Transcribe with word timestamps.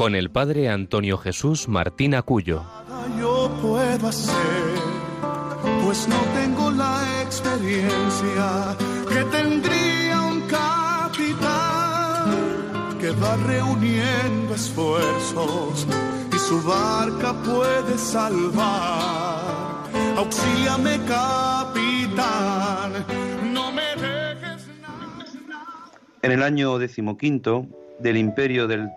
con 0.00 0.14
el 0.14 0.30
padre 0.30 0.70
Antonio 0.70 1.18
Jesús 1.18 1.68
Martín 1.68 2.14
Acuyo. 2.14 2.64
Yo 3.20 3.50
puedo 3.60 4.08
hacer, 4.08 4.32
pues 5.84 6.08
no 6.08 6.16
tengo 6.32 6.70
la 6.70 7.20
experiencia 7.22 8.78
que 9.06 9.22
tendría 9.24 10.22
un 10.22 10.40
capitán 10.48 11.50
que 12.98 13.10
va 13.10 13.36
reuniendo 13.46 14.54
esfuerzos 14.54 15.86
y 16.34 16.38
su 16.38 16.62
barca 16.62 17.34
puede 17.42 17.98
salvar. 17.98 19.84
Auxíame, 20.16 20.98
capitán, 21.06 23.04
no 23.52 23.70
me 23.70 23.96
dejes 23.96 24.66
En 26.22 26.32
el 26.32 26.42
año 26.42 26.78
decimoquinto 26.78 27.66
del 27.98 28.16
imperio 28.16 28.66
del, 28.66 28.88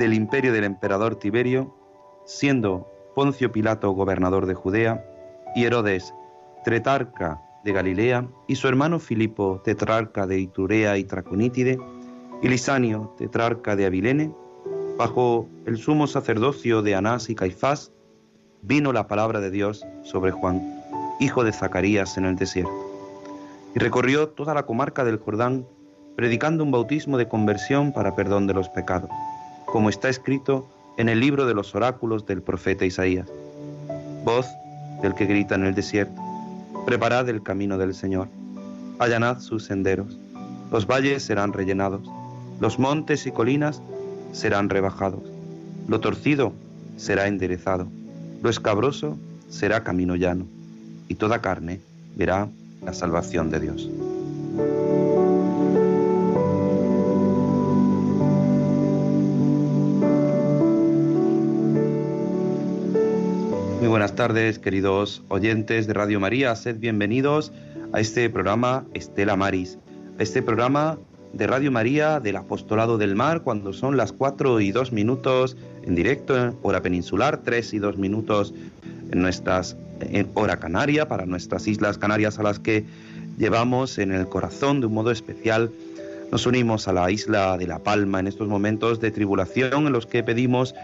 del 0.00 0.14
imperio 0.14 0.54
del 0.54 0.64
emperador 0.64 1.16
Tiberio, 1.16 1.76
siendo 2.24 2.90
Poncio 3.14 3.52
Pilato 3.52 3.90
gobernador 3.90 4.46
de 4.46 4.54
Judea 4.54 5.04
y 5.54 5.64
Herodes 5.64 6.14
tretarca 6.64 7.42
de 7.64 7.72
Galilea 7.72 8.26
y 8.48 8.56
su 8.56 8.66
hermano 8.66 8.98
Filipo 8.98 9.60
tetrarca 9.62 10.26
de 10.26 10.40
Iturea 10.40 10.96
y 10.96 11.04
Traconítide 11.04 11.78
y 12.40 12.48
Lisanio 12.48 13.14
tetrarca 13.18 13.76
de 13.76 13.84
Abilene, 13.84 14.32
bajo 14.96 15.46
el 15.66 15.76
sumo 15.76 16.06
sacerdocio 16.06 16.80
de 16.80 16.94
Anás 16.94 17.28
y 17.28 17.34
Caifás, 17.34 17.92
vino 18.62 18.94
la 18.94 19.06
palabra 19.06 19.40
de 19.40 19.50
Dios 19.50 19.84
sobre 20.02 20.30
Juan, 20.30 20.82
hijo 21.20 21.44
de 21.44 21.52
Zacarías 21.52 22.16
en 22.16 22.24
el 22.24 22.36
desierto. 22.36 22.72
Y 23.74 23.78
recorrió 23.78 24.30
toda 24.30 24.54
la 24.54 24.64
comarca 24.64 25.04
del 25.04 25.18
Jordán, 25.18 25.66
predicando 26.16 26.64
un 26.64 26.70
bautismo 26.70 27.18
de 27.18 27.28
conversión 27.28 27.92
para 27.92 28.16
perdón 28.16 28.46
de 28.46 28.54
los 28.54 28.70
pecados, 28.70 29.10
como 29.72 29.88
está 29.88 30.08
escrito 30.08 30.68
en 30.96 31.08
el 31.08 31.20
libro 31.20 31.46
de 31.46 31.54
los 31.54 31.74
oráculos 31.74 32.26
del 32.26 32.42
profeta 32.42 32.84
Isaías. 32.84 33.28
Voz 34.24 34.46
del 35.02 35.14
que 35.14 35.26
grita 35.26 35.54
en 35.54 35.64
el 35.64 35.74
desierto, 35.74 36.20
preparad 36.86 37.28
el 37.28 37.42
camino 37.42 37.78
del 37.78 37.94
Señor, 37.94 38.28
allanad 38.98 39.40
sus 39.40 39.64
senderos, 39.64 40.18
los 40.70 40.86
valles 40.86 41.22
serán 41.22 41.52
rellenados, 41.52 42.02
los 42.60 42.78
montes 42.78 43.26
y 43.26 43.32
colinas 43.32 43.80
serán 44.32 44.68
rebajados, 44.68 45.22
lo 45.88 46.00
torcido 46.00 46.52
será 46.96 47.26
enderezado, 47.28 47.86
lo 48.42 48.50
escabroso 48.50 49.16
será 49.48 49.82
camino 49.82 50.16
llano, 50.16 50.46
y 51.08 51.14
toda 51.14 51.40
carne 51.40 51.80
verá 52.14 52.48
la 52.84 52.92
salvación 52.92 53.50
de 53.50 53.60
Dios. 53.60 53.88
Muy 63.80 63.88
buenas 63.88 64.14
tardes, 64.14 64.58
queridos 64.58 65.22
oyentes 65.28 65.86
de 65.86 65.94
Radio 65.94 66.20
María. 66.20 66.54
Sed 66.54 66.76
bienvenidos 66.76 67.50
a 67.94 68.00
este 68.00 68.28
programa 68.28 68.84
Estela 68.92 69.36
Maris, 69.36 69.78
a 70.18 70.22
este 70.22 70.42
programa 70.42 70.98
de 71.32 71.46
Radio 71.46 71.72
María 71.72 72.20
del 72.20 72.36
Apostolado 72.36 72.98
del 72.98 73.16
Mar, 73.16 73.40
cuando 73.40 73.72
son 73.72 73.96
las 73.96 74.12
4 74.12 74.60
y 74.60 74.70
2 74.70 74.92
minutos 74.92 75.56
en 75.82 75.94
directo, 75.94 76.36
en 76.36 76.58
hora 76.60 76.82
peninsular, 76.82 77.38
3 77.38 77.72
y 77.72 77.78
2 77.78 77.96
minutos 77.96 78.52
en 79.12 79.22
nuestras 79.22 79.78
en 80.00 80.28
hora 80.34 80.58
canaria, 80.58 81.08
para 81.08 81.24
nuestras 81.24 81.66
islas 81.66 81.96
canarias 81.96 82.38
a 82.38 82.42
las 82.42 82.58
que 82.58 82.84
llevamos 83.38 83.96
en 83.96 84.12
el 84.12 84.28
corazón 84.28 84.80
de 84.80 84.88
un 84.88 84.92
modo 84.92 85.10
especial. 85.10 85.70
Nos 86.30 86.44
unimos 86.44 86.86
a 86.86 86.92
la 86.92 87.10
isla 87.10 87.56
de 87.56 87.66
La 87.66 87.78
Palma 87.78 88.20
en 88.20 88.26
estos 88.26 88.46
momentos 88.46 89.00
de 89.00 89.10
tribulación 89.10 89.86
en 89.86 89.92
los 89.94 90.04
que 90.04 90.22
pedimos 90.22 90.74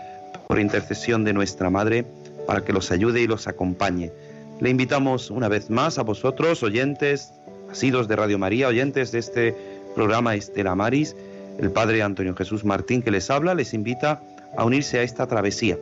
por 0.48 0.58
intercesión 0.58 1.24
de 1.24 1.34
nuestra 1.34 1.68
Madre 1.68 2.06
para 2.46 2.64
que 2.64 2.72
los 2.72 2.90
ayude 2.90 3.20
y 3.20 3.26
los 3.26 3.46
acompañe. 3.46 4.12
Le 4.60 4.70
invitamos 4.70 5.30
una 5.30 5.48
vez 5.48 5.68
más 5.70 5.98
a 5.98 6.02
vosotros, 6.02 6.62
oyentes, 6.62 7.32
asidos 7.70 8.08
de 8.08 8.16
Radio 8.16 8.38
María, 8.38 8.68
oyentes 8.68 9.12
de 9.12 9.18
este 9.18 9.54
programa 9.94 10.34
Estela 10.34 10.74
Maris, 10.74 11.14
el 11.58 11.70
Padre 11.70 12.02
Antonio 12.02 12.34
Jesús 12.34 12.64
Martín 12.64 13.02
que 13.02 13.10
les 13.10 13.30
habla, 13.30 13.54
les 13.54 13.74
invita 13.74 14.22
a 14.56 14.64
unirse 14.64 14.98
a 14.98 15.02
esta 15.02 15.26
travesía. 15.26 15.78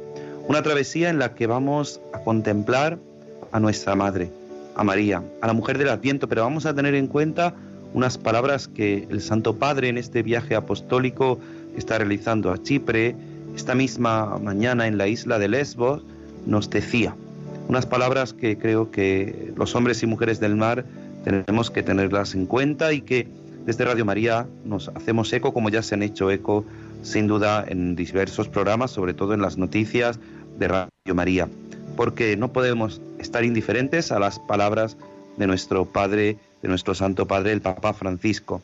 Una 0.48 0.62
travesía 0.62 1.08
en 1.10 1.18
la 1.18 1.34
que 1.34 1.46
vamos 1.46 2.00
a 2.12 2.20
contemplar 2.20 2.98
a 3.52 3.60
nuestra 3.60 3.94
Madre, 3.94 4.30
a 4.74 4.84
María, 4.84 5.22
a 5.40 5.46
la 5.46 5.52
mujer 5.52 5.78
del 5.78 5.88
Adviento, 5.88 6.28
pero 6.28 6.42
vamos 6.42 6.66
a 6.66 6.74
tener 6.74 6.94
en 6.94 7.06
cuenta 7.06 7.54
unas 7.92 8.18
palabras 8.18 8.66
que 8.66 9.06
el 9.08 9.22
Santo 9.22 9.56
Padre 9.56 9.88
en 9.88 9.98
este 9.98 10.22
viaje 10.22 10.56
apostólico 10.56 11.38
está 11.76 11.98
realizando 11.98 12.50
a 12.50 12.62
Chipre, 12.62 13.14
esta 13.54 13.74
misma 13.74 14.38
mañana 14.38 14.88
en 14.88 14.98
la 14.98 15.06
isla 15.06 15.38
de 15.38 15.48
Lesbos, 15.48 16.02
nos 16.46 16.70
decía. 16.70 17.14
Unas 17.68 17.86
palabras 17.86 18.32
que 18.32 18.58
creo 18.58 18.90
que 18.90 19.52
los 19.56 19.74
hombres 19.74 20.02
y 20.02 20.06
mujeres 20.06 20.40
del 20.40 20.56
mar 20.56 20.84
tenemos 21.24 21.70
que 21.70 21.82
tenerlas 21.82 22.34
en 22.34 22.46
cuenta 22.46 22.92
y 22.92 23.00
que 23.00 23.26
desde 23.64 23.84
Radio 23.84 24.04
María 24.04 24.46
nos 24.64 24.88
hacemos 24.88 25.32
eco, 25.32 25.54
como 25.54 25.70
ya 25.70 25.82
se 25.82 25.94
han 25.94 26.02
hecho 26.02 26.30
eco, 26.30 26.64
sin 27.02 27.26
duda, 27.26 27.64
en 27.66 27.96
diversos 27.96 28.48
programas, 28.48 28.90
sobre 28.90 29.14
todo 29.14 29.32
en 29.32 29.40
las 29.40 29.56
noticias 29.56 30.18
de 30.58 30.68
Radio 30.68 31.14
María, 31.14 31.48
porque 31.96 32.36
no 32.36 32.52
podemos 32.52 33.00
estar 33.18 33.44
indiferentes 33.44 34.12
a 34.12 34.18
las 34.18 34.38
palabras 34.38 34.98
de 35.38 35.46
nuestro 35.46 35.86
Padre, 35.86 36.36
de 36.62 36.68
nuestro 36.68 36.94
Santo 36.94 37.26
Padre, 37.26 37.52
el 37.52 37.62
Papa 37.62 37.94
Francisco. 37.94 38.60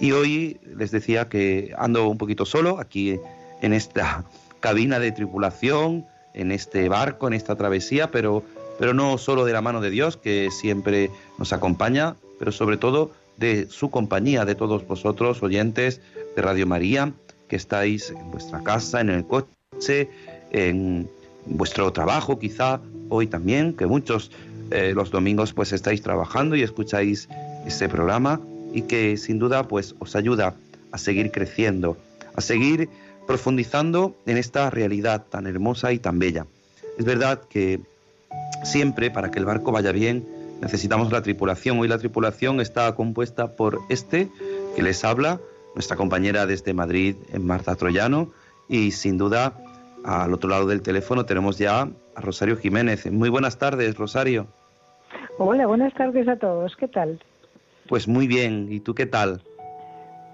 Y 0.00 0.12
hoy 0.12 0.58
les 0.76 0.92
decía 0.92 1.28
que 1.28 1.74
ando 1.76 2.08
un 2.08 2.18
poquito 2.18 2.44
solo 2.44 2.78
aquí 2.78 3.18
en 3.62 3.72
esta 3.72 4.24
cabina 4.60 4.98
de 4.98 5.12
tripulación, 5.12 6.06
en 6.36 6.52
este 6.52 6.88
barco, 6.88 7.26
en 7.26 7.34
esta 7.34 7.56
travesía, 7.56 8.10
pero, 8.10 8.44
pero 8.78 8.94
no 8.94 9.18
solo 9.18 9.44
de 9.44 9.52
la 9.52 9.62
mano 9.62 9.80
de 9.80 9.90
Dios, 9.90 10.16
que 10.16 10.50
siempre 10.50 11.10
nos 11.38 11.52
acompaña, 11.52 12.14
pero 12.38 12.52
sobre 12.52 12.76
todo 12.76 13.10
de 13.36 13.66
su 13.68 13.90
compañía, 13.90 14.44
de 14.44 14.54
todos 14.54 14.86
vosotros, 14.86 15.42
oyentes 15.42 16.00
de 16.36 16.42
Radio 16.42 16.66
María, 16.66 17.12
que 17.48 17.56
estáis 17.56 18.10
en 18.10 18.30
vuestra 18.30 18.62
casa, 18.62 19.00
en 19.00 19.10
el 19.10 19.26
coche, 19.26 20.08
en 20.52 21.08
vuestro 21.46 21.92
trabajo 21.92 22.38
quizá, 22.38 22.80
hoy 23.08 23.26
también, 23.26 23.74
que 23.74 23.86
muchos 23.86 24.30
eh, 24.70 24.92
los 24.94 25.10
domingos 25.10 25.52
pues 25.52 25.72
estáis 25.72 26.02
trabajando 26.02 26.56
y 26.56 26.62
escucháis 26.62 27.28
este 27.66 27.88
programa 27.88 28.40
y 28.72 28.82
que 28.82 29.16
sin 29.16 29.38
duda 29.38 29.68
pues 29.68 29.94
os 30.00 30.16
ayuda 30.16 30.54
a 30.92 30.98
seguir 30.98 31.30
creciendo, 31.30 31.96
a 32.34 32.40
seguir 32.40 32.88
profundizando 33.26 34.14
en 34.26 34.36
esta 34.36 34.70
realidad 34.70 35.24
tan 35.28 35.46
hermosa 35.46 35.92
y 35.92 35.98
tan 35.98 36.18
bella. 36.18 36.46
Es 36.98 37.04
verdad 37.04 37.42
que 37.48 37.80
siempre 38.64 39.10
para 39.10 39.30
que 39.30 39.38
el 39.38 39.44
barco 39.44 39.72
vaya 39.72 39.92
bien 39.92 40.26
necesitamos 40.60 41.12
la 41.12 41.22
tripulación. 41.22 41.78
Hoy 41.78 41.88
la 41.88 41.98
tripulación 41.98 42.60
está 42.60 42.94
compuesta 42.94 43.56
por 43.56 43.80
este 43.88 44.28
que 44.74 44.82
les 44.82 45.04
habla, 45.04 45.40
nuestra 45.74 45.96
compañera 45.96 46.46
desde 46.46 46.72
Madrid, 46.72 47.16
Marta 47.38 47.74
Troyano, 47.74 48.30
y 48.68 48.92
sin 48.92 49.18
duda 49.18 49.54
al 50.04 50.32
otro 50.32 50.48
lado 50.48 50.66
del 50.66 50.82
teléfono 50.82 51.26
tenemos 51.26 51.58
ya 51.58 51.88
a 52.14 52.20
Rosario 52.20 52.56
Jiménez. 52.56 53.10
Muy 53.10 53.28
buenas 53.28 53.58
tardes, 53.58 53.96
Rosario. 53.96 54.46
Hola, 55.38 55.66
buenas 55.66 55.92
tardes 55.94 56.26
a 56.28 56.36
todos. 56.36 56.76
¿Qué 56.76 56.88
tal? 56.88 57.20
Pues 57.88 58.08
muy 58.08 58.26
bien. 58.26 58.72
¿Y 58.72 58.80
tú 58.80 58.94
qué 58.94 59.06
tal? 59.06 59.42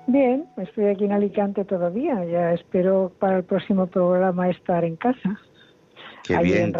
Bien, 0.06 0.46
estoy 0.56 0.86
aquí 0.86 1.04
en 1.04 1.12
Alicante 1.12 1.64
todavía. 1.64 2.24
Ya 2.24 2.52
espero 2.52 3.12
para 3.18 3.38
el 3.38 3.44
próximo 3.44 3.86
programa 3.86 4.50
estar 4.50 4.84
en 4.84 4.96
casa. 4.96 5.40
Qué 6.24 6.38
bien. 6.38 6.72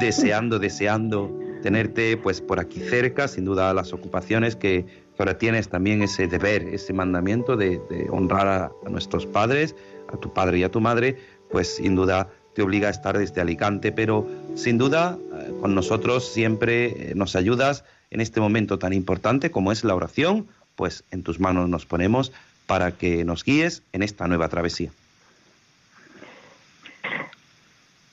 deseando, 0.00 0.58
deseando 0.58 1.30
tenerte 1.62 2.16
pues 2.16 2.40
por 2.40 2.60
aquí 2.60 2.80
cerca, 2.80 3.26
sin 3.28 3.44
duda 3.44 3.72
las 3.72 3.92
ocupaciones 3.92 4.56
que, 4.56 4.84
ahora 5.18 5.38
tienes 5.38 5.68
también 5.68 6.02
ese 6.02 6.26
deber, 6.26 6.62
ese 6.62 6.92
mandamiento 6.92 7.56
de, 7.56 7.80
honrar 8.10 8.48
a, 8.48 8.90
nuestros 8.90 9.26
padres, 9.26 9.74
a 10.12 10.16
tu 10.16 10.32
padre 10.32 10.58
y 10.58 10.64
a 10.64 10.70
tu 10.70 10.80
madre, 10.80 11.16
pues 11.50 11.76
sin 11.76 11.94
duda 11.94 12.28
te 12.54 12.62
obliga 12.62 12.88
a 12.88 12.90
estar 12.90 13.16
desde 13.16 13.40
Alicante, 13.40 13.92
pero 13.92 14.26
sin 14.54 14.76
duda 14.78 15.16
eh, 15.18 15.52
con 15.60 15.74
nosotros 15.74 16.28
siempre 16.28 17.10
eh, 17.10 17.14
nos 17.14 17.34
ayudas 17.34 17.84
en 18.10 18.20
este 18.20 18.40
momento 18.40 18.78
tan 18.78 18.92
importante 18.92 19.50
como 19.50 19.72
es 19.72 19.84
la 19.84 19.94
oración, 19.94 20.46
pues 20.76 21.04
en 21.10 21.22
tus 21.22 21.40
manos 21.40 21.68
nos 21.68 21.86
ponemos 21.86 22.32
para 22.66 22.92
que 22.92 23.24
nos 23.24 23.44
guíes 23.44 23.82
en 23.92 24.02
esta 24.02 24.26
nueva 24.26 24.48
travesía. 24.48 24.90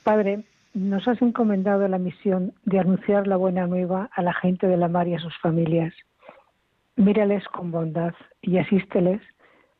Padre, 0.02 0.44
nos 0.74 1.06
has 1.06 1.20
encomendado 1.22 1.86
la 1.86 1.98
misión 1.98 2.52
de 2.64 2.80
anunciar 2.80 3.26
la 3.26 3.36
buena 3.36 3.66
nueva 3.66 4.08
a 4.12 4.22
la 4.22 4.32
gente 4.32 4.66
de 4.66 4.76
la 4.76 4.88
mar 4.88 5.06
y 5.06 5.14
a 5.14 5.20
sus 5.20 5.36
familias. 5.38 5.94
Mírales 6.96 7.44
con 7.48 7.70
bondad 7.70 8.14
y 8.40 8.58
asísteles 8.58 9.20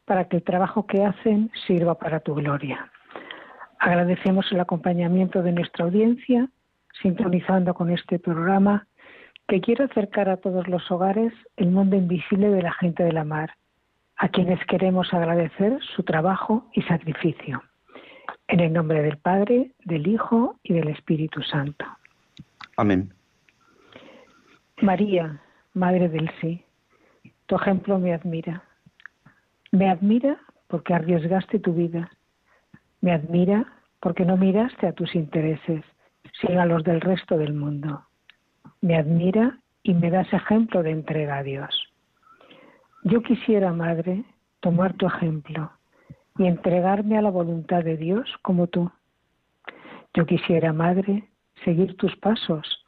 para 0.04 0.28
que 0.28 0.36
el 0.36 0.42
trabajo 0.42 0.86
que 0.86 1.04
hacen 1.04 1.50
sirva 1.66 1.94
para 1.96 2.20
tu 2.20 2.34
gloria. 2.34 2.90
Agradecemos 3.78 4.46
el 4.52 4.60
acompañamiento 4.60 5.42
de 5.42 5.52
nuestra 5.52 5.84
audiencia, 5.84 6.48
sintonizando 7.02 7.74
con 7.74 7.90
este 7.90 8.18
programa 8.18 8.86
que 9.48 9.60
quiere 9.60 9.84
acercar 9.84 10.28
a 10.28 10.38
todos 10.38 10.68
los 10.68 10.90
hogares 10.90 11.32
el 11.56 11.70
mundo 11.70 11.96
invisible 11.96 12.50
de 12.50 12.62
la 12.62 12.72
gente 12.72 13.02
de 13.02 13.12
la 13.12 13.24
mar, 13.24 13.50
a 14.16 14.28
quienes 14.28 14.64
queremos 14.66 15.12
agradecer 15.12 15.78
su 15.94 16.02
trabajo 16.02 16.68
y 16.72 16.82
sacrificio. 16.82 17.62
En 18.48 18.60
el 18.60 18.72
nombre 18.72 19.02
del 19.02 19.18
Padre, 19.18 19.72
del 19.84 20.06
Hijo 20.06 20.58
y 20.62 20.74
del 20.74 20.88
Espíritu 20.88 21.42
Santo. 21.42 21.84
Amén. 22.76 23.12
María, 24.80 25.40
Madre 25.74 26.08
del 26.08 26.30
Sí, 26.40 26.64
tu 27.46 27.56
ejemplo 27.56 27.98
me 27.98 28.12
admira. 28.12 28.62
Me 29.70 29.88
admira 29.88 30.38
porque 30.68 30.94
arriesgaste 30.94 31.58
tu 31.58 31.72
vida. 31.72 32.10
Me 33.00 33.12
admira 33.12 33.66
porque 34.00 34.24
no 34.24 34.36
miraste 34.36 34.86
a 34.86 34.92
tus 34.92 35.14
intereses, 35.14 35.82
sino 36.40 36.60
a 36.60 36.66
los 36.66 36.84
del 36.84 37.00
resto 37.00 37.38
del 37.38 37.54
mundo. 37.54 38.04
Me 38.82 38.96
admira 38.96 39.60
y 39.84 39.94
me 39.94 40.10
das 40.10 40.32
ejemplo 40.32 40.82
de 40.82 40.90
entrega 40.90 41.38
a 41.38 41.42
Dios. 41.44 41.92
Yo 43.04 43.22
quisiera, 43.22 43.72
Madre, 43.72 44.24
tomar 44.58 44.94
tu 44.94 45.06
ejemplo 45.06 45.70
y 46.36 46.46
entregarme 46.46 47.16
a 47.16 47.22
la 47.22 47.30
voluntad 47.30 47.84
de 47.84 47.96
Dios 47.96 48.28
como 48.42 48.66
tú. 48.66 48.90
Yo 50.14 50.26
quisiera, 50.26 50.72
Madre, 50.72 51.28
seguir 51.64 51.96
tus 51.96 52.16
pasos 52.16 52.84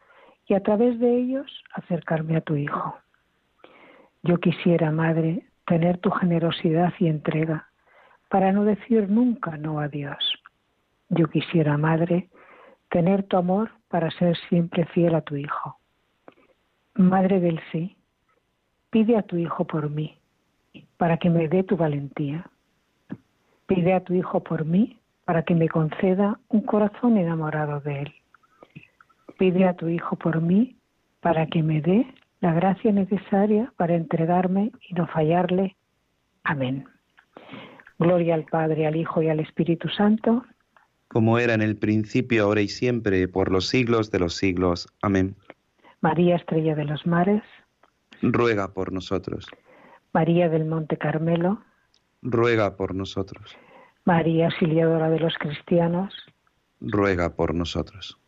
y 0.46 0.54
a 0.54 0.62
través 0.64 0.98
de 0.98 1.16
ellos 1.16 1.62
acercarme 1.74 2.36
a 2.36 2.40
tu 2.40 2.56
Hijo. 2.56 2.96
Yo 4.24 4.38
quisiera, 4.38 4.90
Madre, 4.90 5.46
tener 5.64 5.98
tu 5.98 6.10
generosidad 6.10 6.92
y 6.98 7.06
entrega 7.06 7.68
para 8.30 8.50
no 8.50 8.64
decir 8.64 9.08
nunca 9.08 9.56
no 9.58 9.78
a 9.78 9.86
Dios. 9.86 10.18
Yo 11.08 11.28
quisiera, 11.28 11.78
Madre, 11.78 12.30
tener 12.90 13.22
tu 13.24 13.36
amor 13.36 13.70
para 13.88 14.10
ser 14.10 14.36
siempre 14.48 14.86
fiel 14.86 15.14
a 15.14 15.20
tu 15.20 15.36
Hijo. 15.36 15.78
Madre 16.96 17.40
del 17.40 17.60
sí, 17.72 17.96
pide 18.90 19.16
a 19.16 19.22
tu 19.22 19.36
Hijo 19.36 19.64
por 19.64 19.90
mí, 19.90 20.16
para 20.96 21.16
que 21.16 21.28
me 21.28 21.48
dé 21.48 21.64
tu 21.64 21.76
valentía. 21.76 22.48
Pide 23.66 23.94
a 23.94 24.04
tu 24.04 24.14
Hijo 24.14 24.42
por 24.44 24.64
mí 24.64 25.00
para 25.24 25.42
que 25.42 25.54
me 25.54 25.68
conceda 25.68 26.38
un 26.48 26.60
corazón 26.60 27.16
enamorado 27.16 27.80
de 27.80 28.02
Él. 28.02 28.14
Pide 29.38 29.66
a 29.66 29.74
tu 29.74 29.88
Hijo 29.88 30.16
por 30.16 30.40
mí 30.40 30.76
para 31.20 31.46
que 31.46 31.62
me 31.62 31.80
dé 31.80 32.06
la 32.40 32.52
gracia 32.52 32.92
necesaria 32.92 33.72
para 33.76 33.96
entregarme 33.96 34.70
y 34.88 34.94
no 34.94 35.06
fallarle. 35.08 35.76
Amén. 36.44 36.84
Gloria 37.98 38.34
al 38.34 38.44
Padre, 38.44 38.86
al 38.86 38.96
Hijo 38.96 39.22
y 39.22 39.28
al 39.28 39.40
Espíritu 39.40 39.88
Santo. 39.88 40.44
Como 41.08 41.38
era 41.38 41.54
en 41.54 41.62
el 41.62 41.76
principio, 41.76 42.44
ahora 42.44 42.60
y 42.60 42.68
siempre, 42.68 43.26
por 43.28 43.50
los 43.50 43.68
siglos 43.68 44.10
de 44.10 44.18
los 44.18 44.34
siglos. 44.34 44.88
Amén. 45.00 45.34
María 46.04 46.36
Estrella 46.36 46.74
de 46.74 46.84
los 46.84 47.06
Mares. 47.06 47.42
Ruega 48.20 48.74
por 48.74 48.92
nosotros. 48.92 49.46
María 50.12 50.50
del 50.50 50.66
Monte 50.66 50.98
Carmelo 50.98 51.62
ruega 52.20 52.76
por 52.76 52.94
nosotros. 52.94 53.56
María 54.04 54.48
Auxiliadora 54.48 55.08
de 55.08 55.18
los 55.18 55.34
Cristianos, 55.38 56.12
ruega 56.78 57.34
por 57.34 57.54
nosotros. 57.54 58.18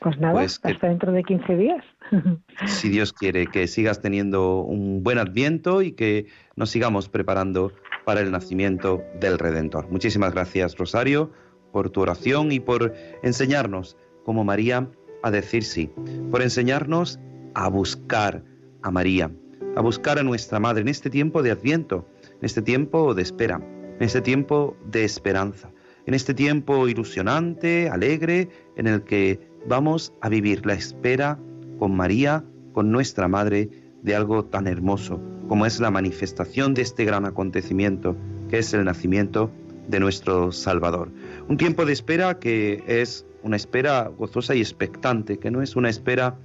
Pues 0.00 0.18
nada, 0.18 0.32
pues 0.32 0.60
hasta 0.62 0.88
dentro 0.88 1.12
de 1.12 1.24
15 1.24 1.56
días. 1.56 1.84
si 2.66 2.88
Dios 2.88 3.12
quiere, 3.12 3.48
que 3.48 3.66
sigas 3.66 4.00
teniendo 4.00 4.62
un 4.62 5.02
buen 5.02 5.18
adviento 5.18 5.82
y 5.82 5.92
que 5.92 6.28
nos 6.56 6.70
sigamos 6.70 7.10
preparando 7.10 7.70
para 8.06 8.22
el 8.22 8.30
nacimiento 8.30 9.02
del 9.20 9.38
Redentor. 9.38 9.90
Muchísimas 9.90 10.32
gracias, 10.32 10.74
Rosario, 10.78 11.32
por 11.70 11.90
tu 11.90 12.00
oración 12.00 12.50
y 12.50 12.60
por 12.60 12.94
enseñarnos, 13.22 13.98
como 14.24 14.42
María, 14.42 14.88
a 15.22 15.30
decir 15.30 15.64
sí, 15.64 15.90
por 16.30 16.42
enseñarnos 16.42 17.18
a 17.54 17.68
buscar 17.68 18.44
a 18.82 18.90
María, 18.90 19.30
a 19.76 19.80
buscar 19.80 20.18
a 20.18 20.22
nuestra 20.22 20.60
Madre 20.60 20.82
en 20.82 20.88
este 20.88 21.10
tiempo 21.10 21.42
de 21.42 21.50
adviento 21.50 22.06
en 22.40 22.44
este 22.44 22.62
tiempo 22.62 23.14
de 23.14 23.22
espera, 23.22 23.56
en 23.56 24.02
este 24.02 24.20
tiempo 24.20 24.76
de 24.84 25.04
esperanza, 25.04 25.70
en 26.06 26.14
este 26.14 26.34
tiempo 26.34 26.86
ilusionante, 26.88 27.88
alegre, 27.88 28.48
en 28.76 28.86
el 28.86 29.02
que 29.02 29.40
vamos 29.66 30.12
a 30.20 30.28
vivir 30.28 30.64
la 30.64 30.74
espera 30.74 31.38
con 31.78 31.96
María, 31.96 32.44
con 32.72 32.92
nuestra 32.92 33.28
Madre, 33.28 33.68
de 34.02 34.14
algo 34.14 34.44
tan 34.44 34.68
hermoso 34.68 35.20
como 35.48 35.64
es 35.66 35.80
la 35.80 35.90
manifestación 35.90 36.74
de 36.74 36.82
este 36.82 37.04
gran 37.04 37.24
acontecimiento, 37.24 38.16
que 38.50 38.58
es 38.58 38.72
el 38.74 38.84
nacimiento 38.84 39.50
de 39.88 40.00
nuestro 40.00 40.52
Salvador. 40.52 41.10
Un 41.48 41.56
tiempo 41.56 41.84
de 41.84 41.92
espera 41.92 42.38
que 42.38 42.84
es 42.86 43.26
una 43.42 43.56
espera 43.56 44.08
gozosa 44.16 44.54
y 44.54 44.60
expectante, 44.60 45.38
que 45.38 45.50
no 45.50 45.62
es 45.62 45.74
una 45.76 45.88
espera 45.88 46.36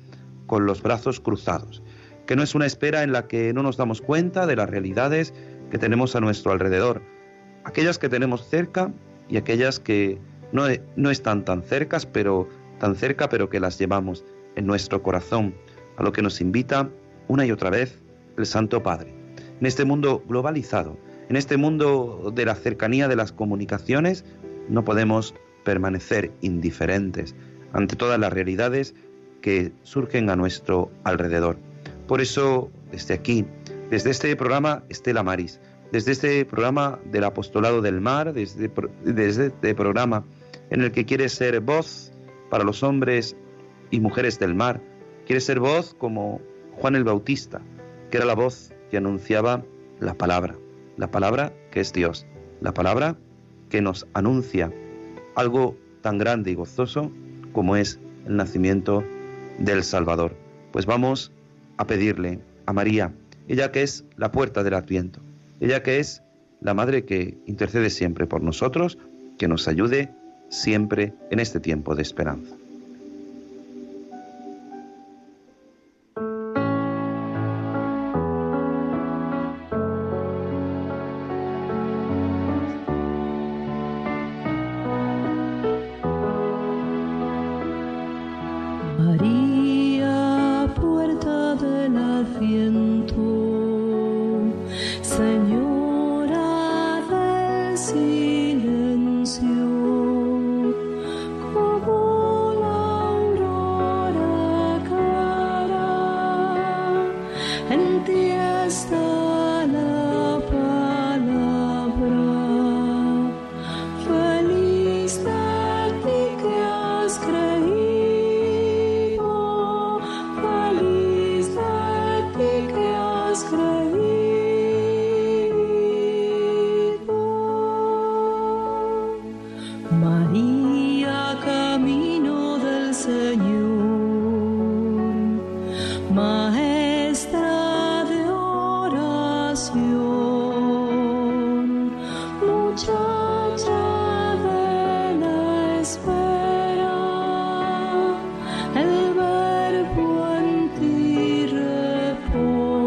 con 0.47 0.65
los 0.65 0.81
brazos 0.81 1.19
cruzados, 1.19 1.83
que 2.25 2.35
no 2.35 2.43
es 2.43 2.55
una 2.55 2.65
espera 2.65 3.03
en 3.03 3.11
la 3.11 3.27
que 3.27 3.53
no 3.53 3.63
nos 3.63 3.77
damos 3.77 4.01
cuenta 4.01 4.47
de 4.47 4.55
las 4.55 4.69
realidades 4.69 5.33
que 5.69 5.77
tenemos 5.77 6.15
a 6.15 6.21
nuestro 6.21 6.51
alrededor, 6.51 7.01
aquellas 7.65 7.99
que 7.99 8.09
tenemos 8.09 8.47
cerca 8.47 8.91
y 9.29 9.37
aquellas 9.37 9.79
que 9.79 10.19
no, 10.51 10.63
no 10.95 11.11
están 11.11 11.45
tan 11.45 11.63
cercas, 11.63 12.05
pero 12.05 12.47
tan 12.79 12.95
cerca, 12.95 13.29
pero 13.29 13.49
que 13.49 13.59
las 13.59 13.77
llevamos 13.77 14.23
en 14.55 14.67
nuestro 14.67 15.01
corazón, 15.01 15.55
a 15.97 16.03
lo 16.03 16.11
que 16.11 16.21
nos 16.21 16.41
invita 16.41 16.89
una 17.27 17.45
y 17.45 17.51
otra 17.51 17.69
vez 17.69 17.99
el 18.37 18.45
Santo 18.45 18.83
Padre. 18.83 19.13
En 19.59 19.65
este 19.65 19.85
mundo 19.85 20.23
globalizado, 20.27 20.97
en 21.29 21.35
este 21.35 21.57
mundo 21.57 22.31
de 22.33 22.45
la 22.45 22.55
cercanía 22.55 23.07
de 23.07 23.15
las 23.15 23.31
comunicaciones, 23.31 24.25
no 24.69 24.83
podemos 24.83 25.33
permanecer 25.63 26.31
indiferentes 26.41 27.35
ante 27.71 27.95
todas 27.95 28.19
las 28.19 28.31
realidades 28.31 28.95
que 29.41 29.71
surgen 29.83 30.29
a 30.29 30.35
nuestro 30.35 30.91
alrededor. 31.03 31.57
Por 32.07 32.21
eso, 32.21 32.69
desde 32.91 33.13
aquí, 33.13 33.45
desde 33.89 34.09
este 34.09 34.35
programa 34.35 34.83
Estela 34.89 35.23
Maris, 35.23 35.59
desde 35.91 36.11
este 36.11 36.45
programa 36.45 36.99
del 37.11 37.23
Apostolado 37.23 37.81
del 37.81 38.01
Mar, 38.01 38.33
desde, 38.33 38.71
desde 39.03 39.47
este 39.47 39.75
programa 39.75 40.25
en 40.69 40.81
el 40.81 40.91
que 40.91 41.05
quiere 41.05 41.29
ser 41.29 41.59
voz 41.61 42.11
para 42.49 42.63
los 42.63 42.83
hombres 42.83 43.35
y 43.91 43.99
mujeres 43.99 44.39
del 44.39 44.55
mar, 44.55 44.81
quiere 45.25 45.39
ser 45.39 45.59
voz 45.59 45.93
como 45.93 46.41
Juan 46.77 46.95
el 46.95 47.03
Bautista, 47.03 47.61
que 48.09 48.17
era 48.17 48.25
la 48.25 48.33
voz 48.33 48.73
que 48.89 48.97
anunciaba 48.97 49.63
la 49.99 50.15
palabra, 50.15 50.55
la 50.97 51.11
palabra 51.11 51.53
que 51.71 51.79
es 51.79 51.93
Dios, 51.93 52.25
la 52.61 52.73
palabra 52.73 53.17
que 53.69 53.81
nos 53.81 54.07
anuncia 54.13 54.71
algo 55.35 55.77
tan 56.01 56.17
grande 56.17 56.51
y 56.51 56.55
gozoso 56.55 57.11
como 57.51 57.75
es 57.75 57.99
el 58.27 58.37
nacimiento 58.37 59.03
del 59.57 59.83
Salvador. 59.83 60.35
Pues 60.71 60.85
vamos 60.85 61.31
a 61.77 61.87
pedirle 61.87 62.39
a 62.65 62.73
María, 62.73 63.13
ella 63.47 63.71
que 63.71 63.83
es 63.83 64.05
la 64.17 64.31
puerta 64.31 64.63
del 64.63 64.73
Adviento, 64.73 65.21
ella 65.59 65.83
que 65.83 65.99
es 65.99 66.23
la 66.61 66.73
Madre 66.73 67.05
que 67.05 67.37
intercede 67.45 67.89
siempre 67.89 68.25
por 68.25 68.41
nosotros, 68.41 68.97
que 69.37 69.47
nos 69.47 69.67
ayude 69.67 70.13
siempre 70.49 71.13
en 71.31 71.39
este 71.39 71.59
tiempo 71.59 71.95
de 71.95 72.03
esperanza. 72.03 72.55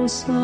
So. 0.08 0.35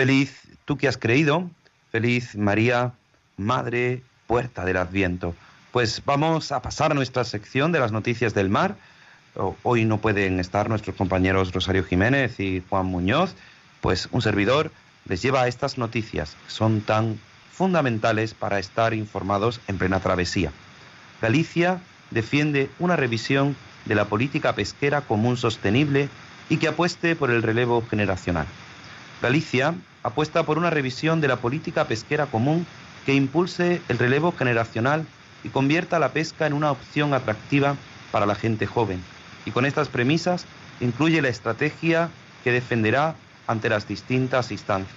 Feliz 0.00 0.48
tú 0.64 0.78
que 0.78 0.88
has 0.88 0.96
creído, 0.96 1.50
feliz 1.92 2.34
María, 2.34 2.94
Madre, 3.36 4.02
puerta 4.26 4.64
del 4.64 4.78
Adviento. 4.78 5.34
Pues 5.72 6.00
vamos 6.06 6.52
a 6.52 6.62
pasar 6.62 6.92
a 6.92 6.94
nuestra 6.94 7.22
sección 7.22 7.70
de 7.70 7.80
las 7.80 7.92
noticias 7.92 8.32
del 8.32 8.48
mar. 8.48 8.76
Hoy 9.62 9.84
no 9.84 9.98
pueden 9.98 10.40
estar 10.40 10.70
nuestros 10.70 10.96
compañeros 10.96 11.52
Rosario 11.52 11.84
Jiménez 11.84 12.40
y 12.40 12.62
Juan 12.70 12.86
Muñoz, 12.86 13.34
pues 13.82 14.08
un 14.10 14.22
servidor 14.22 14.72
les 15.04 15.20
lleva 15.20 15.42
a 15.42 15.48
estas 15.48 15.76
noticias, 15.76 16.34
son 16.46 16.80
tan 16.80 17.20
fundamentales 17.52 18.32
para 18.32 18.58
estar 18.58 18.94
informados 18.94 19.60
en 19.68 19.76
plena 19.76 20.00
travesía. 20.00 20.50
Galicia 21.20 21.82
defiende 22.10 22.70
una 22.78 22.96
revisión 22.96 23.54
de 23.84 23.96
la 23.96 24.06
política 24.06 24.54
pesquera 24.54 25.02
común 25.02 25.36
sostenible 25.36 26.08
y 26.48 26.56
que 26.56 26.68
apueste 26.68 27.16
por 27.16 27.30
el 27.30 27.42
relevo 27.42 27.84
generacional. 27.86 28.46
Galicia 29.20 29.74
apuesta 30.02 30.44
por 30.44 30.58
una 30.58 30.70
revisión 30.70 31.20
de 31.20 31.28
la 31.28 31.36
política 31.36 31.86
pesquera 31.86 32.26
común 32.26 32.66
que 33.04 33.14
impulse 33.14 33.82
el 33.88 33.98
relevo 33.98 34.32
generacional 34.32 35.06
y 35.44 35.48
convierta 35.48 35.98
la 35.98 36.12
pesca 36.12 36.46
en 36.46 36.52
una 36.52 36.70
opción 36.70 37.14
atractiva 37.14 37.76
para 38.10 38.26
la 38.26 38.34
gente 38.34 38.66
joven. 38.66 39.02
Y 39.44 39.50
con 39.50 39.64
estas 39.64 39.88
premisas 39.88 40.46
incluye 40.80 41.22
la 41.22 41.28
estrategia 41.28 42.10
que 42.44 42.52
defenderá 42.52 43.14
ante 43.46 43.68
las 43.68 43.86
distintas 43.86 44.50
instancias. 44.50 44.96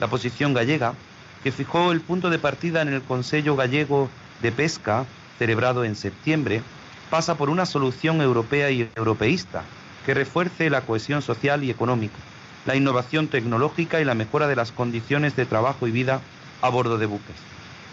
La 0.00 0.08
posición 0.08 0.54
gallega, 0.54 0.94
que 1.42 1.52
fijó 1.52 1.92
el 1.92 2.00
punto 2.00 2.30
de 2.30 2.38
partida 2.38 2.82
en 2.82 2.88
el 2.88 3.02
Consejo 3.02 3.56
Gallego 3.56 4.08
de 4.42 4.50
Pesca, 4.52 5.04
celebrado 5.38 5.84
en 5.84 5.94
septiembre, 5.94 6.62
pasa 7.10 7.36
por 7.36 7.50
una 7.50 7.66
solución 7.66 8.20
europea 8.20 8.70
y 8.70 8.90
europeísta 8.96 9.62
que 10.06 10.14
refuerce 10.14 10.70
la 10.70 10.80
cohesión 10.80 11.22
social 11.22 11.62
y 11.62 11.70
económica 11.70 12.18
la 12.66 12.76
innovación 12.76 13.28
tecnológica 13.28 14.00
y 14.00 14.04
la 14.04 14.14
mejora 14.14 14.46
de 14.46 14.56
las 14.56 14.72
condiciones 14.72 15.36
de 15.36 15.46
trabajo 15.46 15.86
y 15.86 15.90
vida 15.90 16.20
a 16.62 16.68
bordo 16.68 16.98
de 16.98 17.06
buques. 17.06 17.36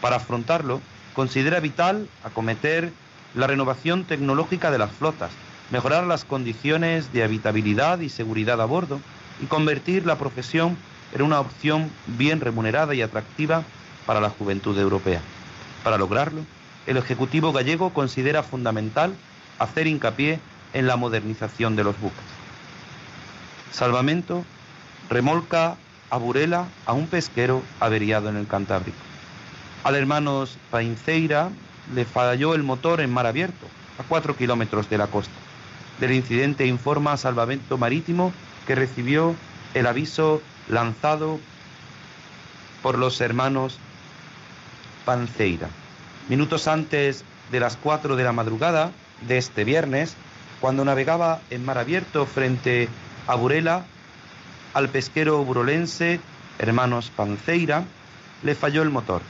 Para 0.01 0.18
afrontarlo, 0.18 0.82
considera 1.13 1.60
vital 1.60 2.08
acometer 2.24 2.92
la 3.34 3.48
renovación 3.48 4.06
tecnológica 4.06 4.72
de 4.72 4.78
las 4.78 4.92
flotas, 4.92 5.32
mejorar 5.72 6.06
las 6.06 6.25
condiciones 6.25 7.13
de 7.13 7.24
habitabilidad 7.24 8.00
y 8.00 8.10
seguridad 8.10 8.62
a 8.62 8.66
bordo 8.66 9.00
y 9.42 9.46
convertir 9.46 10.06
la 10.06 10.18
profesión 10.18 10.78
en 11.13 11.22
una 11.22 11.40
opción 11.40 11.90
bien 12.08 12.40
remunerada 12.40 12.96
y 12.96 13.01
atractiva 13.01 13.63
para 14.06 14.22
la 14.22 14.30
juventud 14.30 14.78
europea. 14.78 15.22
Para 15.84 15.98
lograrlo, 15.98 16.46
el 16.88 16.98
Ejecutivo 16.98 17.51
gallego 17.51 17.94
considera 17.94 18.44
fundamental 18.44 19.13
hacer 19.60 19.88
hincapié 19.88 20.40
en 20.74 20.88
la 20.88 20.96
modernización 20.96 21.75
de 21.75 21.84
los 21.84 22.00
buques. 22.00 22.24
Salvamento 23.72 24.46
remolca 25.12 25.75
a 26.10 26.18
Burela 26.18 26.68
a 26.86 26.94
un 26.94 27.08
pesquero 27.08 27.62
averiado 27.82 28.30
en 28.30 28.38
el 28.38 28.48
Cantábrico. 28.48 28.98
Al 29.84 29.96
hermanos 29.96 30.58
Painceira 30.72 31.50
le 31.94 32.06
falló 32.06 32.56
el 32.56 32.63
motor 32.63 33.01
en 33.01 33.12
mar 33.12 33.27
abierto, 33.27 33.68
a 34.00 34.03
cuatro 34.03 34.38
kilómetros 34.38 34.89
de 34.89 34.98
la 34.98 35.08
costa. 35.08 35.34
Del 36.00 36.13
incidente 36.13 36.65
informa 36.65 37.18
Salvamento 37.18 37.77
Marítimo 37.77 38.32
que 38.65 38.74
recibió 38.74 39.36
el 39.74 39.86
aviso 39.86 40.41
lanzado 40.70 41.39
por 42.82 42.98
los 42.98 43.20
hermanos 43.20 43.80
Panceira. 45.03 45.68
Minutos 46.30 46.68
antes 46.70 47.25
de 47.51 47.60
las 47.60 47.75
cuatro 47.75 48.15
de 48.15 48.24
la 48.24 48.32
madrugada 48.32 48.91
de 49.27 49.38
este 49.38 49.65
viernes, 49.65 50.15
cuando 50.62 50.86
navegaba 50.86 51.41
en 51.50 51.65
mar 51.65 51.77
abierto 51.77 52.25
frente 52.25 52.88
a 53.27 53.36
Burela, 53.36 53.86
al 54.74 54.90
pesquero 54.90 55.44
burolense, 55.44 56.20
hermanos 56.60 57.12
Panceira, 57.16 57.84
le 58.44 58.56
falló 58.56 58.82
el 58.82 58.90
motor. 58.90 59.22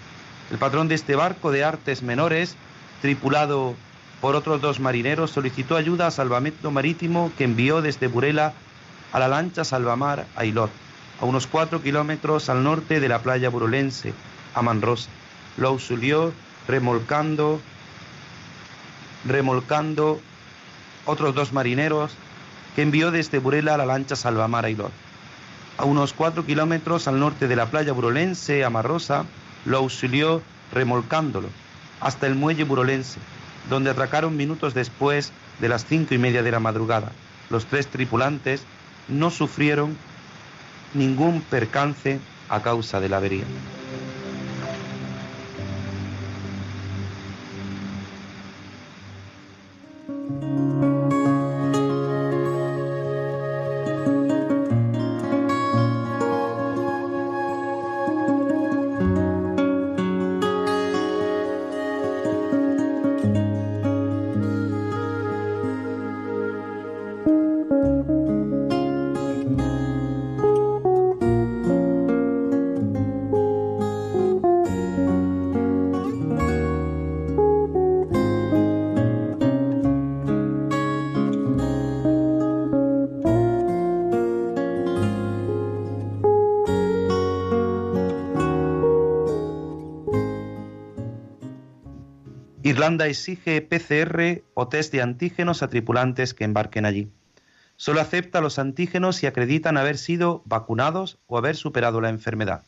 El 0.51 0.57
patrón 0.57 0.88
de 0.88 0.95
este 0.95 1.15
barco 1.15 1.51
de 1.51 1.63
artes 1.63 2.03
menores, 2.03 2.55
tripulado 3.01 3.75
por 4.19 4.36
otros 4.36 4.62
dos 4.62 4.79
marineros, 4.79 5.31
solicitó 5.31 5.75
ayuda 5.75 6.07
a 6.07 6.12
Salvamento 6.12 6.71
Marítimo 6.71 7.31
que 7.38 7.45
envió 7.45 7.81
desde 7.81 8.07
Burela 8.07 8.53
a 9.12 9.19
la 9.19 9.27
lancha 9.27 9.63
Salvamar 9.63 10.27
a 10.36 10.45
Ilot, 10.45 10.69
a 11.19 11.25
unos 11.25 11.48
cuatro 11.48 11.81
kilómetros 11.81 12.50
al 12.50 12.63
norte 12.63 13.00
de 13.00 13.10
la 13.10 13.19
playa 13.19 13.50
burolense, 13.50 14.13
a 14.53 14.62
Manrosa. 14.62 15.10
Lo 15.57 15.69
auxilió 15.69 16.33
remolcando, 16.67 17.60
remolcando 19.25 20.21
otros 21.05 21.33
dos 21.33 21.51
marineros 21.51 22.12
que 22.75 22.83
envió 22.83 23.12
desde 23.12 23.39
Burela 23.39 23.74
a 23.74 23.77
la 23.77 23.86
lancha 23.86 24.15
Salvamar 24.15 24.65
a 24.65 24.69
Ilot 24.69 24.91
a 25.81 25.85
unos 25.85 26.13
cuatro 26.13 26.45
kilómetros 26.45 27.07
al 27.07 27.19
norte 27.19 27.47
de 27.47 27.55
la 27.55 27.65
playa 27.65 27.91
burolense, 27.91 28.63
Amarrosa, 28.63 29.25
lo 29.65 29.79
auxilió 29.79 30.43
remolcándolo 30.71 31.50
hasta 32.00 32.27
el 32.27 32.35
muelle 32.35 32.65
burolense, 32.65 33.19
donde 33.69 33.89
atracaron 33.89 34.38
minutos 34.38 34.75
después 34.75 35.31
de 35.59 35.69
las 35.69 35.85
cinco 35.85 36.13
y 36.13 36.19
media 36.19 36.43
de 36.43 36.51
la 36.51 36.59
madrugada. 36.59 37.11
Los 37.50 37.65
tres 37.65 37.88
tripulantes 37.88 38.63
no 39.07 39.31
sufrieron 39.31 39.97
ningún 40.93 41.41
percance 41.41 42.19
a 42.50 42.61
causa 42.61 43.00
de 43.00 43.09
la 43.09 43.17
avería. 43.17 43.45
Exige 93.00 93.62
PCR 93.62 94.43
o 94.53 94.67
test 94.67 94.91
de 94.91 95.01
antígenos 95.01 95.63
a 95.63 95.69
tripulantes 95.69 96.33
que 96.33 96.43
embarquen 96.43 96.86
allí. 96.86 97.07
Solo 97.77 98.01
acepta 98.01 98.41
los 98.41 98.60
antígenos 98.60 99.15
si 99.15 99.27
acreditan 99.27 99.77
haber 99.77 99.98
sido 99.98 100.41
vacunados 100.45 101.17
o 101.27 101.38
haber 101.38 101.55
superado 101.55 102.01
la 102.01 102.10
enfermedad. 102.10 102.63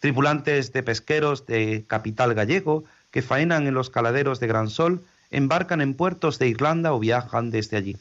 Tripulantes 0.00 0.72
de 0.72 0.82
pesqueros 0.82 1.46
de 1.46 1.84
capital 1.86 2.34
gallego 2.34 2.84
que 3.10 3.22
faenan 3.22 3.66
en 3.66 3.74
los 3.74 3.90
caladeros 3.90 4.40
de 4.40 4.46
Gran 4.46 4.70
Sol 4.70 5.04
embarcan 5.30 5.80
en 5.80 5.94
puertos 5.94 6.38
de 6.38 6.48
Irlanda 6.48 6.92
o 6.92 6.98
viajan 6.98 7.50
desde 7.50 7.76
allí. 7.76 7.96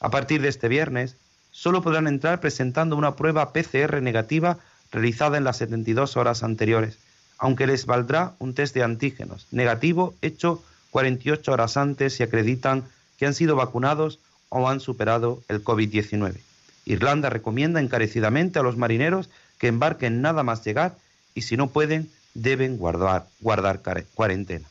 A 0.00 0.10
partir 0.10 0.42
de 0.42 0.48
este 0.48 0.68
viernes, 0.68 1.16
solo 1.50 1.82
podrán 1.82 2.06
entrar 2.06 2.40
presentando 2.40 2.96
una 2.96 3.16
prueba 3.16 3.52
PCR 3.52 4.02
negativa 4.02 4.58
realizada 4.92 5.38
en 5.38 5.44
las 5.44 5.56
72 5.56 6.16
horas 6.16 6.42
anteriores, 6.42 6.98
aunque 7.38 7.66
les 7.66 7.86
valdrá 7.86 8.34
un 8.38 8.54
test 8.54 8.74
de 8.74 8.82
antígenos 8.82 9.46
negativo 9.50 10.14
hecho 10.20 10.62
48 10.96 11.52
horas 11.52 11.76
antes 11.76 12.14
si 12.14 12.22
acreditan 12.22 12.82
que 13.18 13.26
han 13.26 13.34
sido 13.34 13.54
vacunados 13.54 14.18
o 14.48 14.66
han 14.66 14.80
superado 14.80 15.42
el 15.46 15.62
COVID-19. 15.62 16.36
Irlanda 16.86 17.28
recomienda 17.28 17.82
encarecidamente 17.82 18.58
a 18.58 18.62
los 18.62 18.78
marineros 18.78 19.28
que 19.58 19.66
embarquen 19.66 20.22
nada 20.22 20.42
más 20.42 20.64
llegar 20.64 20.96
y 21.34 21.42
si 21.42 21.58
no 21.58 21.66
pueden 21.66 22.10
deben 22.32 22.78
guardar, 22.78 23.26
guardar 23.40 23.82
cuarentena. 24.14 24.66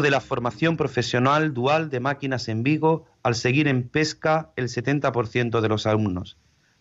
De 0.00 0.10
la 0.10 0.20
formación 0.20 0.76
profesional 0.76 1.54
dual 1.54 1.90
de 1.90 2.00
máquinas 2.00 2.48
en 2.48 2.62
Vigo 2.62 3.06
al 3.22 3.34
seguir 3.34 3.68
en 3.68 3.88
pesca 3.88 4.50
el 4.56 4.68
70% 4.68 5.60
de 5.60 5.68
los 5.68 5.86
alumnos. 5.86 6.36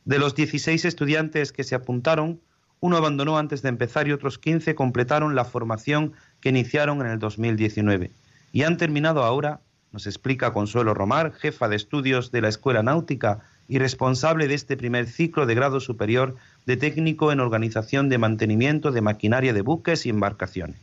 De 0.05 0.19
los 0.19 0.35
16 0.35 0.85
estudiantes 0.85 1.51
que 1.51 1.63
se 1.63 1.75
apuntaron, 1.75 2.41
uno 2.79 2.97
abandonó 2.97 3.37
antes 3.37 3.61
de 3.61 3.69
empezar 3.69 4.07
y 4.07 4.11
otros 4.11 4.37
15 4.37 4.75
completaron 4.75 5.35
la 5.35 5.45
formación 5.45 6.13
que 6.41 6.49
iniciaron 6.49 7.01
en 7.01 7.07
el 7.07 7.19
2019. 7.19 8.11
Y 8.51 8.63
han 8.63 8.77
terminado 8.77 9.23
ahora, 9.23 9.61
nos 9.91 10.07
explica 10.07 10.51
Consuelo 10.51 10.93
Romar, 10.93 11.33
jefa 11.33 11.69
de 11.69 11.75
estudios 11.75 12.31
de 12.31 12.41
la 12.41 12.49
Escuela 12.49 12.83
Náutica 12.83 13.39
y 13.67 13.79
responsable 13.79 14.47
de 14.47 14.55
este 14.55 14.75
primer 14.75 15.07
ciclo 15.07 15.45
de 15.45 15.55
grado 15.55 15.79
superior 15.79 16.35
de 16.65 16.77
técnico 16.77 17.31
en 17.31 17.39
organización 17.39 18.09
de 18.09 18.17
mantenimiento 18.17 18.91
de 18.91 19.01
maquinaria 19.01 19.53
de 19.53 19.61
buques 19.61 20.05
y 20.05 20.09
embarcaciones. 20.09 20.77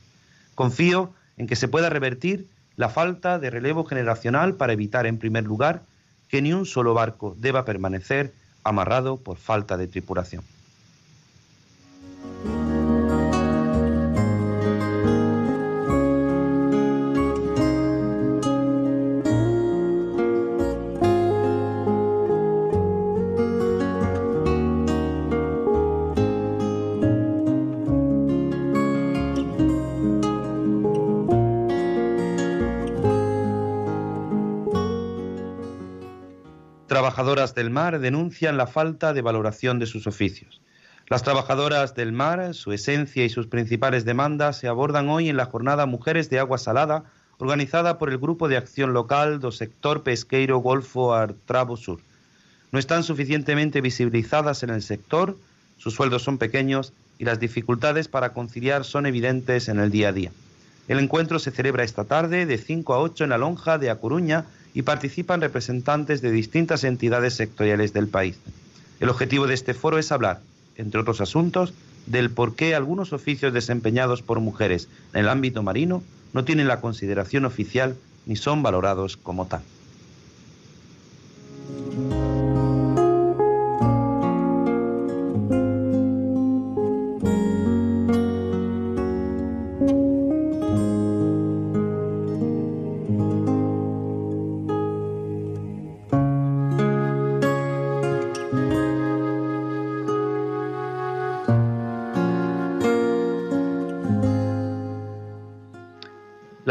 Confío 0.55 1.13
en 1.37 1.47
que 1.47 1.57
se 1.57 1.69
pueda 1.69 1.91
revertir 1.91 2.49
la 2.77 2.89
falta 2.89 3.39
de 3.39 3.51
relevo 3.51 3.85
generacional 3.85 4.55
para 4.55 4.73
evitar, 4.73 5.07
en 5.07 5.19
primer 5.19 5.45
lugar, 5.45 5.83
que 6.29 6.43
ni 6.43 6.53
un 6.53 6.67
solo 6.67 6.95
barco 6.95 7.37
deba 7.39 7.65
permanecer 7.65 8.33
amarrado 8.65 9.17
por 9.17 9.37
falta 9.37 9.77
de 9.77 9.89
tripulación. 9.89 10.45
Del 37.61 37.69
mar 37.69 38.01
denuncian 38.01 38.57
la 38.57 38.67
falta 38.67 39.13
de 39.13 39.21
valoración 39.21 39.79
de 39.79 39.85
sus 39.85 40.07
oficios. 40.07 40.63
Las 41.09 41.23
trabajadoras 41.23 41.95
del 41.95 42.11
mar, 42.11 42.55
su 42.55 42.73
esencia 42.73 43.23
y 43.23 43.29
sus 43.29 43.49
principales 43.49 44.07
demandas 44.07 44.57
se 44.57 44.67
abordan 44.67 45.11
hoy 45.11 45.29
en 45.29 45.37
la 45.37 45.45
jornada 45.45 45.85
Mujeres 45.85 46.31
de 46.31 46.39
Agua 46.39 46.57
Salada, 46.57 47.05
organizada 47.37 47.99
por 47.99 48.09
el 48.09 48.17
Grupo 48.17 48.49
de 48.49 48.57
Acción 48.57 48.95
Local 48.95 49.41
do 49.41 49.53
Sector 49.53 50.03
Pesqueiro 50.03 50.61
Golfo 50.61 51.13
Artravo 51.13 51.77
Sur. 51.77 52.01
No 52.73 52.79
están 52.79 53.03
suficientemente 53.03 53.83
visibilizadas 53.83 54.63
en 54.63 54.71
el 54.71 54.81
sector, 54.81 55.37
sus 55.77 55.93
sueldos 55.93 56.23
son 56.23 56.39
pequeños 56.39 56.95
y 57.19 57.27
las 57.27 57.41
dificultades 57.41 58.09
para 58.09 58.33
conciliar 58.33 58.87
son 58.87 59.05
evidentes 59.05 59.69
en 59.69 59.81
el 59.81 59.91
día 59.91 60.09
a 60.09 60.13
día. 60.13 60.33
El 60.89 60.99
encuentro 60.99 61.39
se 61.39 61.51
celebra 61.51 61.85
esta 61.85 62.05
tarde 62.05 62.47
de 62.47 62.57
5 62.57 62.95
a 62.95 63.01
8 63.01 63.25
en 63.25 63.31
la 63.31 63.39
lonja 63.39 63.77
de 63.77 63.91
A 63.91 63.97
Coruña 63.97 64.47
y 64.75 64.83
participan 64.83 65.41
representantes 65.41 66.23
de 66.23 66.31
distintas 66.31 66.85
entidades 66.85 67.35
sectoriales 67.35 67.93
del 67.93 68.09
país. 68.09 68.39
El 69.01 69.09
objetivo 69.09 69.47
de 69.47 69.55
este 69.55 69.75
foro 69.75 69.99
es 69.99 70.13
hablar, 70.13 70.41
entre 70.77 71.01
otros 71.01 71.21
asuntos, 71.21 71.75
del 72.07 72.31
por 72.31 72.55
qué 72.55 72.75
algunos 72.75 73.13
oficios 73.13 73.53
desempeñados 73.53 74.23
por 74.23 74.41
mujeres 74.41 74.89
en 75.13 75.21
el 75.21 75.29
ámbito 75.29 75.63
marino 75.63 76.03
no 76.33 76.45
tienen 76.45 76.69
la 76.69 76.81
consideración 76.81 77.45
oficial 77.45 77.97
ni 78.27 78.37
son 78.37 78.63
valorados 78.63 79.17
como 79.17 79.47
tal. 79.47 79.63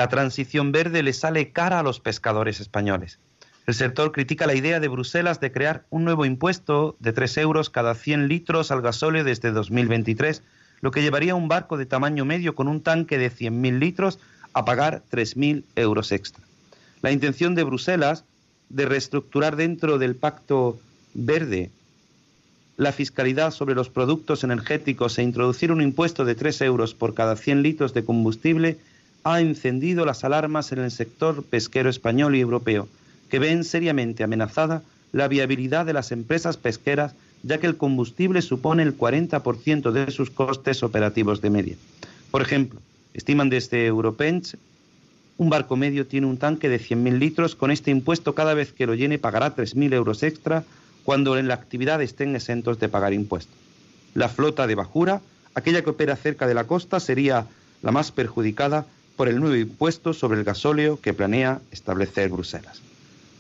La 0.09 0.15
transición 0.15 0.71
verde 0.71 1.03
le 1.03 1.13
sale 1.13 1.51
cara 1.51 1.77
a 1.77 1.83
los 1.83 1.99
pescadores 1.99 2.59
españoles. 2.59 3.19
El 3.67 3.75
sector 3.75 4.11
critica 4.11 4.47
la 4.47 4.55
idea 4.55 4.79
de 4.79 4.87
Bruselas 4.87 5.39
de 5.39 5.51
crear 5.51 5.85
un 5.91 6.03
nuevo 6.03 6.25
impuesto 6.25 6.95
de 6.99 7.13
3 7.13 7.37
euros 7.37 7.69
cada 7.69 7.93
100 7.93 8.27
litros 8.27 8.71
al 8.71 8.81
gasóleo 8.81 9.23
desde 9.23 9.51
2023, 9.51 10.41
lo 10.81 10.89
que 10.89 11.03
llevaría 11.03 11.33
a 11.33 11.35
un 11.35 11.47
barco 11.47 11.77
de 11.77 11.85
tamaño 11.85 12.25
medio 12.25 12.55
con 12.55 12.67
un 12.67 12.81
tanque 12.81 13.19
de 13.19 13.29
100.000 13.29 13.77
litros 13.77 14.17
a 14.53 14.65
pagar 14.65 15.03
3.000 15.11 15.63
euros 15.75 16.11
extra. 16.11 16.43
La 17.03 17.11
intención 17.11 17.53
de 17.53 17.65
Bruselas 17.65 18.25
de 18.69 18.87
reestructurar 18.87 19.57
dentro 19.57 19.99
del 19.99 20.15
Pacto 20.15 20.79
Verde 21.13 21.69
la 22.77 22.91
fiscalidad 22.91 23.51
sobre 23.51 23.75
los 23.75 23.91
productos 23.91 24.43
energéticos 24.43 25.19
e 25.19 25.21
introducir 25.21 25.71
un 25.71 25.83
impuesto 25.83 26.25
de 26.25 26.33
3 26.33 26.61
euros 26.61 26.95
por 26.95 27.13
cada 27.13 27.35
100 27.35 27.61
litros 27.61 27.93
de 27.93 28.03
combustible 28.03 28.79
ha 29.23 29.41
encendido 29.41 30.05
las 30.05 30.23
alarmas 30.23 30.71
en 30.71 30.79
el 30.79 30.91
sector 30.91 31.43
pesquero 31.43 31.89
español 31.89 32.35
y 32.35 32.39
europeo, 32.39 32.87
que 33.29 33.39
ven 33.39 33.63
seriamente 33.63 34.23
amenazada 34.23 34.81
la 35.11 35.27
viabilidad 35.27 35.85
de 35.85 35.93
las 35.93 36.11
empresas 36.11 36.57
pesqueras, 36.57 37.13
ya 37.43 37.57
que 37.57 37.67
el 37.67 37.77
combustible 37.77 38.41
supone 38.41 38.83
el 38.83 38.97
40% 38.97 39.91
de 39.91 40.11
sus 40.11 40.29
costes 40.29 40.83
operativos 40.83 41.41
de 41.41 41.49
media. 41.49 41.75
Por 42.31 42.41
ejemplo, 42.41 42.79
estiman 43.13 43.49
desde 43.49 43.85
Europench, 43.85 44.55
un 45.37 45.49
barco 45.49 45.77
medio 45.77 46.05
tiene 46.05 46.27
un 46.27 46.37
tanque 46.37 46.67
de 46.67 46.79
100.000 46.79 47.17
litros, 47.17 47.55
con 47.55 47.71
este 47.71 47.91
impuesto 47.91 48.35
cada 48.35 48.53
vez 48.53 48.73
que 48.73 48.85
lo 48.85 48.93
llene 48.93 49.19
pagará 49.19 49.55
3.000 49.55 49.93
euros 49.93 50.21
extra, 50.21 50.63
cuando 51.05 51.37
en 51.37 51.47
la 51.47 51.53
actividad 51.53 52.01
estén 52.01 52.35
exentos 52.35 52.77
de 52.79 52.89
pagar 52.89 53.13
impuestos. 53.13 53.55
La 54.15 54.27
flota 54.27 54.67
de 54.67 54.75
bajura, 54.75 55.21
aquella 55.55 55.81
que 55.81 55.91
opera 55.91 56.15
cerca 56.17 56.45
de 56.45 56.53
la 56.53 56.65
costa, 56.65 56.99
sería 56.99 57.47
la 57.81 57.91
más 57.91 58.11
perjudicada 58.11 58.85
por 59.19 59.27
el 59.27 59.41
nuevo 59.41 59.57
impuesto 59.57 60.13
sobre 60.13 60.39
el 60.39 60.45
gasóleo 60.45 60.97
que 61.01 61.13
planea 61.13 61.59
establecer 61.71 62.29
Bruselas. 62.29 62.79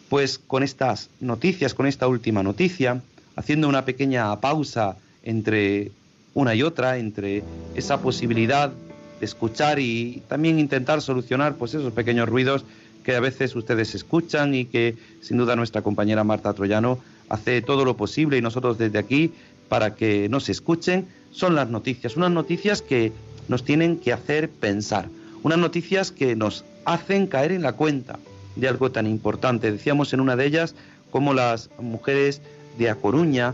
Pues 0.09 0.37
con 0.37 0.61
estas 0.61 1.09
noticias, 1.21 1.73
con 1.73 1.87
esta 1.87 2.05
última 2.05 2.43
noticia, 2.43 3.01
haciendo 3.37 3.69
una 3.69 3.85
pequeña 3.85 4.41
pausa 4.41 4.97
entre 5.23 5.93
una 6.33 6.53
y 6.53 6.63
otra, 6.63 6.97
entre 6.97 7.45
esa 7.75 8.01
posibilidad 8.01 8.73
de 9.21 9.25
escuchar 9.25 9.79
y 9.79 10.21
también 10.27 10.59
intentar 10.59 11.01
solucionar 11.01 11.55
pues 11.55 11.73
esos 11.73 11.93
pequeños 11.93 12.27
ruidos 12.27 12.65
que 13.05 13.15
a 13.15 13.21
veces 13.21 13.55
ustedes 13.55 13.95
escuchan 13.95 14.53
y 14.55 14.65
que 14.65 14.97
sin 15.21 15.37
duda 15.37 15.55
nuestra 15.55 15.81
compañera 15.81 16.25
Marta 16.25 16.51
Troyano 16.51 16.99
hace 17.29 17.61
todo 17.61 17.85
lo 17.85 17.95
posible 17.95 18.37
y 18.37 18.41
nosotros 18.41 18.77
desde 18.77 18.99
aquí 18.99 19.31
para 19.69 19.95
que 19.95 20.27
nos 20.27 20.49
escuchen, 20.49 21.07
son 21.31 21.55
las 21.55 21.69
noticias, 21.69 22.17
unas 22.17 22.31
noticias 22.31 22.81
que 22.81 23.13
nos 23.47 23.63
tienen 23.63 23.97
que 23.97 24.11
hacer 24.11 24.49
pensar, 24.49 25.07
unas 25.43 25.57
noticias 25.57 26.11
que 26.11 26.35
nos 26.35 26.65
hacen 26.85 27.27
caer 27.27 27.51
en 27.51 27.61
la 27.61 27.73
cuenta 27.73 28.19
de 28.55 28.67
algo 28.67 28.91
tan 28.91 29.07
importante. 29.07 29.71
Decíamos 29.71 30.13
en 30.13 30.19
una 30.19 30.35
de 30.35 30.45
ellas 30.45 30.75
cómo 31.11 31.33
las 31.33 31.69
mujeres 31.79 32.41
de 32.77 32.89
A 32.89 32.95
Coruña 32.95 33.53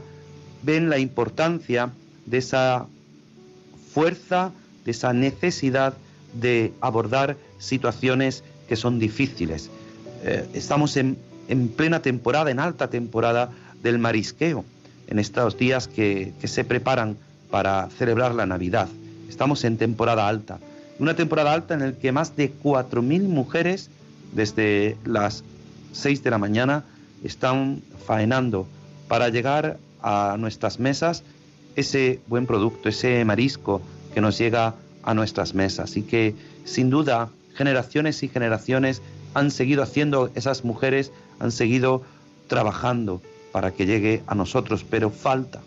ven 0.64 0.90
la 0.90 0.98
importancia 0.98 1.92
de 2.26 2.38
esa 2.38 2.88
fuerza 3.94 4.52
de 4.86 4.92
esa 4.92 5.12
necesidad 5.14 5.96
de 6.34 6.74
abordar 6.80 7.36
situaciones 7.58 8.44
que 8.70 8.76
son 8.76 9.00
difíciles. 9.00 9.70
Eh, 10.24 10.46
estamos 10.54 10.96
en, 10.98 11.18
plena 11.76 12.02
temporada, 12.02 12.52
en 12.52 12.60
alta 12.60 12.90
temporada 12.90 13.52
del 13.84 14.00
marisqueo, 14.00 14.64
en 15.08 15.20
estos 15.20 15.58
días 15.58 15.88
que, 15.88 16.34
que 16.40 16.48
se 16.48 16.64
preparan 16.64 17.18
para 17.52 17.90
celebrar 17.90 18.34
la 18.34 18.46
Navidad. 18.46 18.88
Estamos 19.30 19.64
en 19.64 19.78
temporada 19.78 20.28
alta, 20.28 20.60
una 21.00 21.16
temporada 21.16 21.54
alta 21.54 21.74
en 21.74 21.80
la 21.82 21.92
que 21.94 22.12
más 22.12 22.36
de 22.36 22.54
4.000 22.54 23.24
mujeres 23.24 23.90
desde 24.34 24.98
las 25.06 25.44
6 25.94 26.24
de 26.24 26.30
la 26.30 26.38
mañana 26.38 26.84
están 27.24 27.82
faenando 28.06 28.68
para 29.08 29.30
llegar 29.30 29.78
a 30.02 30.36
nuestras 30.38 30.80
mesas 30.80 31.24
ese 31.76 32.20
buen 32.28 32.46
producto, 32.46 32.90
ese 32.90 33.24
marisco 33.26 33.82
que 34.14 34.22
nos 34.22 34.38
llega 34.38 34.76
a 35.04 35.14
nuestras 35.14 35.54
mesas. 35.54 35.98
Y 35.98 36.04
que 36.04 36.36
sin 36.64 36.90
duda 36.90 37.30
generaciones 37.56 38.24
y 38.24 38.28
generaciones 38.28 39.02
han 39.34 39.52
seguido 39.52 39.84
haciendo, 39.84 40.32
esas 40.36 40.64
mujeres 40.64 41.12
han 41.40 41.52
seguido 41.52 42.04
trabajando 42.48 43.22
para 43.52 43.72
que 43.72 43.86
llegue 43.86 44.24
a 44.28 44.36
nosotros, 44.36 44.86
pero 44.90 45.10
falta, 45.10 45.62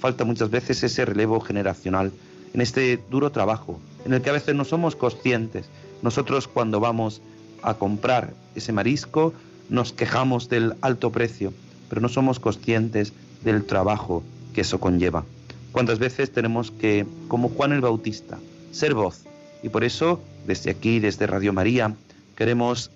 falta 0.00 0.24
muchas 0.24 0.50
veces 0.50 0.82
ese 0.82 1.04
relevo 1.04 1.40
generacional 1.40 2.12
en 2.52 2.60
este 2.60 2.98
duro 3.10 3.30
trabajo, 3.32 3.78
en 4.06 4.14
el 4.14 4.22
que 4.22 4.30
a 4.30 4.34
veces 4.34 4.54
no 4.54 4.64
somos 4.64 4.94
conscientes. 4.94 5.66
Nosotros 6.00 6.46
cuando 6.46 6.78
vamos 6.78 7.20
a 7.62 7.74
comprar 7.74 8.34
ese 8.54 8.72
marisco 8.72 9.34
nos 9.68 9.92
quejamos 9.92 10.48
del 10.48 10.74
alto 10.80 11.10
precio, 11.10 11.52
pero 11.88 12.00
no 12.00 12.08
somos 12.08 12.38
conscientes 12.38 13.12
del 13.42 13.64
trabajo 13.64 14.22
que 14.54 14.60
eso 14.60 14.78
conlleva. 14.78 15.24
¿Cuántas 15.72 15.98
veces 15.98 16.30
tenemos 16.32 16.70
que, 16.70 17.04
como 17.26 17.48
Juan 17.48 17.72
el 17.72 17.80
Bautista, 17.80 18.38
ser 18.70 18.94
voz? 18.94 19.24
Y 19.64 19.70
por 19.70 19.82
eso, 19.82 20.20
desde 20.46 20.70
aquí, 20.70 21.00
desde 21.00 21.26
Radio 21.26 21.52
María, 21.52 21.92
queremos 22.36 22.92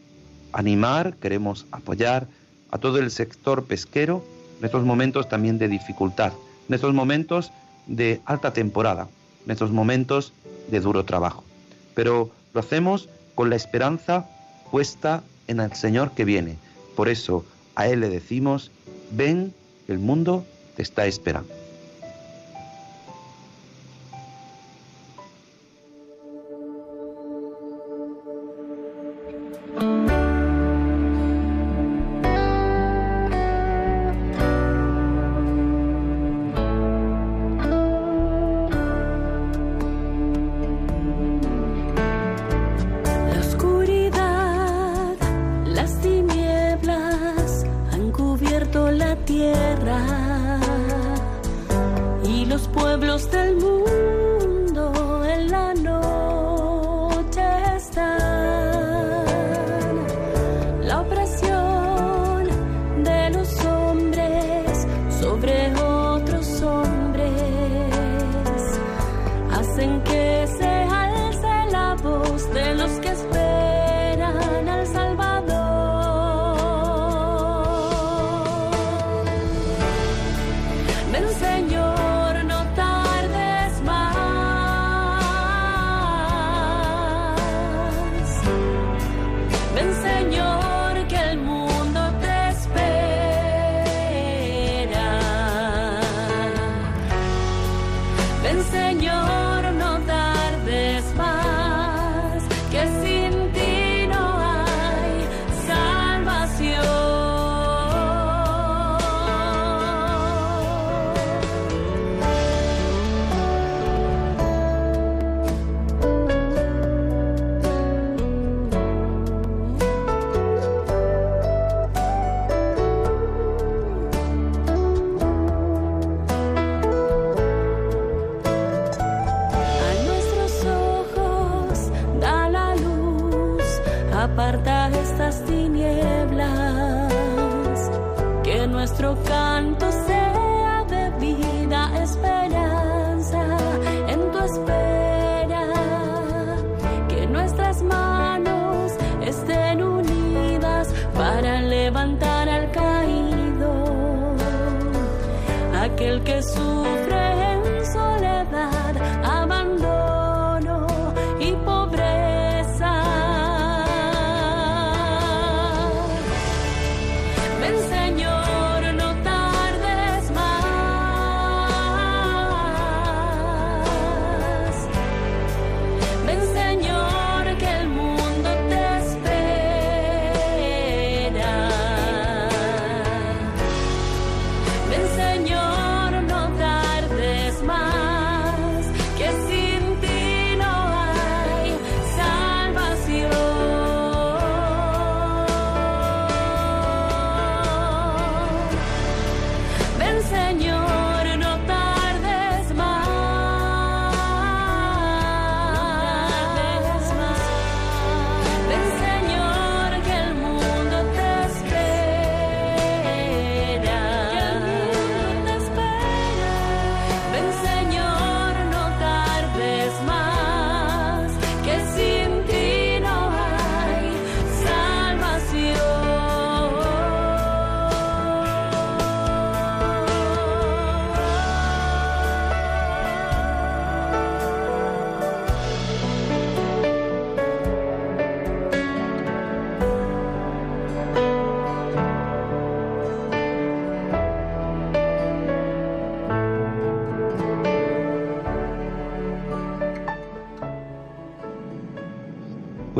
animar, 0.52 1.14
queremos 1.16 1.66
apoyar 1.72 2.28
a 2.70 2.78
todo 2.78 2.98
el 2.98 3.10
sector 3.10 3.64
pesquero 3.64 4.24
en 4.60 4.64
estos 4.64 4.84
momentos 4.84 5.28
también 5.28 5.58
de 5.58 5.66
dificultad, 5.66 6.32
en 6.68 6.74
estos 6.76 6.94
momentos 6.94 7.50
de 7.88 8.20
alta 8.26 8.52
temporada, 8.52 9.08
en 9.44 9.50
estos 9.50 9.72
momentos 9.72 10.32
de 10.70 10.80
duro 10.80 11.04
trabajo. 11.04 11.44
Pero 11.94 12.30
lo 12.54 12.60
hacemos 12.60 13.08
con 13.34 13.50
la 13.50 13.56
esperanza 13.56 14.28
puesta 14.70 15.22
en 15.46 15.60
el 15.60 15.72
Señor 15.74 16.12
que 16.12 16.24
viene. 16.24 16.56
Por 16.96 17.08
eso 17.08 17.44
a 17.74 17.88
Él 17.88 18.00
le 18.00 18.08
decimos, 18.08 18.70
ven, 19.10 19.54
el 19.88 19.98
mundo 19.98 20.44
te 20.76 20.82
está 20.82 21.06
esperando. 21.06 21.59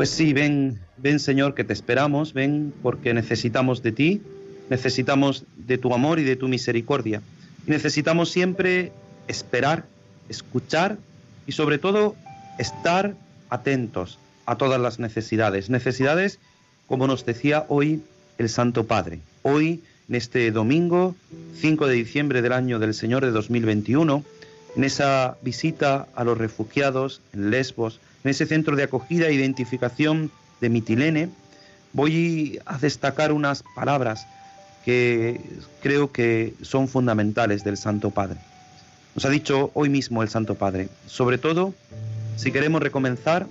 Pues 0.01 0.09
sí, 0.09 0.33
ven, 0.33 0.79
ven 0.97 1.19
Señor, 1.19 1.53
que 1.53 1.63
te 1.63 1.73
esperamos, 1.73 2.33
ven 2.33 2.73
porque 2.81 3.13
necesitamos 3.13 3.83
de 3.83 3.91
ti, 3.91 4.19
necesitamos 4.67 5.45
de 5.57 5.77
tu 5.77 5.93
amor 5.93 6.17
y 6.17 6.23
de 6.23 6.35
tu 6.35 6.47
misericordia. 6.47 7.21
Y 7.67 7.69
necesitamos 7.69 8.31
siempre 8.31 8.91
esperar, 9.27 9.85
escuchar 10.27 10.97
y 11.45 11.51
sobre 11.51 11.77
todo 11.77 12.15
estar 12.57 13.13
atentos 13.51 14.17
a 14.47 14.55
todas 14.55 14.81
las 14.81 14.97
necesidades. 14.97 15.69
Necesidades, 15.69 16.39
como 16.87 17.05
nos 17.05 17.23
decía 17.23 17.67
hoy 17.67 18.01
el 18.39 18.49
Santo 18.49 18.87
Padre. 18.87 19.19
Hoy, 19.43 19.83
en 20.09 20.15
este 20.15 20.49
domingo, 20.49 21.15
5 21.59 21.85
de 21.85 21.93
diciembre 21.93 22.41
del 22.41 22.53
año 22.53 22.79
del 22.79 22.95
Señor 22.95 23.23
de 23.23 23.29
2021, 23.29 24.23
en 24.77 24.83
esa 24.83 25.37
visita 25.43 26.07
a 26.15 26.23
los 26.23 26.39
refugiados 26.39 27.21
en 27.33 27.51
Lesbos, 27.51 27.99
en 28.23 28.31
ese 28.31 28.45
centro 28.45 28.75
de 28.75 28.83
acogida 28.83 29.27
e 29.27 29.33
identificación 29.33 30.31
de 30.59 30.69
Mitilene, 30.69 31.29
voy 31.93 32.59
a 32.65 32.77
destacar 32.77 33.31
unas 33.31 33.63
palabras 33.75 34.27
que 34.85 35.41
creo 35.81 36.11
que 36.11 36.53
son 36.61 36.87
fundamentales 36.87 37.63
del 37.63 37.77
Santo 37.77 38.11
Padre. 38.11 38.37
Nos 39.15 39.25
ha 39.25 39.29
dicho 39.29 39.71
hoy 39.73 39.89
mismo 39.89 40.23
el 40.23 40.29
Santo 40.29 40.55
Padre, 40.55 40.89
sobre 41.05 41.37
todo, 41.37 41.73
si 42.37 42.51
queremos 42.51 42.81
recomenzar, 42.81 43.47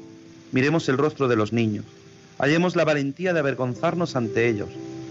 miremos 0.52 0.88
el 0.88 0.98
rostro 0.98 1.28
de 1.28 1.36
los 1.36 1.52
niños, 1.52 1.84
hallemos 2.38 2.76
la 2.76 2.84
valentía 2.84 3.32
de 3.32 3.40
avergonzarnos 3.40 4.16
ante 4.16 4.48
ellos, 4.48 4.70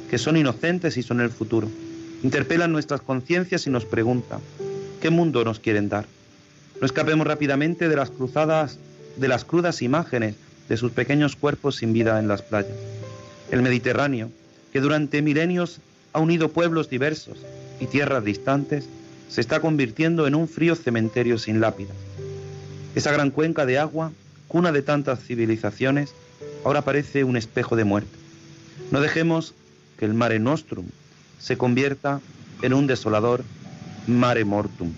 que 0.09 0.17
son 0.17 0.37
inocentes 0.37 0.97
y 0.97 1.03
son 1.03 1.21
el 1.21 1.29
futuro. 1.29 1.69
Interpelan 2.23 2.71
nuestras 2.71 3.01
conciencias 3.01 3.67
y 3.67 3.69
nos 3.69 3.85
preguntan, 3.85 4.39
¿qué 5.01 5.09
mundo 5.09 5.45
nos 5.45 5.59
quieren 5.59 5.87
dar? 5.87 6.05
No 6.81 6.85
escapemos 6.85 7.27
rápidamente 7.27 7.87
de 7.87 7.95
las 7.95 8.09
cruzadas, 8.09 8.79
de 9.19 9.27
las 9.27 9.45
crudas 9.45 9.81
imágenes 9.81 10.35
de 10.67 10.77
sus 10.77 10.91
pequeños 10.91 11.35
cuerpos 11.35 11.77
sin 11.77 11.93
vida 11.93 12.19
en 12.19 12.27
las 12.27 12.41
playas. 12.41 12.75
El 13.51 13.61
Mediterráneo, 13.61 14.29
que 14.71 14.81
durante 14.81 15.21
milenios 15.21 15.79
ha 16.13 16.19
unido 16.19 16.49
pueblos 16.49 16.89
diversos 16.89 17.37
y 17.79 17.87
tierras 17.87 18.23
distantes, 18.23 18.87
se 19.29 19.41
está 19.41 19.59
convirtiendo 19.59 20.27
en 20.27 20.35
un 20.35 20.47
frío 20.47 20.75
cementerio 20.75 21.37
sin 21.37 21.59
lápidas. 21.59 21.95
Esa 22.95 23.11
gran 23.11 23.31
cuenca 23.31 23.65
de 23.65 23.77
agua, 23.77 24.11
cuna 24.47 24.71
de 24.71 24.81
tantas 24.81 25.19
civilizaciones, 25.19 26.13
ahora 26.63 26.81
parece 26.81 27.23
un 27.23 27.37
espejo 27.37 27.75
de 27.75 27.83
muerte. 27.83 28.17
No 28.91 29.01
dejemos 29.01 29.53
que 29.97 30.05
el 30.05 30.13
mare 30.13 30.39
nostrum 30.39 30.85
se 31.39 31.57
convierta 31.57 32.21
en 32.61 32.73
un 32.73 32.87
desolador 32.87 33.43
mare 34.07 34.45
mortum, 34.45 34.93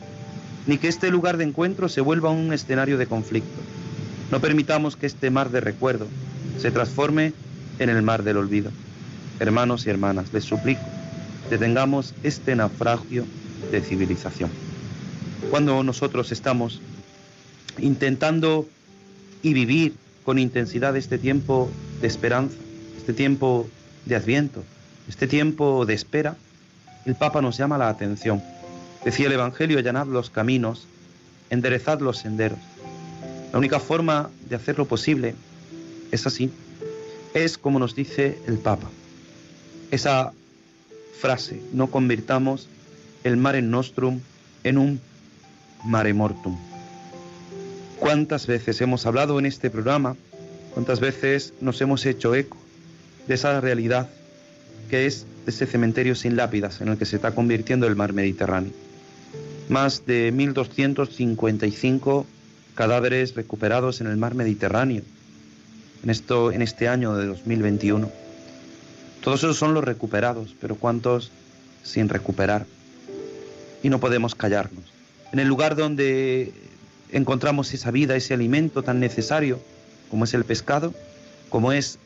ni 0.67 0.77
que 0.77 0.87
este 0.87 1.11
lugar 1.11 1.37
de 1.37 1.43
encuentro 1.43 1.89
se 1.89 2.01
vuelva 2.01 2.29
un 2.29 2.53
escenario 2.53 2.97
de 2.97 3.07
conflicto. 3.07 3.59
No 4.31 4.39
permitamos 4.39 4.95
que 4.95 5.07
este 5.07 5.29
mar 5.29 5.51
de 5.51 5.59
recuerdo 5.59 6.07
se 6.57 6.71
transforme 6.71 7.33
en 7.79 7.89
el 7.89 8.01
mar 8.01 8.23
del 8.23 8.37
olvido. 8.37 8.71
Hermanos 9.39 9.85
y 9.85 9.89
hermanas, 9.89 10.31
les 10.31 10.45
suplico, 10.45 10.81
detengamos 11.49 12.13
este 12.23 12.55
naufragio 12.55 13.25
de 13.71 13.81
civilización. 13.81 14.49
Cuando 15.49 15.83
nosotros 15.83 16.31
estamos 16.31 16.81
intentando 17.77 18.67
y 19.43 19.53
vivir 19.53 19.95
con 20.23 20.39
intensidad 20.39 20.95
este 20.95 21.17
tiempo 21.17 21.69
de 21.99 22.07
esperanza, 22.07 22.55
este 22.97 23.11
tiempo 23.11 23.67
de 24.05 24.15
adviento, 24.15 24.63
este 25.09 25.27
tiempo 25.27 25.85
de 25.85 25.93
espera, 25.93 26.37
el 27.05 27.15
Papa 27.15 27.41
nos 27.41 27.57
llama 27.57 27.77
la 27.77 27.89
atención. 27.89 28.41
Decía 29.03 29.27
el 29.27 29.33
Evangelio, 29.33 29.77
allanad 29.77 30.07
los 30.07 30.29
caminos, 30.29 30.87
enderezad 31.49 31.99
los 31.99 32.19
senderos. 32.19 32.59
La 33.51 33.59
única 33.59 33.79
forma 33.79 34.29
de 34.49 34.55
hacerlo 34.55 34.85
posible 34.85 35.35
es 36.11 36.25
así. 36.25 36.51
Es 37.33 37.57
como 37.57 37.79
nos 37.79 37.95
dice 37.95 38.37
el 38.47 38.57
Papa. 38.57 38.89
Esa 39.91 40.31
frase, 41.19 41.61
no 41.73 41.87
convirtamos 41.87 42.67
el 43.23 43.37
mare 43.37 43.61
nostrum 43.61 44.19
en 44.63 44.77
un 44.77 45.01
mare 45.83 46.13
mortum. 46.13 46.57
¿Cuántas 47.99 48.47
veces 48.47 48.81
hemos 48.81 49.05
hablado 49.05 49.37
en 49.37 49.45
este 49.45 49.69
programa? 49.69 50.15
¿Cuántas 50.73 50.99
veces 50.99 51.53
nos 51.61 51.79
hemos 51.81 52.05
hecho 52.05 52.33
eco 52.33 52.57
de 53.27 53.35
esa 53.35 53.59
realidad 53.61 54.09
que 54.89 55.05
es 55.05 55.25
ese 55.45 55.67
cementerio 55.67 56.15
sin 56.15 56.35
lápidas 56.35 56.81
en 56.81 56.87
el 56.87 56.97
que 56.97 57.05
se 57.05 57.17
está 57.17 57.35
convirtiendo 57.35 57.85
el 57.85 57.95
mar 57.95 58.13
Mediterráneo? 58.13 58.71
Más 59.69 60.05
de 60.05 60.33
1.255 60.33 62.25
cadáveres 62.75 63.35
recuperados 63.35 64.01
en 64.01 64.07
el 64.07 64.17
mar 64.17 64.35
Mediterráneo 64.35 65.03
en, 66.03 66.09
esto, 66.09 66.51
en 66.51 66.61
este 66.61 66.87
año 66.87 67.15
de 67.15 67.27
2021. 67.27 68.11
Todos 69.23 69.39
esos 69.39 69.57
son 69.57 69.73
los 69.73 69.83
recuperados, 69.83 70.55
pero 70.59 70.75
¿cuántos 70.75 71.31
sin 71.83 72.09
recuperar? 72.09 72.65
y 73.83 73.89
no 73.89 73.99
podemos 73.99 74.35
callarnos. 74.35 74.83
En 75.31 75.39
el 75.39 75.47
lugar 75.47 75.75
donde 75.75 76.53
encontramos 77.11 77.73
esa 77.73 77.91
vida, 77.91 78.15
ese 78.15 78.33
alimento 78.33 78.83
tan 78.83 78.99
necesario 78.99 79.59
como 80.09 80.25
es 80.25 80.33
el 80.33 80.43
pescado, 80.43 80.93
como 81.49 81.71
es 81.71 81.97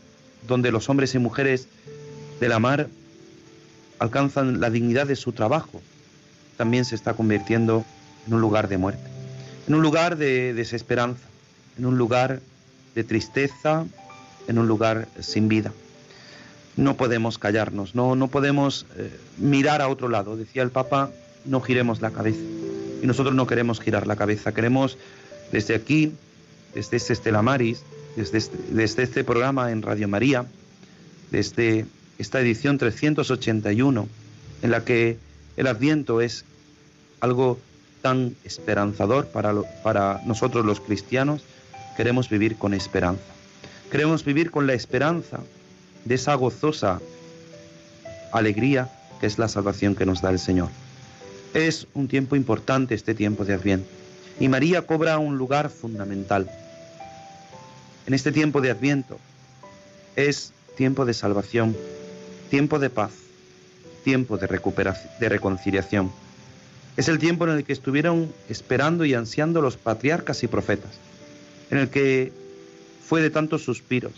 donde 0.48 0.72
los 0.72 0.90
hombres 0.90 1.16
y 1.16 1.20
mujeres 1.20 1.68
de 2.40 2.50
la 2.50 2.60
mar 2.60 2.88
alcanzan 4.00 4.60
la 4.60 4.70
dignidad 4.70 5.08
de 5.08 5.16
su 5.16 5.32
trabajo, 5.32 5.82
también 6.58 6.86
se 6.86 6.96
está 6.96 7.14
convirtiendo 7.14 7.84
en 8.28 8.34
un 8.34 8.42
lugar 8.42 8.68
de 8.68 8.78
muerte, 8.78 9.10
en 9.68 9.76
un 9.76 9.82
lugar 9.82 10.18
de 10.18 10.54
desesperanza, 10.54 11.26
en 11.78 11.86
un 11.86 11.98
lugar 11.98 12.42
de 12.94 13.04
tristeza, 13.04 13.86
en 14.48 14.58
un 14.58 14.68
lugar 14.68 15.08
sin 15.20 15.48
vida. 15.48 15.72
No 16.78 16.98
podemos 16.98 17.38
callarnos, 17.38 17.96
no, 17.96 18.16
no 18.16 18.28
podemos 18.28 18.86
eh, 18.98 19.10
mirar 19.38 19.82
a 19.82 19.88
otro 19.88 20.10
lado. 20.10 20.36
Decía 20.36 20.62
el 20.62 20.72
Papa 20.72 21.12
no 21.46 21.62
giremos 21.62 22.02
la 22.02 22.12
cabeza. 22.12 22.40
Y 23.02 23.08
nosotros 23.08 23.36
no 23.36 23.48
queremos 23.48 23.80
girar 23.80 24.08
la 24.08 24.16
cabeza, 24.16 24.54
queremos 24.54 24.98
desde 25.52 25.76
aquí, 25.76 26.12
desde 26.74 26.98
este 26.98 27.14
Estela 27.14 27.42
Maris, 27.42 27.84
desde 28.16 28.38
este, 28.38 28.58
desde 28.72 29.04
este 29.04 29.24
programa 29.24 29.72
en 29.72 29.82
Radio 29.82 30.08
María, 30.08 30.46
desde 31.32 31.86
esta 32.18 32.40
edición 32.40 32.78
381, 32.78 34.08
en 34.62 34.72
la 34.72 34.84
que 34.84 35.18
el 35.58 35.68
Adviento 35.68 36.22
es 36.22 36.46
algo 37.20 37.60
tan 38.06 38.36
esperanzador 38.44 39.26
para, 39.30 40.22
nosotros 40.26 40.64
los 40.64 40.80
cristianos, 40.80 41.42
queremos 41.98 42.30
vivir 42.30 42.56
con 42.56 42.76
esperanza. 42.76 43.24
Queremos 43.90 44.24
vivir 44.24 44.52
con 44.52 44.68
la 44.68 44.76
esperanza 44.76 45.40
de 46.04 46.14
esa 46.14 46.36
gozosa 46.36 47.02
alegría 48.32 48.92
que 49.20 49.26
es 49.26 49.40
la 49.40 49.48
salvación 49.48 49.96
que 49.96 50.06
nos 50.06 50.22
da 50.22 50.30
el 50.30 50.38
Señor. 50.38 50.70
Es 51.56 51.88
un 51.96 52.08
tiempo 52.08 52.36
importante 52.36 52.94
este 52.94 53.16
tiempo 53.16 53.44
de 53.44 53.56
Adviento 53.56 53.90
y 54.40 54.50
María 54.50 54.84
cobra 54.84 55.18
un 55.18 55.40
lugar 55.40 55.72
fundamental. 55.72 56.48
En 58.06 58.14
este 58.14 58.32
tiempo 58.32 58.62
de 58.62 58.70
Adviento 58.70 59.18
es 60.16 60.54
tiempo 60.78 61.06
de 61.06 61.16
salvación, 61.16 61.76
tiempo 62.52 62.78
de 62.78 62.92
paz, 62.92 63.14
tiempo 64.04 64.38
de 64.38 64.46
recuperación, 64.46 65.12
de 65.20 65.28
reconciliación. 65.28 66.12
Es 66.98 67.10
el 67.10 67.20
tiempo 67.20 67.46
en 67.46 67.52
el 67.52 67.64
que 67.64 67.74
estuvieron 67.74 68.32
esperando 68.50 69.04
y 69.06 69.14
ansiando 69.14 69.62
los 69.62 69.76
patriarcas 69.76 70.44
y 70.44 70.48
profetas, 70.48 70.92
en 71.70 71.78
el 71.80 71.90
que 71.90 72.32
fue 73.06 73.22
de 73.22 73.30
tantos 73.30 73.64
suspiros. 73.64 74.14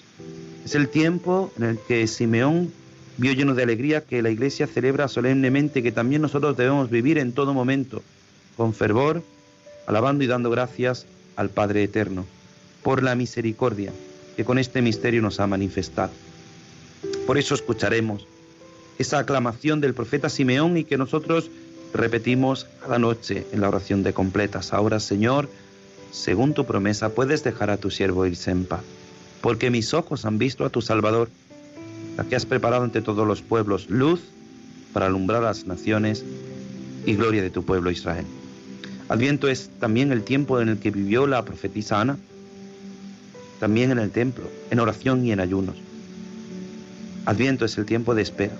Es 0.63 0.75
el 0.75 0.89
tiempo 0.89 1.51
en 1.57 1.63
el 1.63 1.79
que 1.87 2.05
Simeón 2.07 2.71
vio 3.17 3.33
lleno 3.33 3.55
de 3.55 3.63
alegría 3.63 4.01
que 4.01 4.21
la 4.21 4.29
Iglesia 4.29 4.67
celebra 4.67 5.07
solemnemente, 5.07 5.81
que 5.81 5.91
también 5.91 6.21
nosotros 6.21 6.55
debemos 6.55 6.89
vivir 6.89 7.17
en 7.17 7.31
todo 7.31 7.53
momento, 7.53 8.03
con 8.55 8.73
fervor, 8.73 9.23
alabando 9.87 10.23
y 10.23 10.27
dando 10.27 10.51
gracias 10.51 11.05
al 11.35 11.49
Padre 11.49 11.83
Eterno, 11.83 12.25
por 12.83 13.01
la 13.01 13.15
misericordia 13.15 13.91
que 14.35 14.45
con 14.45 14.59
este 14.59 14.83
misterio 14.83 15.21
nos 15.23 15.39
ha 15.39 15.47
manifestado. 15.47 16.11
Por 17.25 17.39
eso 17.39 17.55
escucharemos 17.55 18.27
esa 18.99 19.19
aclamación 19.19 19.81
del 19.81 19.95
profeta 19.95 20.29
Simeón 20.29 20.77
y 20.77 20.83
que 20.83 20.97
nosotros 20.97 21.49
repetimos 21.93 22.67
cada 22.81 22.99
noche 22.99 23.45
en 23.51 23.61
la 23.61 23.69
oración 23.69 24.03
de 24.03 24.13
completas. 24.13 24.73
Ahora, 24.73 24.99
Señor, 24.99 25.49
según 26.11 26.53
tu 26.53 26.65
promesa, 26.65 27.09
puedes 27.09 27.43
dejar 27.43 27.69
a 27.69 27.77
tu 27.77 27.91
siervo 27.91 28.25
irse 28.25 28.51
en 28.51 28.65
paz, 28.65 28.81
porque 29.41 29.69
mis 29.69 29.93
ojos 29.93 30.25
han 30.25 30.37
visto 30.37 30.65
a 30.65 30.69
tu 30.69 30.81
Salvador 30.81 31.29
la 32.17 32.23
que 32.23 32.35
has 32.35 32.45
preparado 32.45 32.83
ante 32.83 33.01
todos 33.01 33.27
los 33.27 33.41
pueblos, 33.41 33.89
luz 33.89 34.21
para 34.93 35.05
alumbrar 35.05 35.43
a 35.43 35.47
las 35.47 35.65
naciones 35.65 36.25
y 37.05 37.15
gloria 37.15 37.41
de 37.41 37.51
tu 37.51 37.63
pueblo 37.63 37.91
Israel. 37.91 38.25
Adviento 39.09 39.47
es 39.47 39.69
también 39.79 40.11
el 40.11 40.23
tiempo 40.23 40.59
en 40.59 40.69
el 40.69 40.79
que 40.79 40.91
vivió 40.91 41.27
la 41.27 41.45
profetisa 41.45 42.01
Ana, 42.01 42.17
también 43.59 43.91
en 43.91 43.99
el 43.99 44.11
templo, 44.11 44.45
en 44.69 44.79
oración 44.79 45.25
y 45.25 45.31
en 45.31 45.39
ayunos. 45.39 45.75
Adviento 47.25 47.65
es 47.65 47.77
el 47.77 47.85
tiempo 47.85 48.15
de 48.15 48.21
espera. 48.23 48.55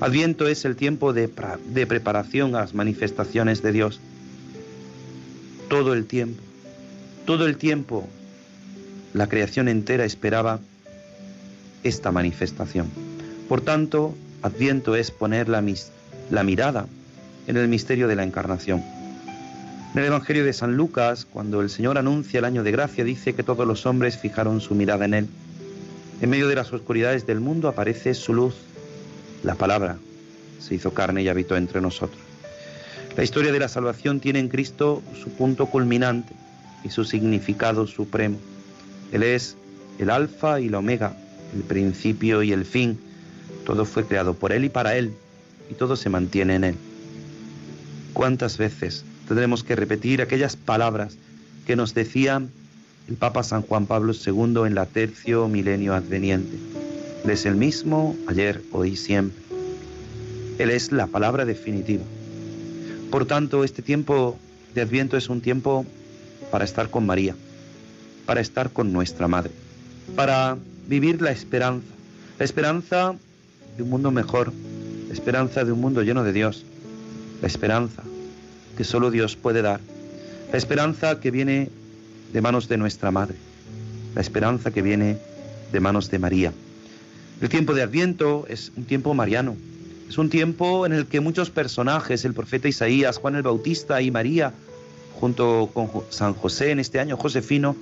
Adviento 0.00 0.48
es 0.48 0.64
el 0.64 0.76
tiempo 0.76 1.12
de, 1.12 1.30
de 1.68 1.86
preparación 1.86 2.54
a 2.54 2.60
las 2.60 2.74
manifestaciones 2.74 3.62
de 3.62 3.72
Dios. 3.72 4.00
Todo 5.68 5.94
el 5.94 6.06
tiempo, 6.06 6.42
todo 7.24 7.46
el 7.46 7.56
tiempo 7.56 8.06
la 9.14 9.28
creación 9.28 9.68
entera 9.68 10.04
esperaba 10.04 10.60
esta 11.84 12.10
manifestación. 12.10 12.90
Por 13.48 13.60
tanto, 13.60 14.14
Adviento 14.42 14.94
es 14.94 15.10
poner 15.10 15.48
la, 15.48 15.64
la 16.30 16.42
mirada 16.42 16.86
en 17.46 17.56
el 17.56 17.68
misterio 17.68 18.08
de 18.08 18.16
la 18.16 18.24
encarnación. 18.24 18.82
En 19.94 20.00
el 20.00 20.06
Evangelio 20.06 20.44
de 20.44 20.52
San 20.52 20.76
Lucas, 20.76 21.24
cuando 21.24 21.60
el 21.60 21.70
Señor 21.70 21.96
anuncia 21.96 22.38
el 22.38 22.44
año 22.44 22.64
de 22.64 22.72
gracia, 22.72 23.04
dice 23.04 23.34
que 23.34 23.44
todos 23.44 23.66
los 23.66 23.86
hombres 23.86 24.18
fijaron 24.18 24.60
su 24.60 24.74
mirada 24.74 25.04
en 25.04 25.14
Él. 25.14 25.28
En 26.20 26.30
medio 26.30 26.48
de 26.48 26.56
las 26.56 26.72
oscuridades 26.72 27.26
del 27.26 27.40
mundo 27.40 27.68
aparece 27.68 28.14
su 28.14 28.34
luz, 28.34 28.54
la 29.44 29.54
palabra, 29.54 29.98
se 30.58 30.74
hizo 30.74 30.92
carne 30.92 31.22
y 31.22 31.28
habitó 31.28 31.56
entre 31.56 31.80
nosotros. 31.80 32.20
La 33.16 33.22
historia 33.22 33.52
de 33.52 33.60
la 33.60 33.68
salvación 33.68 34.18
tiene 34.18 34.40
en 34.40 34.48
Cristo 34.48 35.02
su 35.22 35.30
punto 35.30 35.66
culminante 35.66 36.34
y 36.82 36.90
su 36.90 37.04
significado 37.04 37.86
supremo. 37.86 38.38
Él 39.12 39.22
es 39.22 39.56
el 39.98 40.10
alfa 40.10 40.60
y 40.60 40.68
la 40.68 40.78
omega, 40.78 41.16
el 41.54 41.62
principio 41.62 42.42
y 42.42 42.52
el 42.52 42.64
fin. 42.64 42.98
Todo 43.64 43.84
fue 43.84 44.04
creado 44.04 44.34
por 44.34 44.52
Él 44.52 44.64
y 44.64 44.68
para 44.68 44.96
Él, 44.96 45.12
y 45.70 45.74
todo 45.74 45.94
se 45.94 46.08
mantiene 46.08 46.56
en 46.56 46.64
Él. 46.64 46.74
¿Cuántas 48.14 48.58
veces 48.58 49.04
tendremos 49.28 49.62
que 49.62 49.76
repetir 49.76 50.22
aquellas 50.22 50.56
palabras 50.56 51.16
que 51.66 51.76
nos 51.76 51.94
decía 51.94 52.42
el 53.08 53.14
Papa 53.16 53.42
San 53.42 53.62
Juan 53.62 53.86
Pablo 53.86 54.12
II 54.12 54.66
en 54.66 54.74
la 54.74 54.86
tercio 54.86 55.48
milenio 55.48 55.94
adveniente? 55.94 56.73
Él 57.24 57.30
es 57.30 57.46
el 57.46 57.56
mismo 57.56 58.14
ayer, 58.26 58.60
hoy 58.70 58.96
siempre. 58.96 59.42
Él 60.58 60.68
es 60.68 60.92
la 60.92 61.06
palabra 61.06 61.46
definitiva. 61.46 62.04
Por 63.10 63.24
tanto, 63.24 63.64
este 63.64 63.80
tiempo 63.80 64.38
de 64.74 64.82
Adviento 64.82 65.16
es 65.16 65.30
un 65.30 65.40
tiempo 65.40 65.86
para 66.50 66.66
estar 66.66 66.90
con 66.90 67.06
María, 67.06 67.34
para 68.26 68.42
estar 68.42 68.70
con 68.70 68.92
nuestra 68.92 69.26
Madre, 69.26 69.52
para 70.14 70.58
vivir 70.86 71.22
la 71.22 71.30
esperanza, 71.30 71.86
la 72.38 72.44
esperanza 72.44 73.14
de 73.78 73.82
un 73.82 73.88
mundo 73.88 74.10
mejor, 74.10 74.52
la 75.08 75.14
esperanza 75.14 75.64
de 75.64 75.72
un 75.72 75.80
mundo 75.80 76.02
lleno 76.02 76.24
de 76.24 76.32
Dios, 76.34 76.66
la 77.40 77.48
esperanza 77.48 78.02
que 78.76 78.84
solo 78.84 79.10
Dios 79.10 79.34
puede 79.34 79.62
dar, 79.62 79.80
la 80.52 80.58
esperanza 80.58 81.20
que 81.20 81.30
viene 81.30 81.70
de 82.34 82.40
manos 82.42 82.68
de 82.68 82.76
nuestra 82.76 83.10
Madre, 83.10 83.36
la 84.14 84.20
esperanza 84.20 84.72
que 84.72 84.82
viene 84.82 85.16
de 85.72 85.80
manos 85.80 86.10
de 86.10 86.18
María. 86.18 86.52
El 87.40 87.48
tiempo 87.48 87.74
de 87.74 87.82
Adviento 87.82 88.46
es 88.48 88.72
un 88.76 88.84
tiempo 88.84 89.12
mariano, 89.14 89.56
es 90.08 90.18
un 90.18 90.30
tiempo 90.30 90.86
en 90.86 90.92
el 90.92 91.06
que 91.06 91.20
muchos 91.20 91.50
personajes, 91.50 92.24
el 92.24 92.34
profeta 92.34 92.68
Isaías, 92.68 93.18
Juan 93.18 93.34
el 93.34 93.42
Bautista 93.42 94.00
y 94.00 94.10
María, 94.10 94.52
junto 95.18 95.70
con 95.72 95.90
San 96.10 96.34
José 96.34 96.70
en 96.70 96.78
este 96.78 97.00
año, 97.00 97.16
Josefino, 97.16 97.76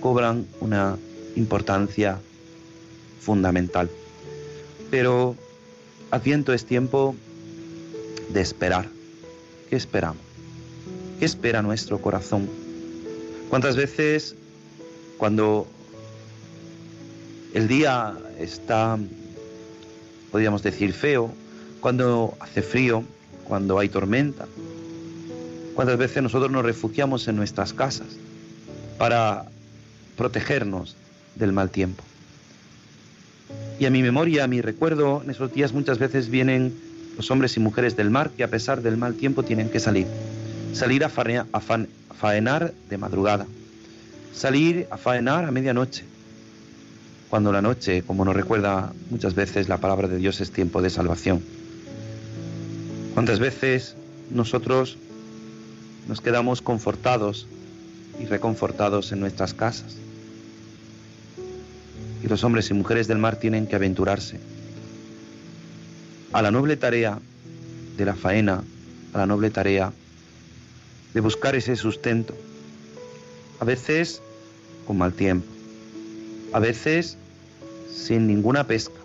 cobran 0.00 0.46
una 0.60 0.96
importancia 1.36 2.20
fundamental. 3.20 3.90
Pero 4.90 5.34
Adviento 6.10 6.52
es 6.52 6.64
tiempo 6.64 7.16
de 8.28 8.40
esperar. 8.40 8.86
¿Qué 9.70 9.76
esperamos? 9.76 10.22
¿Qué 11.18 11.24
espera 11.24 11.62
nuestro 11.62 11.98
corazón? 12.00 12.48
¿Cuántas 13.50 13.76
veces 13.76 14.36
cuando 15.18 15.66
el 17.54 17.68
día 17.68 18.14
está, 18.38 18.98
podríamos 20.30 20.62
decir, 20.62 20.92
feo, 20.92 21.32
cuando 21.80 22.34
hace 22.40 22.62
frío, 22.62 23.04
cuando 23.44 23.78
hay 23.78 23.88
tormenta, 23.88 24.46
cuántas 25.74 25.98
veces 25.98 26.22
nosotros 26.22 26.50
nos 26.50 26.64
refugiamos 26.64 27.28
en 27.28 27.36
nuestras 27.36 27.72
casas 27.72 28.08
para 28.98 29.44
protegernos 30.16 30.96
del 31.34 31.52
mal 31.52 31.70
tiempo? 31.70 32.02
Y 33.78 33.86
a 33.86 33.90
mi 33.90 34.02
memoria, 34.02 34.44
a 34.44 34.46
mi 34.46 34.60
recuerdo, 34.60 35.22
en 35.22 35.30
esos 35.30 35.52
días 35.52 35.72
muchas 35.72 35.98
veces 35.98 36.28
vienen 36.28 36.74
los 37.16 37.30
hombres 37.30 37.56
y 37.56 37.60
mujeres 37.60 37.96
del 37.96 38.10
mar 38.10 38.30
que 38.30 38.44
a 38.44 38.48
pesar 38.48 38.82
del 38.82 38.96
mal 38.96 39.14
tiempo 39.14 39.42
tienen 39.42 39.68
que 39.68 39.80
salir. 39.80 40.06
Salir 40.72 41.04
a, 41.04 41.08
faenar 41.08 42.72
de 42.88 42.98
madrugada. 42.98 43.46
Salir 44.32 44.86
a 44.90 44.96
faenar 44.96 45.44
a 45.44 45.50
medianoche. 45.50 46.04
Cuando 47.34 47.50
la 47.50 47.62
noche, 47.62 48.04
como 48.06 48.24
nos 48.24 48.36
recuerda 48.36 48.92
muchas 49.10 49.34
veces 49.34 49.68
la 49.68 49.78
palabra 49.78 50.06
de 50.06 50.18
Dios, 50.18 50.40
es 50.40 50.52
tiempo 50.52 50.80
de 50.80 50.88
salvación. 50.88 51.42
¿Cuántas 53.12 53.40
veces 53.40 53.96
nosotros 54.30 54.98
nos 56.06 56.20
quedamos 56.20 56.62
confortados 56.62 57.48
y 58.20 58.26
reconfortados 58.26 59.10
en 59.10 59.18
nuestras 59.18 59.52
casas? 59.52 59.96
y 62.22 62.28
los 62.28 62.44
hombres 62.44 62.70
y 62.70 62.74
mujeres 62.74 63.08
del 63.08 63.18
mar 63.18 63.34
tienen 63.34 63.66
que 63.66 63.74
aventurarse 63.74 64.38
a 66.32 66.40
la 66.40 66.52
noble 66.52 66.76
tarea 66.76 67.18
de 67.96 68.04
la 68.04 68.14
faena, 68.14 68.62
a 69.12 69.18
la 69.18 69.26
noble 69.26 69.50
tarea 69.50 69.92
de 71.12 71.20
buscar 71.20 71.56
ese 71.56 71.74
sustento, 71.74 72.36
a 73.58 73.64
veces 73.64 74.22
con 74.86 74.98
mal 74.98 75.14
tiempo, 75.14 75.48
a 76.52 76.60
veces 76.60 77.18
sin 77.94 78.26
ninguna 78.26 78.66
pesca. 78.66 79.00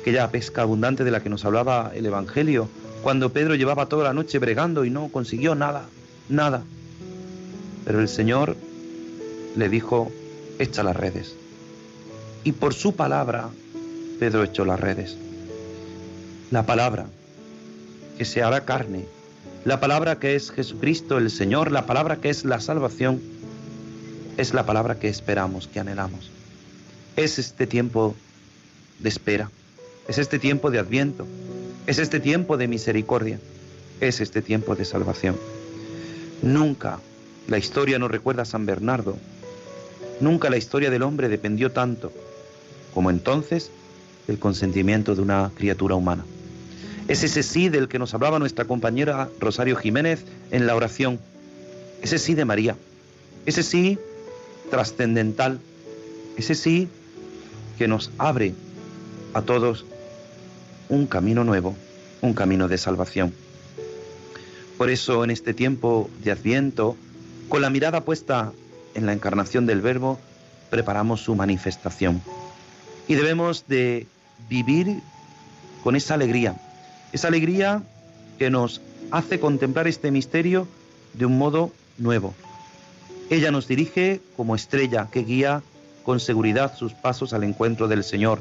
Aquella 0.00 0.30
pesca 0.30 0.62
abundante 0.62 1.04
de 1.04 1.10
la 1.10 1.22
que 1.22 1.28
nos 1.28 1.44
hablaba 1.44 1.92
el 1.94 2.06
Evangelio, 2.06 2.68
cuando 3.02 3.32
Pedro 3.32 3.54
llevaba 3.54 3.86
toda 3.86 4.04
la 4.04 4.12
noche 4.12 4.38
bregando 4.38 4.84
y 4.84 4.90
no 4.90 5.08
consiguió 5.08 5.54
nada, 5.54 5.88
nada. 6.28 6.62
Pero 7.84 8.00
el 8.00 8.08
Señor 8.08 8.56
le 9.56 9.68
dijo, 9.68 10.10
echa 10.58 10.82
las 10.82 10.96
redes. 10.96 11.34
Y 12.44 12.52
por 12.52 12.74
su 12.74 12.94
palabra, 12.94 13.48
Pedro 14.18 14.44
echó 14.44 14.64
las 14.64 14.80
redes. 14.80 15.16
La 16.50 16.66
palabra 16.66 17.06
que 18.18 18.24
se 18.24 18.42
hará 18.42 18.64
carne, 18.64 19.06
la 19.64 19.80
palabra 19.80 20.18
que 20.18 20.34
es 20.36 20.50
Jesucristo 20.50 21.18
el 21.18 21.30
Señor, 21.30 21.72
la 21.72 21.86
palabra 21.86 22.16
que 22.16 22.30
es 22.30 22.44
la 22.44 22.60
salvación, 22.60 23.20
es 24.36 24.54
la 24.54 24.64
palabra 24.64 24.98
que 24.98 25.08
esperamos, 25.08 25.68
que 25.68 25.80
anhelamos. 25.80 26.30
Es 27.16 27.38
este 27.38 27.66
tiempo 27.66 28.14
de 28.98 29.08
espera, 29.08 29.50
es 30.08 30.18
este 30.18 30.38
tiempo 30.38 30.70
de 30.70 30.78
adviento, 30.78 31.26
es 31.86 31.98
este 31.98 32.20
tiempo 32.20 32.56
de 32.56 32.68
misericordia, 32.68 33.38
es 34.00 34.20
este 34.20 34.42
tiempo 34.42 34.76
de 34.76 34.84
salvación. 34.84 35.36
Nunca 36.42 37.00
la 37.48 37.58
historia 37.58 37.98
nos 37.98 38.10
recuerda 38.10 38.42
a 38.42 38.46
San 38.46 38.66
Bernardo 38.66 39.16
Nunca 40.20 40.50
la 40.50 40.58
historia 40.58 40.90
del 40.90 41.02
hombre 41.02 41.30
dependió 41.30 41.72
tanto 41.72 42.12
como 42.92 43.10
entonces 43.10 43.70
del 44.26 44.38
consentimiento 44.38 45.14
de 45.14 45.22
una 45.22 45.50
criatura 45.54 45.94
humana. 45.94 46.24
Es 47.08 47.24
ese 47.24 47.42
sí 47.42 47.70
del 47.70 47.88
que 47.88 47.98
nos 47.98 48.12
hablaba 48.12 48.38
nuestra 48.38 48.66
compañera 48.66 49.30
Rosario 49.40 49.76
Jiménez 49.76 50.24
en 50.50 50.66
la 50.66 50.76
oración. 50.76 51.18
Ese 52.02 52.18
sí 52.18 52.34
de 52.34 52.44
María. 52.44 52.76
Ese 53.46 53.62
sí 53.62 53.98
trascendental. 54.70 55.58
Ese 56.36 56.54
sí 56.54 56.88
que 57.80 57.88
nos 57.88 58.10
abre 58.18 58.52
a 59.32 59.40
todos 59.40 59.86
un 60.90 61.06
camino 61.06 61.44
nuevo, 61.44 61.74
un 62.20 62.34
camino 62.34 62.68
de 62.68 62.76
salvación. 62.76 63.32
Por 64.76 64.90
eso 64.90 65.24
en 65.24 65.30
este 65.30 65.54
tiempo 65.54 66.10
de 66.22 66.30
Adviento, 66.30 66.94
con 67.48 67.62
la 67.62 67.70
mirada 67.70 68.02
puesta 68.04 68.52
en 68.92 69.06
la 69.06 69.14
encarnación 69.14 69.64
del 69.64 69.80
Verbo, 69.80 70.18
preparamos 70.68 71.22
su 71.22 71.34
manifestación. 71.34 72.20
Y 73.08 73.14
debemos 73.14 73.66
de 73.66 74.06
vivir 74.50 75.00
con 75.82 75.96
esa 75.96 76.12
alegría, 76.12 76.60
esa 77.14 77.28
alegría 77.28 77.82
que 78.38 78.50
nos 78.50 78.82
hace 79.10 79.40
contemplar 79.40 79.88
este 79.88 80.10
misterio 80.10 80.68
de 81.14 81.24
un 81.24 81.38
modo 81.38 81.72
nuevo. 81.96 82.34
Ella 83.30 83.50
nos 83.50 83.66
dirige 83.66 84.20
como 84.36 84.54
estrella 84.54 85.08
que 85.10 85.22
guía 85.22 85.62
con 86.04 86.20
seguridad 86.20 86.76
sus 86.76 86.92
pasos 86.94 87.32
al 87.32 87.44
encuentro 87.44 87.88
del 87.88 88.04
Señor, 88.04 88.40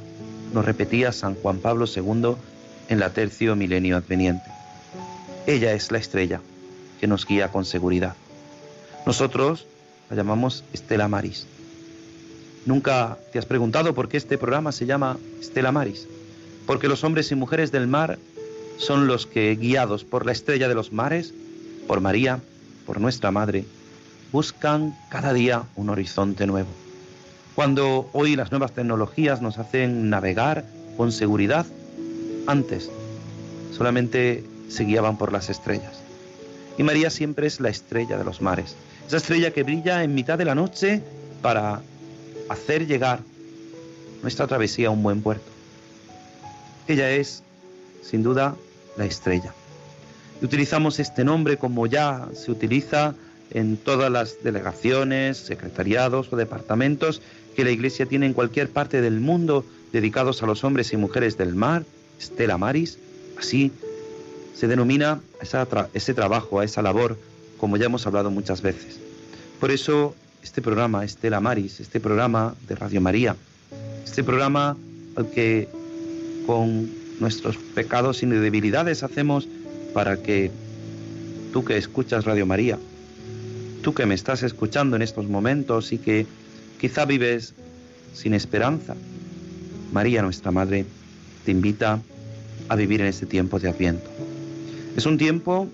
nos 0.54 0.66
repetía 0.66 1.12
San 1.12 1.36
Juan 1.36 1.60
Pablo 1.60 1.86
II 1.86 2.36
en 2.90 3.00
la 3.00 3.12
tercio 3.12 3.56
milenio 3.56 3.98
adveniente. 3.98 4.50
Ella 5.48 5.74
es 5.74 5.92
la 5.92 5.98
estrella 5.98 6.42
que 7.00 7.08
nos 7.08 7.26
guía 7.26 7.52
con 7.52 7.66
seguridad. 7.66 8.16
Nosotros 9.06 9.66
la 10.10 10.16
llamamos 10.16 10.64
Estela 10.74 11.08
Maris. 11.08 11.48
¿Nunca 12.66 13.18
te 13.32 13.40
has 13.40 13.46
preguntado 13.46 13.94
por 13.94 14.10
qué 14.10 14.18
este 14.18 14.38
programa 14.38 14.72
se 14.72 14.86
llama 14.86 15.18
Estela 15.40 15.72
Maris? 15.72 16.08
Porque 16.66 16.88
los 16.88 17.04
hombres 17.04 17.32
y 17.32 17.36
mujeres 17.36 17.72
del 17.72 17.88
mar 17.88 18.20
son 18.78 19.08
los 19.08 19.26
que, 19.26 19.56
guiados 19.56 20.04
por 20.04 20.26
la 20.26 20.32
estrella 20.32 20.68
de 20.68 20.76
los 20.76 20.92
mares, 20.92 21.34
por 21.88 22.02
María, 22.02 22.40
por 22.86 23.02
nuestra 23.02 23.32
Madre, 23.32 23.66
buscan 24.32 24.98
cada 25.10 25.34
día 25.34 25.64
un 25.76 25.90
horizonte 25.90 26.46
nuevo. 26.46 26.70
Cuando 27.60 28.10
hoy 28.14 28.38
las 28.38 28.52
nuevas 28.52 28.72
tecnologías 28.72 29.42
nos 29.42 29.58
hacen 29.58 30.10
navegar 30.10 30.64
con 30.96 31.12
seguridad, 31.12 31.66
antes 32.48 32.90
solamente 33.76 34.46
se 34.70 34.86
guiaban 34.86 35.18
por 35.18 35.34
las 35.34 35.50
estrellas. 35.50 36.02
Y 36.78 36.84
María 36.84 37.10
siempre 37.10 37.48
es 37.48 37.60
la 37.60 37.68
estrella 37.68 38.18
de 38.18 38.24
los 38.24 38.42
mares 38.42 38.78
esa 39.06 39.18
estrella 39.18 39.52
que 39.52 39.64
brilla 39.64 40.06
en 40.06 40.16
mitad 40.16 40.38
de 40.38 40.46
la 40.46 40.56
noche 40.56 41.02
para 41.42 41.82
hacer 42.48 42.88
llegar 42.88 43.20
nuestra 44.22 44.48
travesía 44.48 44.88
a 44.88 44.92
un 44.92 45.04
buen 45.04 45.22
puerto. 45.22 45.52
Ella 46.88 47.12
es, 47.12 47.44
sin 48.02 48.24
duda, 48.24 48.56
la 48.96 49.04
estrella. 49.04 49.54
Y 50.42 50.46
utilizamos 50.46 50.98
este 51.02 51.26
nombre 51.26 51.58
como 51.58 51.88
ya 51.88 52.30
se 52.34 52.52
utiliza 52.52 53.16
en 53.52 53.78
todas 53.78 54.10
las 54.10 54.44
delegaciones, 54.44 55.38
secretariados 55.38 56.32
o 56.32 56.38
departamentos 56.38 57.22
que 57.56 57.64
la 57.64 57.72
Iglesia 57.72 58.06
tiene 58.06 58.26
en 58.26 58.34
cualquier 58.34 58.70
parte 58.70 59.02
del 59.02 59.20
mundo 59.20 59.66
dedicados 59.92 60.44
a 60.44 60.46
los 60.46 60.64
hombres 60.64 60.94
y 60.94 60.98
mujeres 60.98 61.38
del 61.38 61.56
mar, 61.56 61.84
Stella 62.22 62.58
Maris, 62.58 62.98
así 63.38 63.72
se 64.54 64.68
denomina 64.68 65.22
ese 65.94 66.14
trabajo, 66.14 66.60
a 66.60 66.66
esa 66.66 66.82
labor, 66.82 67.18
como 67.58 67.78
ya 67.78 67.86
hemos 67.86 68.06
hablado 68.06 68.30
muchas 68.30 68.62
veces. 68.62 69.00
Por 69.60 69.72
eso 69.72 70.16
este 70.44 70.62
programa, 70.62 71.04
Estela 71.04 71.40
Maris, 71.40 71.80
este 71.80 72.00
programa 72.00 72.56
de 72.68 72.76
Radio 72.76 73.02
María, 73.02 73.36
este 74.06 74.24
programa 74.24 74.78
al 75.16 75.30
que 75.30 75.68
con 76.46 76.90
nuestros 77.20 77.58
pecados 77.58 78.24
y 78.24 78.26
debilidades 78.26 79.04
hacemos 79.04 79.48
para 79.94 80.18
que 80.18 80.52
tú 81.52 81.64
que 81.66 81.78
escuchas 81.78 82.26
Radio 82.26 82.46
María, 82.46 82.78
tú 83.82 83.94
que 83.94 84.06
me 84.06 84.16
estás 84.16 84.44
escuchando 84.44 84.96
en 84.96 85.02
estos 85.02 85.28
momentos 85.28 85.92
y 85.92 85.98
que 85.98 86.26
quizá 86.80 87.06
vives 87.06 87.54
sin 88.14 88.34
esperanza, 88.34 88.96
María 89.92 90.22
nuestra 90.22 90.52
Madre 90.52 90.86
te 91.46 91.52
invita 91.52 92.02
a 92.70 92.76
vivir 92.76 93.02
en 93.02 93.08
este 93.08 93.26
tiempo 93.26 93.60
de 93.60 93.70
Adviento. 93.70 94.10
Es 94.96 95.06
un 95.06 95.18
tiempo 95.18 95.68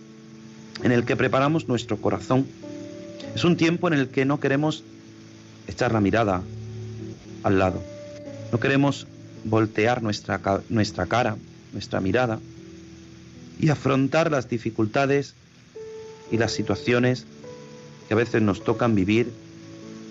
en 0.83 0.91
el 0.91 1.05
que 1.05 1.15
preparamos 1.15 1.67
nuestro 1.67 1.97
corazón. 1.97 2.45
Es 3.35 3.43
un 3.43 3.55
tiempo 3.55 3.87
en 3.87 3.93
el 3.93 4.09
que 4.09 4.25
no 4.25 4.39
queremos 4.39 4.83
echar 5.67 5.91
la 5.93 6.01
mirada 6.01 6.41
al 7.43 7.59
lado. 7.59 7.81
No 8.51 8.59
queremos 8.59 9.07
voltear 9.43 10.01
nuestra, 10.01 10.41
nuestra 10.69 11.05
cara, 11.05 11.37
nuestra 11.71 12.01
mirada 12.01 12.39
y 13.59 13.69
afrontar 13.69 14.31
las 14.31 14.49
dificultades 14.49 15.35
y 16.31 16.37
las 16.37 16.51
situaciones 16.51 17.25
que 18.07 18.13
a 18.13 18.17
veces 18.17 18.41
nos 18.41 18.63
tocan 18.63 18.95
vivir 18.95 19.31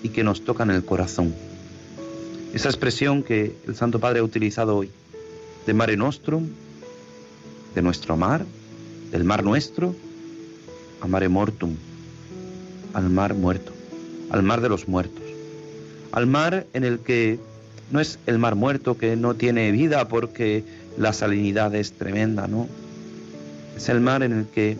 y 0.04 0.10
que 0.10 0.22
nos 0.22 0.44
tocan 0.44 0.70
el 0.70 0.84
corazón. 0.84 1.34
Esa 2.52 2.68
expresión 2.68 3.24
que 3.24 3.56
el 3.66 3.74
Santo 3.74 3.98
Padre 3.98 4.20
ha 4.20 4.22
utilizado 4.22 4.76
hoy, 4.76 4.90
de 5.66 5.72
mare 5.72 5.96
nostrum, 5.96 6.46
de 7.74 7.82
nuestro 7.82 8.16
mar, 8.16 8.44
del 9.10 9.24
mar 9.24 9.42
nuestro, 9.42 9.96
a 11.00 11.08
mare 11.08 11.28
mortum, 11.30 11.74
al 12.92 13.08
mar 13.08 13.34
muerto, 13.34 13.72
al 14.30 14.42
mar 14.42 14.60
de 14.60 14.68
los 14.68 14.86
muertos, 14.88 15.24
al 16.12 16.26
mar 16.26 16.66
en 16.74 16.84
el 16.84 16.98
que 16.98 17.40
no 17.90 17.98
es 17.98 18.18
el 18.26 18.38
mar 18.38 18.56
muerto 18.56 18.98
que 18.98 19.16
no 19.16 19.34
tiene 19.34 19.72
vida 19.72 20.06
porque 20.06 20.64
la 20.98 21.14
salinidad 21.14 21.74
es 21.74 21.92
tremenda, 21.92 22.46
¿no? 22.46 22.68
Es 23.74 23.88
el 23.88 24.00
mar 24.00 24.22
en 24.22 24.32
el 24.32 24.46
que 24.46 24.76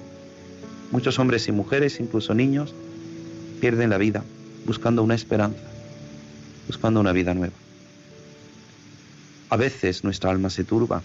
muchos 0.92 1.18
hombres 1.18 1.48
y 1.48 1.52
mujeres, 1.52 1.98
incluso 1.98 2.34
niños, 2.34 2.74
pierden 3.60 3.88
la 3.88 3.96
vida 3.96 4.22
buscando 4.66 5.02
una 5.02 5.14
esperanza, 5.14 5.62
buscando 6.66 7.00
una 7.00 7.12
vida 7.12 7.34
nueva. 7.34 7.54
A 9.50 9.56
veces 9.56 10.04
nuestra 10.04 10.30
alma 10.30 10.50
se 10.50 10.64
turba, 10.64 11.02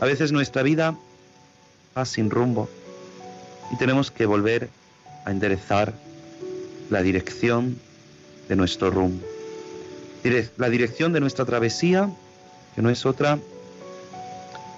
a 0.00 0.06
veces 0.06 0.32
nuestra 0.32 0.62
vida 0.62 0.96
va 1.96 2.04
sin 2.04 2.30
rumbo 2.30 2.68
y 3.72 3.76
tenemos 3.76 4.10
que 4.10 4.26
volver 4.26 4.68
a 5.24 5.30
enderezar 5.30 5.94
la 6.90 7.02
dirección 7.02 7.78
de 8.48 8.56
nuestro 8.56 8.90
rumbo. 8.90 9.24
La 10.56 10.70
dirección 10.70 11.12
de 11.12 11.20
nuestra 11.20 11.44
travesía, 11.44 12.10
que 12.74 12.82
no 12.82 12.90
es 12.90 13.04
otra 13.04 13.38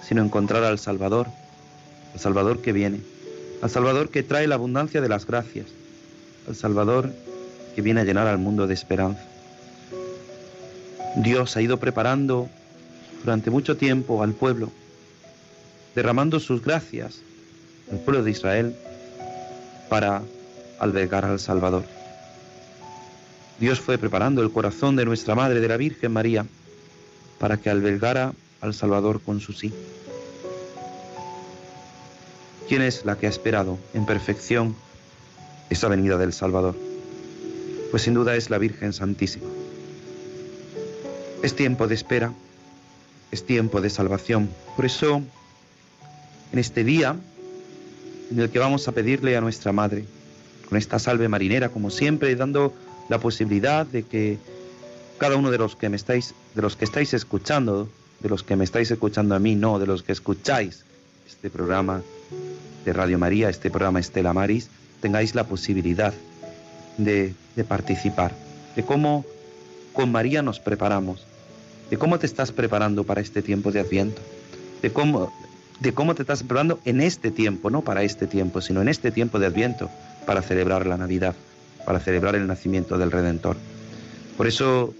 sino 0.07 0.23
encontrar 0.23 0.63
al 0.63 0.79
Salvador, 0.79 1.27
al 2.13 2.19
Salvador 2.19 2.61
que 2.61 2.71
viene, 2.71 3.01
al 3.61 3.69
Salvador 3.69 4.09
que 4.09 4.23
trae 4.23 4.47
la 4.47 4.55
abundancia 4.55 5.01
de 5.01 5.09
las 5.09 5.25
gracias, 5.25 5.67
al 6.47 6.55
Salvador 6.55 7.11
que 7.77 7.83
viene 7.83 8.01
a 8.01 8.03
llenar 8.03 8.25
al 8.25 8.39
mundo 8.39 8.65
de 8.65 8.73
esperanza. 8.73 9.21
Dios 11.15 11.55
ha 11.55 11.61
ido 11.61 11.77
preparando 11.77 12.49
durante 13.23 13.51
mucho 13.51 13.77
tiempo 13.77 14.23
al 14.23 14.33
pueblo, 14.33 14.71
derramando 15.93 16.39
sus 16.39 16.63
gracias 16.63 17.19
al 17.91 17.99
pueblo 17.99 18.23
de 18.23 18.31
Israel 18.31 18.75
para 19.89 20.23
albergar 20.79 21.23
al 21.25 21.39
Salvador. 21.39 21.83
Dios 23.59 23.79
fue 23.79 23.99
preparando 23.99 24.41
el 24.41 24.51
corazón 24.51 24.95
de 24.95 25.05
nuestra 25.05 25.35
Madre, 25.35 25.59
de 25.59 25.67
la 25.67 25.77
Virgen 25.77 26.11
María, 26.11 26.47
para 27.37 27.57
que 27.57 27.69
albergara 27.69 28.33
al 28.59 28.73
Salvador 28.73 29.21
con 29.21 29.39
su 29.39 29.53
sí. 29.53 29.71
¿Quién 32.67 32.81
es 32.81 33.05
la 33.05 33.19
que 33.19 33.27
ha 33.27 33.29
esperado 33.29 33.77
en 33.93 34.07
perfección 34.07 34.75
esa 35.69 35.87
venida 35.89 36.17
del 36.17 36.33
Salvador? 36.33 36.86
Pues 37.91 38.03
sin 38.03 38.13
duda 38.13 38.35
es 38.35 38.49
la 38.49 38.57
Virgen 38.57 38.93
Santísima. 38.93 39.47
Es 41.43 41.55
tiempo 41.55 41.87
de 41.87 41.95
espera, 41.95 42.33
es 43.31 43.45
tiempo 43.45 43.81
de 43.81 43.89
salvación. 43.89 44.49
Por 44.75 44.85
eso, 44.85 45.21
en 46.51 46.59
este 46.59 46.83
día 46.83 47.15
en 48.31 48.39
el 48.39 48.49
que 48.49 48.59
vamos 48.59 48.87
a 48.87 48.91
pedirle 48.91 49.37
a 49.37 49.41
nuestra 49.41 49.71
Madre, 49.71 50.05
con 50.67 50.77
esta 50.77 50.99
salve 50.99 51.29
marinera, 51.29 51.69
como 51.69 51.89
siempre, 51.89 52.35
dando 52.35 52.73
la 53.09 53.19
posibilidad 53.19 53.85
de 53.85 54.03
que 54.03 54.37
cada 55.17 55.37
uno 55.37 55.49
de 55.49 55.57
los 55.57 55.75
que 55.75 55.89
me 55.89 55.95
estáis, 55.95 56.33
de 56.55 56.61
los 56.61 56.75
que 56.75 56.85
estáis 56.85 57.13
escuchando, 57.13 57.89
de 58.19 58.29
los 58.29 58.43
que 58.43 58.55
me 58.55 58.65
estáis 58.65 58.91
escuchando 58.91 59.33
a 59.33 59.39
mí, 59.39 59.55
no, 59.55 59.79
de 59.79 59.87
los 59.87 60.03
que 60.03 60.11
escucháis 60.11 60.83
este 61.25 61.49
programa, 61.49 62.01
de 62.83 62.93
Radio 62.93 63.19
María, 63.19 63.49
este 63.49 63.69
programa 63.69 63.99
Estela 63.99 64.31
Maris, 64.31 64.69
tengáis 65.01 65.35
la 65.35 65.43
posibilidad 65.45 66.13
de, 66.97 67.33
participar, 67.67 68.33
de 68.75 68.83
cómo 68.83 69.25
con 69.93 70.11
María 70.11 70.41
nos 70.41 70.59
preparamos, 70.59 71.25
de 71.89 71.97
cómo 71.97 72.19
te 72.19 72.25
estás 72.25 72.51
preparando 72.51 73.03
para 73.03 73.21
este 73.21 73.41
tiempo 73.41 73.71
de 73.71 73.79
Adviento, 73.79 74.21
de 74.81 74.91
cómo, 74.91 75.31
de 75.79 75.93
cómo 75.93 76.15
te 76.15 76.23
estás 76.23 76.43
preparando 76.43 76.79
en 76.85 77.01
este 77.01 77.31
tiempo, 77.31 77.69
no 77.69 77.81
para 77.81 78.03
este 78.03 78.27
tiempo, 78.27 78.61
sino 78.61 78.81
en 78.81 78.89
este 78.89 79.11
tiempo 79.11 79.39
de 79.39 79.47
Adviento, 79.47 79.89
para 80.25 80.41
celebrar 80.41 80.85
la 80.85 80.97
Navidad, 80.97 81.35
para 81.85 81.99
celebrar 81.99 82.35
el 82.35 82.47
nacimiento 82.47 82.97
del 82.97 83.11
Redentor. 83.11 83.55
Por 84.35 84.47
eso 84.47 84.93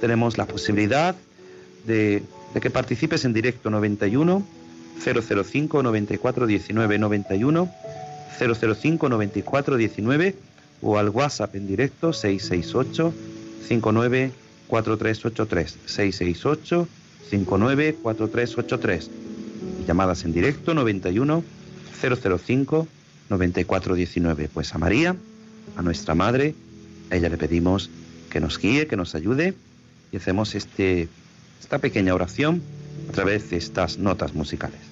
tenemos 0.00 0.38
la 0.38 0.46
posibilidad 0.46 1.14
de, 1.86 2.22
de 2.54 2.60
que 2.60 2.70
participes 2.70 3.24
en 3.24 3.32
directo 3.32 3.70
91 3.70 4.46
005 5.02 5.82
94 5.82 6.46
19 6.46 6.98
91 6.98 7.70
005 8.38 9.08
94 9.08 9.76
19 9.76 10.34
o 10.82 10.98
al 10.98 11.08
WhatsApp 11.08 11.54
en 11.54 11.66
directo 11.66 12.12
668 12.12 13.14
59 13.68 14.32
4383 14.68 15.78
668 15.86 16.88
59 17.30 17.96
4383 18.02 19.10
llamadas 19.86 20.24
en 20.24 20.32
directo 20.32 20.74
91 20.74 21.44
005 22.00 22.88
9419 23.30 24.50
pues 24.52 24.74
a 24.74 24.78
María 24.78 25.16
a 25.76 25.82
nuestra 25.82 26.14
madre 26.14 26.54
a 27.10 27.16
ella 27.16 27.28
le 27.28 27.38
pedimos 27.38 27.90
que 28.30 28.40
nos 28.40 28.58
guíe 28.58 28.86
que 28.86 28.96
nos 28.96 29.14
ayude 29.14 29.54
y 30.10 30.16
hacemos 30.16 30.54
este 30.54 31.08
esta 31.60 31.78
pequeña 31.78 32.14
oración 32.14 32.60
a 33.08 33.12
través 33.12 33.50
de 33.50 33.56
estas 33.56 33.98
notas 33.98 34.34
musicales. 34.34 34.91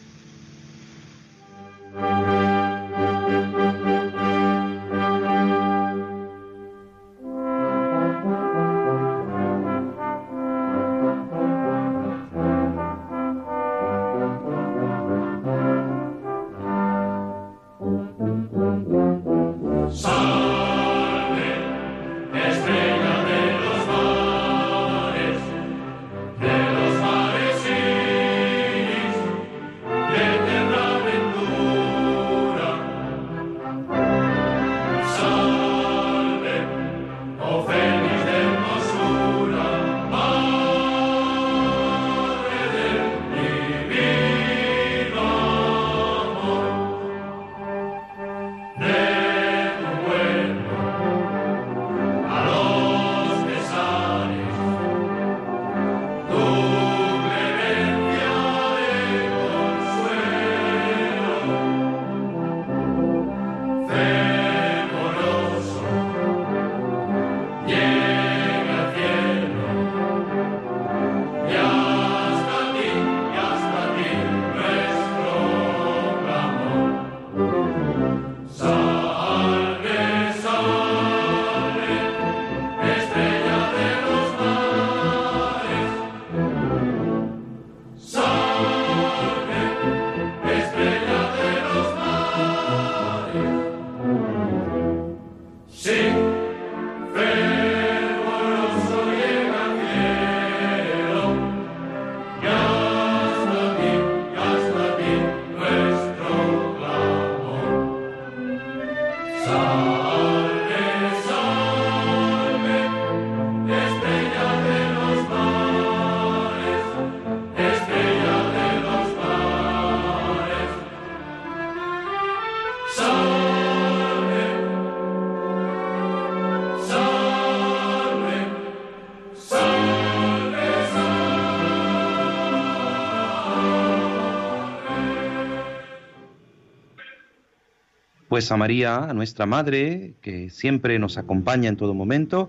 Pues 138.41 138.51
María, 138.53 139.05
a 139.05 139.12
nuestra 139.12 139.45
Madre, 139.45 140.14
que 140.22 140.49
siempre 140.49 140.99
nos 140.99 141.18
acompaña 141.18 141.68
en 141.68 141.76
todo 141.76 141.93
momento, 141.93 142.49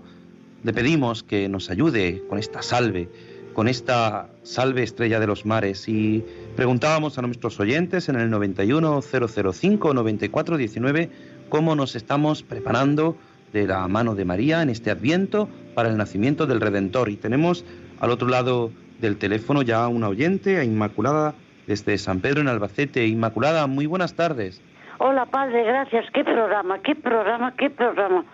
le 0.64 0.72
pedimos 0.72 1.22
que 1.22 1.50
nos 1.50 1.68
ayude 1.68 2.22
con 2.30 2.38
esta 2.38 2.62
salve, 2.62 3.10
con 3.52 3.68
esta 3.68 4.30
salve 4.42 4.84
estrella 4.84 5.20
de 5.20 5.26
los 5.26 5.44
mares. 5.44 5.86
Y 5.90 6.24
preguntábamos 6.56 7.18
a 7.18 7.22
nuestros 7.22 7.60
oyentes 7.60 8.08
en 8.08 8.16
el 8.16 8.30
91005-9419 8.30 11.10
cómo 11.50 11.76
nos 11.76 11.94
estamos 11.94 12.42
preparando 12.42 13.18
de 13.52 13.66
la 13.66 13.86
mano 13.86 14.14
de 14.14 14.24
María 14.24 14.62
en 14.62 14.70
este 14.70 14.90
adviento 14.90 15.46
para 15.74 15.90
el 15.90 15.98
nacimiento 15.98 16.46
del 16.46 16.62
Redentor. 16.62 17.10
Y 17.10 17.18
tenemos 17.18 17.66
al 18.00 18.12
otro 18.12 18.28
lado 18.28 18.72
del 18.98 19.18
teléfono 19.18 19.60
ya 19.60 19.86
una 19.88 20.08
oyente, 20.08 20.56
a 20.56 20.64
Inmaculada, 20.64 21.34
desde 21.66 21.98
San 21.98 22.20
Pedro 22.20 22.40
en 22.40 22.48
Albacete. 22.48 23.06
Inmaculada, 23.06 23.66
muy 23.66 23.84
buenas 23.84 24.14
tardes. 24.14 24.62
Hola, 24.98 25.26
padre, 25.26 25.64
gracias. 25.64 26.10
¿Qué 26.12 26.24
programa? 26.24 26.78
¿Qué 26.80 26.94
programa? 26.94 27.54
¿Qué 27.56 27.70
programa? 27.70 28.24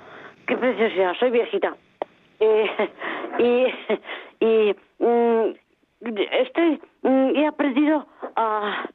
Qué 0.46 0.56
preciosidad. 0.56 1.14
Soy 1.18 1.30
viejita. 1.30 1.76
Eh, 2.40 2.90
y 3.38 3.66
y 4.44 4.76
mm, 4.98 5.54
estoy 6.32 6.80
mm, 7.02 7.36
he 7.36 7.46
aprendido 7.46 8.06
a 8.36 8.88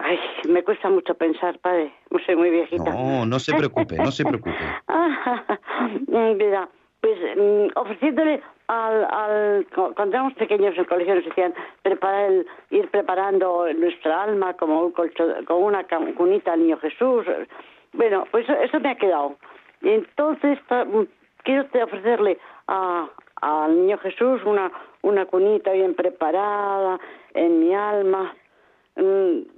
Ay, 0.00 0.18
me 0.48 0.62
cuesta 0.62 0.88
mucho 0.88 1.14
pensar, 1.14 1.58
padre. 1.58 1.92
Soy 2.24 2.36
muy 2.36 2.50
viejita. 2.50 2.90
No, 2.90 3.26
no 3.26 3.38
se 3.40 3.52
preocupe, 3.52 3.96
no 3.96 4.12
se 4.12 4.24
preocupe. 4.24 4.56
Mira, 6.06 6.68
pues 7.00 7.18
mm, 7.36 7.66
ofreciéndole 7.74 8.40
al, 8.68 9.04
al, 9.10 9.66
cuando 9.72 10.16
éramos 10.16 10.34
pequeños 10.34 10.74
en 10.74 10.80
el 10.80 10.86
colegio 10.86 11.14
nos 11.14 11.24
decían 11.24 11.54
preparar 11.82 12.30
ir 12.70 12.90
preparando 12.90 13.66
nuestra 13.74 14.22
alma 14.24 14.54
como 14.54 14.84
un 14.84 14.92
como 15.46 15.66
una 15.66 15.84
cunita 16.14 16.52
al 16.52 16.60
niño 16.60 16.76
Jesús. 16.78 17.26
Bueno, 17.94 18.26
pues 18.30 18.46
eso, 18.48 18.78
me 18.80 18.90
ha 18.90 18.94
quedado. 18.96 19.36
Entonces 19.82 20.58
quiero 21.44 21.66
ofrecerle 21.82 22.38
a, 22.66 23.08
al 23.40 23.74
niño 23.74 23.98
Jesús 23.98 24.42
una, 24.44 24.70
una 25.02 25.24
cunita 25.26 25.72
bien 25.72 25.94
preparada 25.94 27.00
en 27.34 27.60
mi 27.60 27.74
alma. 27.74 28.34
Mm, 28.96 29.57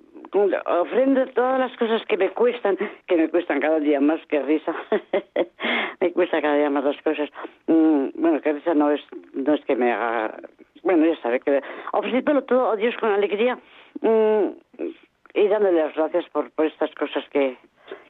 ofrendo 0.67 1.27
todas 1.29 1.59
las 1.59 1.77
cosas 1.77 2.03
que 2.07 2.17
me 2.17 2.31
cuestan, 2.31 2.77
que 3.07 3.17
me 3.17 3.29
cuestan 3.29 3.61
cada 3.61 3.81
día 3.81 4.01
más 4.01 4.25
que 4.27 4.41
risa. 4.43 4.75
me 6.01 6.13
cuesta 6.13 6.41
cada 6.41 6.57
día 6.57 6.71
más 6.71 6.85
las 6.85 7.01
cosas. 7.03 7.31
Mm, 7.67 8.09
bueno, 8.15 8.41
que 8.41 8.53
risa 8.53 8.75
no 8.75 8.91
es, 8.91 9.01
no 9.33 9.55
es 9.55 9.65
que 9.65 9.77
me 9.77 9.93
haga. 9.93 10.39
Bueno, 10.83 11.07
ya 11.07 11.21
sabe 11.21 11.41
que. 11.41 11.63
Ofreciéndolo 11.93 12.45
todo 12.45 12.71
a 12.71 12.77
Dios 12.77 12.95
con 12.99 13.11
alegría 13.11 13.59
mm, 14.01 14.49
y 15.35 15.49
dándole 15.49 15.83
las 15.83 15.95
gracias 15.95 16.29
por, 16.31 16.51
por 16.53 16.67
estas 16.67 16.95
cosas 16.95 17.25
que, 17.31 17.57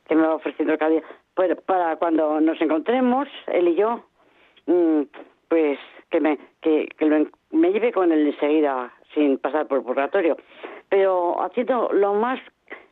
que 0.08 0.14
me 0.14 0.22
va 0.22 0.34
ofreciendo 0.34 0.76
cada 0.78 0.90
día. 0.90 1.02
Pues 1.34 1.56
para 1.62 1.96
cuando 1.96 2.40
nos 2.40 2.60
encontremos, 2.60 3.28
él 3.46 3.68
y 3.68 3.74
yo, 3.76 4.04
mm, 4.66 5.02
pues 5.48 5.78
que 6.10 6.20
me, 6.20 6.38
que, 6.60 6.88
que 6.98 7.26
me 7.50 7.72
lleve 7.72 7.92
con 7.92 8.12
él 8.12 8.26
enseguida 8.26 8.92
sin 9.14 9.38
pasar 9.38 9.66
por 9.66 9.82
purgatorio 9.82 10.36
pero 10.90 11.42
haciendo 11.42 11.90
lo 11.92 12.14
más 12.14 12.38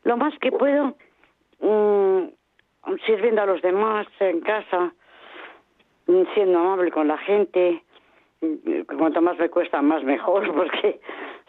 lo 0.04 0.16
más 0.16 0.32
que 0.38 0.50
puedo 0.50 0.96
mm, 1.60 2.28
sirviendo 3.04 3.42
a 3.42 3.46
los 3.46 3.60
demás 3.60 4.06
en 4.20 4.40
casa 4.40 4.94
siendo 6.34 6.58
amable 6.58 6.90
con 6.90 7.08
la 7.08 7.18
gente. 7.18 7.82
Cuanto 8.98 9.20
más 9.20 9.36
me 9.38 9.50
cuesta 9.50 9.82
más 9.82 10.04
mejor 10.04 10.54
porque 10.54 11.00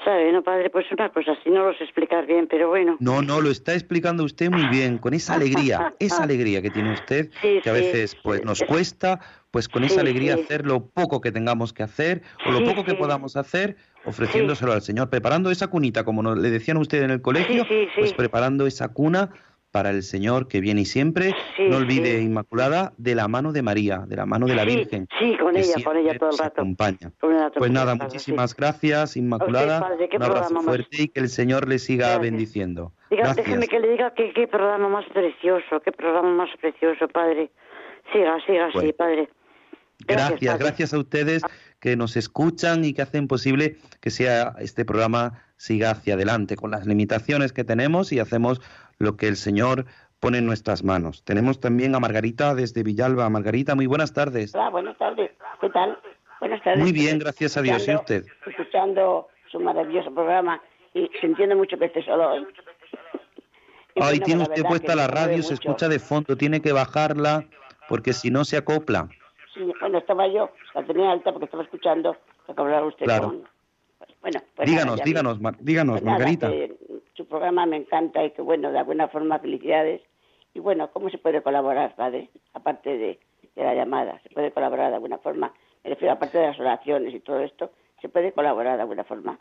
sabe 0.04 0.32
no 0.32 0.42
padre 0.42 0.70
pues 0.70 0.92
una 0.92 1.10
cosa 1.10 1.38
si 1.44 1.52
no 1.52 1.66
lo 1.66 1.78
sé 1.78 1.84
explicar 1.84 2.26
bien 2.26 2.48
pero 2.48 2.70
bueno. 2.70 2.98
No 3.00 3.22
no 3.22 3.42
lo 3.42 3.52
está 3.52 3.74
explicando 3.74 4.24
usted 4.24 4.50
muy 4.50 4.66
bien 4.70 4.98
con 4.98 5.14
esa 5.14 5.36
alegría 5.36 5.94
esa 6.00 6.24
alegría 6.24 6.64
que 6.64 6.72
tiene 6.72 6.94
usted 6.94 7.30
que 7.64 7.70
a 7.70 7.74
veces 7.74 8.16
pues 8.16 8.44
nos 8.44 8.64
cuesta 8.64 9.20
pues 9.52 9.68
con 9.68 9.84
esa 9.84 10.02
alegría 10.02 10.34
hacer 10.34 10.66
lo 10.66 10.88
poco 10.88 11.22
que 11.22 11.32
tengamos 11.32 11.74
que 11.74 11.84
hacer 11.84 12.24
o 12.48 12.52
lo 12.52 12.64
poco 12.64 12.84
que 12.84 12.96
podamos 12.96 13.36
hacer 13.36 13.76
ofreciéndoselo 14.06 14.72
al 14.72 14.82
Señor, 14.82 15.10
preparando 15.10 15.52
esa 15.52 15.68
cunita, 15.68 16.04
como 16.04 16.36
le 16.36 16.50
decían 16.50 16.78
ustedes 16.78 17.04
en 17.04 17.12
el 17.12 17.22
colegio, 17.22 17.66
pues 17.96 18.14
preparando 18.14 18.68
esa 18.68 18.90
cuna 18.90 19.32
para 19.72 19.92
el 19.92 20.02
Señor 20.04 20.48
que 20.48 20.62
viene 20.62 20.82
y 20.82 20.86
siempre, 20.86 21.36
no 21.60 21.78
olvide, 21.78 22.22
Inmaculada, 22.22 22.94
de 22.98 23.16
la 23.16 23.28
mano 23.28 23.52
de 23.52 23.62
María, 23.62 24.04
de 24.08 24.16
la 24.16 24.26
mano 24.26 24.48
de 24.48 24.56
la 24.56 24.66
Virgen. 24.66 25.08
Sí, 25.20 25.38
con 25.38 25.56
ella, 25.56 25.76
con 25.84 25.98
ella 25.98 26.18
todo 26.18 26.32
el 26.32 26.38
rato. 26.38 26.62
Acompaña. 26.62 27.12
Pues 27.56 27.72
nada, 27.72 27.96
muchísimas 27.96 28.56
gracias, 28.56 29.16
Inmaculada. 29.16 29.88
un 30.16 30.24
abrazo 30.24 30.62
fuerte 30.62 31.04
y 31.04 31.08
que 31.10 31.20
el 31.20 31.30
Señor 31.30 31.68
le 31.68 31.80
siga 31.80 32.18
bendiciendo. 32.18 32.94
déjeme 33.10 33.68
que 33.68 33.80
le 33.80 33.92
diga 33.92 34.14
que 34.14 34.34
qué 34.34 34.48
programa 34.48 34.90
más 34.90 35.06
precioso, 35.14 35.80
qué 35.84 35.92
programa 35.92 36.32
más 36.32 36.50
precioso, 36.60 37.08
Padre. 37.08 37.52
Siga, 38.12 38.38
siga 38.46 38.68
así, 38.74 38.92
Padre. 38.94 39.30
Gracias, 40.08 40.60
gracias, 40.60 40.94
a 40.94 40.98
ustedes 40.98 41.44
que 41.80 41.96
nos 41.96 42.16
escuchan 42.16 42.86
y 42.86 42.94
que 42.94 43.02
hacen 43.02 43.28
posible 43.28 43.78
que 44.02 44.10
sea 44.10 44.54
este 44.60 44.86
programa 44.86 45.44
siga 45.58 45.92
hacia 45.92 46.14
adelante 46.14 46.56
con 46.56 46.72
las 46.72 46.86
limitaciones 46.86 47.52
que 47.52 47.64
tenemos 47.64 48.12
y 48.12 48.20
hacemos 48.20 48.62
lo 48.98 49.18
que 49.18 49.28
el 49.28 49.36
Señor 49.36 49.86
pone 50.20 50.38
en 50.38 50.46
nuestras 50.46 50.84
manos. 50.84 51.24
Tenemos 51.24 51.60
también 51.60 51.96
a 51.96 52.00
Margarita 52.00 52.56
desde 52.56 52.84
Villalba. 52.84 53.30
Margarita, 53.30 53.76
muy 53.76 53.88
buenas 53.88 54.14
tardes. 54.14 54.56
Hola, 54.56 54.70
buenas 54.70 54.98
tardes. 54.98 55.32
¿Qué 55.62 55.70
tal? 55.70 55.98
Buenas 56.40 56.64
tardes. 56.64 56.82
Muy 56.82 56.92
bien, 56.92 57.20
gracias 57.20 57.58
a 57.58 57.62
Dios. 57.62 57.88
¿Y 57.88 57.96
usted? 57.96 58.26
Escuchando 58.46 59.28
su 59.52 59.60
maravilloso 59.60 60.14
programa 60.14 60.62
y 60.94 61.10
se 61.20 61.28
entiende 61.28 61.56
mucho 61.56 61.78
que 61.78 61.86
esté 61.86 62.04
solo 62.04 62.32
hoy. 62.32 62.48
Ay, 64.02 64.20
tiene 64.20 64.44
usted 64.44 64.64
puesta 64.64 64.96
la 64.96 65.08
radio, 65.08 65.44
se 65.44 65.56
escucha 65.56 65.90
de 65.90 66.00
fondo, 66.00 66.38
tiene 66.38 66.62
que 66.62 66.72
bajarla 66.72 67.46
porque 67.90 68.14
si 68.14 68.32
no 68.32 68.46
se 68.46 68.56
acopla 68.56 69.10
bueno, 69.80 69.98
estaba 69.98 70.28
yo, 70.28 70.50
la 70.74 70.86
tenía 70.86 71.12
alta 71.12 71.32
porque 71.32 71.46
estaba 71.46 71.64
escuchando 71.64 72.16
lo 72.48 72.56
que 72.56 72.62
hablaba 72.62 72.88
usted 72.88 73.06
con... 73.06 73.44
Bueno, 74.22 74.42
pues 74.56 74.70
díganos, 74.70 75.02
díganos, 75.04 75.40
díganos, 75.60 76.02
pues 76.02 76.04
Margarita. 76.04 76.52
su 77.14 77.26
programa 77.26 77.66
me 77.66 77.78
encanta 77.78 78.24
y 78.24 78.32
que, 78.32 78.42
bueno, 78.42 78.72
de 78.72 78.80
alguna 78.80 79.08
forma 79.08 79.40
felicidades. 79.40 80.02
Y 80.54 80.60
bueno, 80.60 80.90
¿cómo 80.92 81.10
se 81.10 81.18
puede 81.18 81.42
colaborar, 81.42 81.96
padre? 81.96 82.30
Aparte 82.54 82.98
de, 82.98 83.20
la 83.56 83.76
llamada, 83.76 84.20
¿se 84.24 84.30
puede 84.30 84.52
colaborar 84.52 84.90
de 84.90 84.96
alguna 84.96 85.20
forma? 85.20 85.54
Me 85.84 85.92
refiero, 85.92 86.14
aparte 86.14 86.38
de 86.38 86.48
las 86.48 86.60
oraciones 86.60 87.14
y 87.14 87.20
todo 87.20 87.40
esto, 87.40 87.72
¿se 88.02 88.10
puede 88.10 88.32
colaborar 88.32 88.76
de 88.76 88.82
alguna 88.82 89.04
forma? 89.04 89.38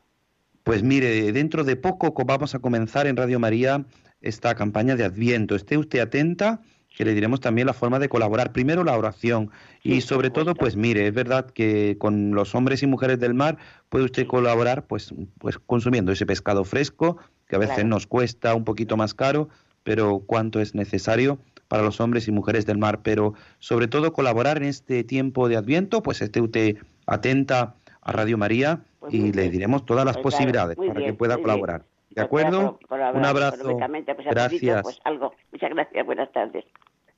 Pues 0.65 0.83
mire, 0.83 1.33
dentro 1.33 1.65
de 1.65 1.77
poco 1.77 2.13
vamos 2.25 2.55
a 2.55 2.59
comenzar 2.59 3.07
en 3.07 3.17
Radio 3.17 3.41
María 3.41 3.85
esta 4.21 4.55
campaña 4.55 4.97
de 4.97 5.05
Adviento. 5.05 5.55
Esté 5.55 5.79
usted 5.79 6.01
atenta 6.01 6.61
que 6.99 7.05
le 7.05 7.15
diremos 7.15 7.39
también 7.39 7.69
la 7.69 7.75
forma 7.75 8.01
de 8.01 8.09
colaborar. 8.09 8.51
Primero 8.51 8.83
la 8.83 8.99
oración 8.99 9.53
y 9.85 10.01
sobre 10.01 10.31
todo, 10.31 10.57
pues 10.57 10.75
mire, 10.75 11.07
es 11.07 11.15
verdad 11.15 11.49
que 11.49 11.97
con 11.97 12.33
los 12.33 12.57
hombres 12.57 12.83
y 12.83 12.89
mujeres 12.89 13.21
del 13.21 13.35
mar 13.35 13.57
puede 13.89 14.07
usted 14.07 14.27
colaborar 14.27 14.83
pues, 14.83 15.15
pues 15.39 15.61
consumiendo 15.61 16.11
ese 16.11 16.27
pescado 16.27 16.65
fresco, 16.65 17.19
que 17.47 17.55
a 17.55 17.61
veces 17.61 17.85
nos 17.85 18.09
cuesta 18.09 18.53
un 18.57 18.65
poquito 18.65 18.97
más 18.97 19.15
caro, 19.15 19.49
pero 19.85 20.25
cuánto 20.27 20.59
es 20.59 20.75
necesario 20.75 21.39
para 21.69 21.85
los 21.85 22.01
hombres 22.01 22.27
y 22.27 22.33
mujeres 22.33 22.67
del 22.67 22.79
mar. 22.79 22.99
Pero 23.05 23.35
sobre 23.61 23.87
todo 23.87 24.13
colaborar 24.13 24.57
en 24.57 24.65
este 24.65 25.05
tiempo 25.05 25.49
de 25.49 25.57
Adviento, 25.57 26.03
pues 26.03 26.21
esté 26.21 26.41
usted 26.41 26.79
atenta 27.07 27.77
a 28.03 28.11
Radio 28.11 28.39
María 28.39 28.81
pues 28.99 29.15
y 29.15 29.33
le 29.33 29.51
diremos 29.51 29.87
todas 29.87 30.05
las 30.05 30.17
pues 30.17 30.35
posibilidades 30.35 30.77
para 30.77 31.01
que 31.01 31.13
pueda 31.13 31.37
colaborar. 31.37 31.85
¿De 32.11 32.23
acuerdo? 32.23 32.81
Un 32.91 33.25
abrazo. 33.25 33.79
Pues, 33.79 34.27
gracias. 34.29 35.01
Algo. 35.05 35.33
Muchas 35.53 35.71
gracias. 35.71 36.05
Buenas 36.05 36.33
tardes. 36.33 36.65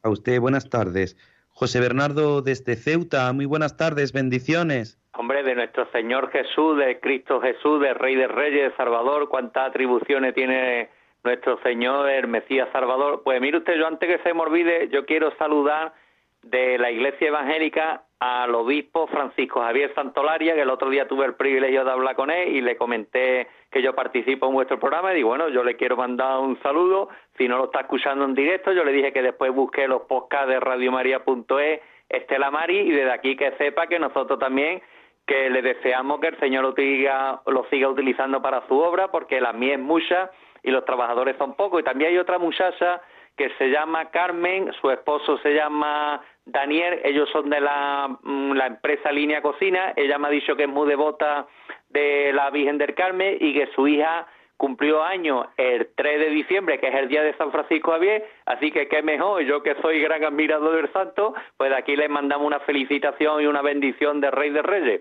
A 0.02 0.08
usted, 0.08 0.40
buenas 0.40 0.70
tardes. 0.70 1.16
José 1.48 1.78
Bernardo 1.78 2.40
desde 2.40 2.76
Ceuta, 2.76 3.30
muy 3.34 3.44
buenas 3.44 3.76
tardes, 3.76 4.14
bendiciones. 4.14 4.98
Hombre, 5.12 5.42
de 5.42 5.54
nuestro 5.54 5.86
Señor 5.92 6.30
Jesús, 6.30 6.78
de 6.78 6.98
Cristo 7.00 7.38
Jesús, 7.42 7.82
de 7.82 7.92
Rey 7.92 8.16
de 8.16 8.26
Reyes, 8.26 8.72
Salvador, 8.78 9.28
cuántas 9.28 9.68
atribuciones 9.68 10.34
tiene 10.34 10.88
nuestro 11.22 11.60
Señor, 11.62 12.08
el 12.08 12.28
Mesías 12.28 12.68
Salvador. 12.72 13.22
Pues 13.22 13.42
mire 13.42 13.58
usted, 13.58 13.74
yo 13.76 13.86
antes 13.86 14.08
que 14.08 14.22
se 14.22 14.32
me 14.32 14.40
olvide, 14.40 14.88
yo 14.88 15.04
quiero 15.04 15.36
saludar 15.36 15.92
de 16.42 16.78
la 16.78 16.90
Iglesia 16.90 17.28
Evangélica 17.28 18.04
al 18.20 18.54
obispo 18.54 19.06
Francisco 19.06 19.60
Javier 19.60 19.94
Santolaria, 19.94 20.54
que 20.54 20.60
el 20.60 20.70
otro 20.70 20.90
día 20.90 21.08
tuve 21.08 21.24
el 21.24 21.34
privilegio 21.34 21.84
de 21.84 21.90
hablar 21.90 22.14
con 22.16 22.30
él 22.30 22.54
y 22.54 22.60
le 22.60 22.76
comenté 22.76 23.48
que 23.70 23.80
yo 23.80 23.94
participo 23.94 24.46
en 24.46 24.52
vuestro 24.52 24.78
programa 24.78 25.12
y 25.12 25.16
digo, 25.16 25.30
bueno, 25.30 25.48
yo 25.48 25.64
le 25.64 25.76
quiero 25.76 25.96
mandar 25.96 26.38
un 26.38 26.60
saludo, 26.62 27.08
si 27.38 27.48
no 27.48 27.56
lo 27.56 27.64
está 27.64 27.80
escuchando 27.80 28.26
en 28.26 28.34
directo, 28.34 28.72
yo 28.72 28.84
le 28.84 28.92
dije 28.92 29.12
que 29.12 29.22
después 29.22 29.52
busque 29.54 29.88
los 29.88 30.02
podcasts 30.02 30.48
de 30.48 30.60
radiomaria.es, 30.60 31.80
Estela 32.10 32.50
Mari, 32.50 32.78
y 32.80 32.90
desde 32.90 33.12
aquí 33.12 33.36
que 33.36 33.52
sepa 33.52 33.86
que 33.86 33.98
nosotros 33.98 34.38
también 34.38 34.82
que 35.26 35.48
le 35.48 35.62
deseamos 35.62 36.20
que 36.20 36.28
el 36.28 36.40
Señor 36.40 36.64
lo 36.64 36.74
lo 37.52 37.64
siga 37.70 37.88
utilizando 37.88 38.42
para 38.42 38.66
su 38.66 38.78
obra, 38.78 39.08
porque 39.12 39.40
la 39.40 39.52
mía 39.52 39.74
es 39.74 39.80
mucha 39.80 40.30
y 40.62 40.70
los 40.70 40.84
trabajadores 40.84 41.36
son 41.38 41.54
pocos. 41.54 41.80
Y 41.80 41.84
también 41.84 42.10
hay 42.10 42.18
otra 42.18 42.38
muchacha 42.38 43.00
que 43.40 43.48
se 43.56 43.70
llama 43.70 44.10
Carmen, 44.10 44.70
su 44.82 44.90
esposo 44.90 45.38
se 45.38 45.54
llama 45.54 46.20
Daniel, 46.44 47.00
ellos 47.04 47.26
son 47.32 47.48
de 47.48 47.58
la, 47.58 48.18
mm, 48.22 48.52
la 48.52 48.66
empresa 48.66 49.10
Línea 49.10 49.40
Cocina, 49.40 49.94
ella 49.96 50.18
me 50.18 50.28
ha 50.28 50.30
dicho 50.30 50.54
que 50.56 50.64
es 50.64 50.68
muy 50.68 50.86
devota 50.86 51.46
de 51.88 52.34
la 52.34 52.50
Virgen 52.50 52.76
del 52.76 52.94
Carmen 52.94 53.38
y 53.40 53.54
que 53.54 53.68
su 53.74 53.88
hija 53.88 54.26
cumplió 54.58 55.02
año 55.02 55.48
el 55.56 55.88
3 55.96 56.20
de 56.20 56.28
diciembre, 56.28 56.78
que 56.78 56.88
es 56.88 56.94
el 56.94 57.08
día 57.08 57.22
de 57.22 57.34
San 57.38 57.50
Francisco 57.50 57.92
Javier, 57.92 58.26
así 58.44 58.70
que 58.70 58.88
qué 58.88 59.02
mejor, 59.02 59.42
yo 59.42 59.62
que 59.62 59.74
soy 59.80 60.02
gran 60.02 60.22
admirador 60.22 60.76
del 60.76 60.92
santo, 60.92 61.32
pues 61.56 61.72
aquí 61.72 61.96
les 61.96 62.10
mandamos 62.10 62.46
una 62.46 62.60
felicitación 62.60 63.42
y 63.42 63.46
una 63.46 63.62
bendición 63.62 64.20
de 64.20 64.30
Rey 64.30 64.50
de 64.50 64.60
Reyes. 64.60 65.00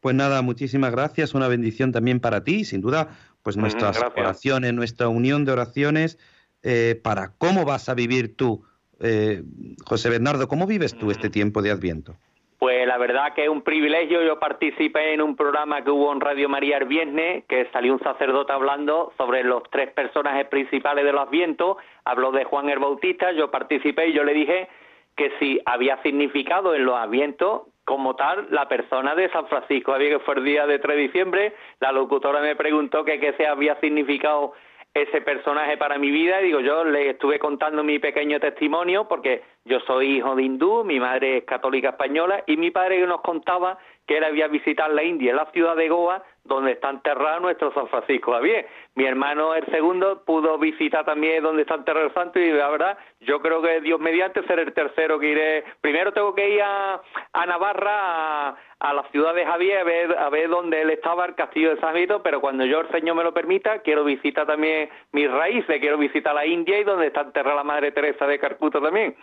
Pues 0.00 0.14
nada, 0.14 0.42
muchísimas 0.42 0.92
gracias, 0.92 1.34
una 1.34 1.48
bendición 1.48 1.90
también 1.90 2.20
para 2.20 2.44
ti, 2.44 2.66
sin 2.66 2.82
duda, 2.82 3.08
pues 3.42 3.56
nuestras 3.56 3.98
oraciones, 4.14 4.74
nuestra 4.74 5.08
unión 5.08 5.46
de 5.46 5.52
oraciones 5.52 6.18
eh, 6.62 7.00
para 7.02 7.32
cómo 7.38 7.64
vas 7.64 7.88
a 7.88 7.94
vivir 7.94 8.36
tú, 8.36 8.64
eh, 9.00 9.42
José 9.84 10.10
Bernardo, 10.10 10.48
¿cómo 10.48 10.66
vives 10.66 10.96
tú 10.96 11.10
este 11.10 11.30
tiempo 11.30 11.62
de 11.62 11.70
Adviento? 11.70 12.16
Pues 12.58 12.86
la 12.86 12.98
verdad 12.98 13.32
que 13.34 13.44
es 13.44 13.48
un 13.48 13.62
privilegio. 13.62 14.22
Yo 14.22 14.38
participé 14.38 15.14
en 15.14 15.22
un 15.22 15.34
programa 15.34 15.82
que 15.82 15.90
hubo 15.90 16.12
en 16.12 16.20
Radio 16.20 16.46
María 16.46 16.76
el 16.76 16.84
viernes, 16.84 17.44
que 17.48 17.70
salió 17.72 17.94
un 17.94 18.00
sacerdote 18.00 18.52
hablando 18.52 19.14
sobre 19.16 19.42
los 19.42 19.62
tres 19.70 19.90
personajes 19.92 20.46
principales 20.48 21.06
de 21.06 21.12
los 21.12 21.26
Advientos. 21.26 21.78
Habló 22.04 22.32
de 22.32 22.44
Juan 22.44 22.68
el 22.68 22.78
Bautista, 22.78 23.32
yo 23.32 23.50
participé 23.50 24.08
y 24.08 24.12
yo 24.12 24.24
le 24.24 24.34
dije 24.34 24.68
que 25.16 25.32
si 25.38 25.58
había 25.64 26.02
significado 26.02 26.74
en 26.74 26.84
los 26.84 26.96
Advientos 26.96 27.62
como 27.84 28.14
tal 28.14 28.46
la 28.50 28.68
persona 28.68 29.14
de 29.14 29.30
San 29.30 29.46
Francisco. 29.48 29.92
Había 29.92 30.10
que 30.10 30.18
fue 30.20 30.34
el 30.36 30.44
día 30.44 30.66
de 30.66 30.78
3 30.78 30.96
de 30.96 31.02
diciembre, 31.02 31.54
la 31.80 31.92
locutora 31.92 32.40
me 32.40 32.54
preguntó 32.56 33.04
que 33.04 33.18
qué 33.18 33.32
se 33.32 33.46
había 33.46 33.80
significado 33.80 34.52
ese 34.94 35.20
personaje 35.20 35.76
para 35.76 35.98
mi 35.98 36.10
vida. 36.10 36.38
Digo, 36.38 36.60
yo 36.60 36.84
le 36.84 37.10
estuve 37.10 37.38
contando 37.38 37.84
mi 37.84 37.98
pequeño 37.98 38.40
testimonio 38.40 39.06
porque 39.08 39.42
yo 39.64 39.80
soy 39.80 40.16
hijo 40.16 40.34
de 40.34 40.42
hindú, 40.42 40.84
mi 40.84 40.98
madre 40.98 41.38
es 41.38 41.44
católica 41.44 41.90
española 41.90 42.42
y 42.46 42.56
mi 42.56 42.70
padre 42.70 43.06
nos 43.06 43.20
contaba 43.20 43.78
que 44.10 44.16
él 44.16 44.24
había 44.24 44.48
visitado 44.48 44.92
la 44.92 45.04
India, 45.04 45.32
la 45.32 45.48
ciudad 45.52 45.76
de 45.76 45.88
Goa, 45.88 46.24
donde 46.42 46.72
está 46.72 46.90
enterrado 46.90 47.38
nuestro 47.38 47.72
San 47.72 47.86
Francisco 47.86 48.32
Javier. 48.32 48.66
Mi 48.96 49.04
hermano, 49.04 49.54
el 49.54 49.64
segundo, 49.66 50.24
pudo 50.24 50.58
visitar 50.58 51.04
también 51.04 51.44
donde 51.44 51.62
está 51.62 51.76
enterrado 51.76 52.06
el 52.06 52.14
santo 52.14 52.40
y 52.40 52.50
la 52.50 52.68
verdad, 52.70 52.98
yo 53.20 53.40
creo 53.40 53.62
que 53.62 53.80
Dios 53.82 54.00
mediante 54.00 54.44
ser 54.48 54.58
el 54.58 54.72
tercero 54.72 55.20
que 55.20 55.28
iré. 55.28 55.64
Primero 55.80 56.12
tengo 56.12 56.34
que 56.34 56.50
ir 56.50 56.60
a, 56.60 57.00
Navarra, 57.46 58.56
a, 58.80 58.94
la 58.94 59.04
ciudad 59.12 59.32
de 59.32 59.46
Javier, 59.46 59.78
a 59.78 59.84
ver, 59.84 60.18
a 60.18 60.28
ver 60.28 60.48
dónde 60.48 60.82
él 60.82 60.90
estaba, 60.90 61.26
el 61.26 61.36
castillo 61.36 61.72
de 61.72 61.80
San 61.80 61.94
Vito, 61.94 62.20
pero 62.20 62.40
cuando 62.40 62.64
yo 62.64 62.80
el 62.80 62.88
Señor 62.88 63.14
me 63.14 63.22
lo 63.22 63.32
permita, 63.32 63.78
quiero 63.82 64.02
visitar 64.02 64.44
también 64.44 64.90
mis 65.12 65.30
raíces, 65.30 65.78
quiero 65.78 65.98
visitar 65.98 66.34
la 66.34 66.46
India 66.46 66.80
y 66.80 66.82
donde 66.82 67.06
está 67.06 67.20
enterrada 67.20 67.58
la 67.58 67.64
Madre 67.64 67.92
Teresa 67.92 68.26
de 68.26 68.40
Carcuto 68.40 68.82
también. 68.82 69.14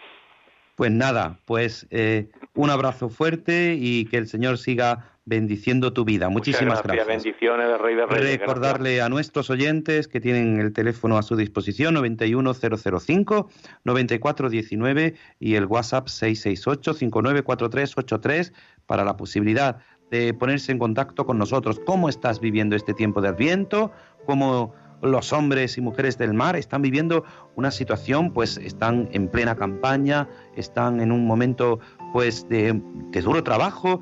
Pues 0.78 0.91
nada, 0.91 1.39
pues 1.45 1.88
eh, 1.89 2.30
un 2.53 2.69
abrazo 2.69 3.09
fuerte 3.09 3.75
y 3.80 4.05
que 4.05 4.17
el 4.17 4.28
Señor 4.28 4.59
siga 4.59 5.09
bendiciendo 5.25 5.91
tu 5.91 6.05
vida. 6.05 6.30
Muchísimas 6.30 6.84
gracias. 6.84 7.07
Bendiciones 7.07 7.67
de 7.67 7.78
Rey 7.80 7.95
de 7.95 8.05
Reyes. 8.05 8.39
Recordarle 8.39 9.01
a 9.01 9.09
nuestros 9.09 9.49
oyentes 9.49 10.07
que 10.07 10.21
tienen 10.21 10.59
el 10.59 10.73
teléfono 10.73 11.17
a 11.17 11.23
su 11.23 11.36
disposición 11.36 11.95
91005 11.95 13.49
9419 13.86 15.15
y 15.39 15.55
el 15.55 15.65
WhatsApp 15.65 16.09
668 16.09 16.93
594383 16.93 18.53
para 18.86 19.03
la 19.03 19.17
posibilidad 19.17 19.80
de 20.11 20.36
ponerse 20.36 20.71
en 20.71 20.78
contacto 20.78 21.25
con 21.25 21.39
nosotros. 21.39 21.82
¿Cómo 21.88 22.07
estás 22.07 22.39
viviendo 22.39 22.75
este 22.75 22.93
tiempo 22.93 23.19
de 23.19 23.30
Adviento? 23.30 23.91
¿Cómo 24.28 24.75
los 25.02 25.34
hombres 25.34 25.78
y 25.78 25.82
mujeres 25.82 26.18
del 26.18 26.34
mar 26.34 26.56
están 26.56 26.82
viviendo 26.82 27.24
una 27.56 27.72
situación, 27.72 28.32
pues 28.32 28.58
están 28.58 29.10
en 29.12 29.28
plena 29.28 29.56
campaña, 29.56 30.28
están 30.56 31.00
en 31.02 31.12
un 31.12 31.26
momento 31.26 31.80
pues 32.14 32.48
de, 32.50 32.82
duro 33.24 33.43
trabajo 33.43 34.02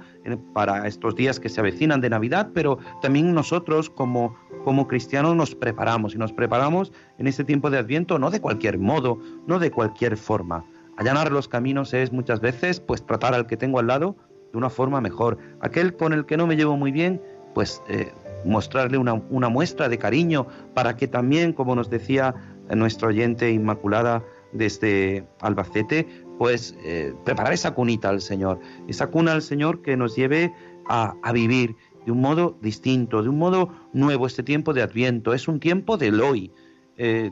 para 0.54 0.88
estos 0.88 1.16
días 1.16 1.40
que 1.40 1.50
se 1.50 1.60
avecinan 1.60 2.02
de 2.02 2.10
Navidad, 2.10 2.50
pero 2.54 2.78
también 3.02 3.34
nosotros 3.34 3.90
como, 3.90 4.36
como 4.64 4.88
cristianos 4.88 5.36
nos 5.36 5.56
preparamos 5.56 6.16
y 6.16 6.18
nos 6.18 6.32
preparamos 6.32 6.92
en 7.18 7.28
este 7.28 7.44
tiempo 7.44 7.70
de 7.70 7.80
Adviento 7.80 8.20
no 8.20 8.30
de 8.32 8.40
cualquier 8.40 8.78
modo, 8.78 9.20
no 9.48 9.60
de 9.60 9.72
cualquier 9.72 10.18
forma. 10.18 10.66
Allanar 10.98 11.32
los 11.32 11.48
caminos 11.48 11.94
es 11.94 12.14
muchas 12.14 12.40
veces 12.40 12.80
pues 12.80 13.06
tratar 13.06 13.34
al 13.34 13.48
que 13.48 13.58
tengo 13.58 13.80
al 13.80 13.88
lado 13.88 14.16
de 14.52 14.58
una 14.58 14.70
forma 14.70 15.02
mejor. 15.02 15.38
Aquel 15.60 15.96
con 15.96 16.14
el 16.14 16.26
que 16.26 16.38
no 16.38 16.48
me 16.48 16.56
llevo 16.56 16.78
muy 16.78 16.92
bien, 16.92 17.22
pues 17.54 17.82
eh, 17.90 18.12
mostrarle 18.46 18.98
una, 18.98 19.14
una 19.14 19.50
muestra 19.50 19.90
de 19.90 19.98
cariño 19.98 20.48
para 20.74 20.96
que 20.96 21.08
también, 21.08 21.54
como 21.54 21.76
nos 21.76 21.90
decía 21.90 22.36
nuestra 22.74 23.10
oyente 23.10 23.52
Inmaculada 23.52 24.24
desde 24.54 25.28
Albacete, 25.42 26.08
pues 26.38 26.76
eh, 26.84 27.14
preparar 27.24 27.54
esa 27.54 27.74
cunita 27.74 28.10
al 28.10 28.22
Señor, 28.22 28.60
esa 28.88 29.08
cuna 29.08 29.34
al 29.34 29.42
Señor 29.42 29.82
que 29.82 29.96
nos 29.98 30.16
lleve 30.16 30.54
a, 30.88 31.16
vivir 31.34 31.76
de 32.06 32.12
un 32.12 32.22
modo 32.22 32.58
distinto, 32.62 33.24
de 33.24 33.30
un 33.30 33.38
modo 33.38 33.70
nuevo 33.94 34.28
este 34.28 34.44
tiempo 34.44 34.74
de 34.74 34.82
Adviento, 34.82 35.34
es 35.34 35.48
un 35.48 35.60
tiempo 35.60 35.98
del 35.98 36.22
hoy. 36.22 36.52
Eh, 36.98 37.32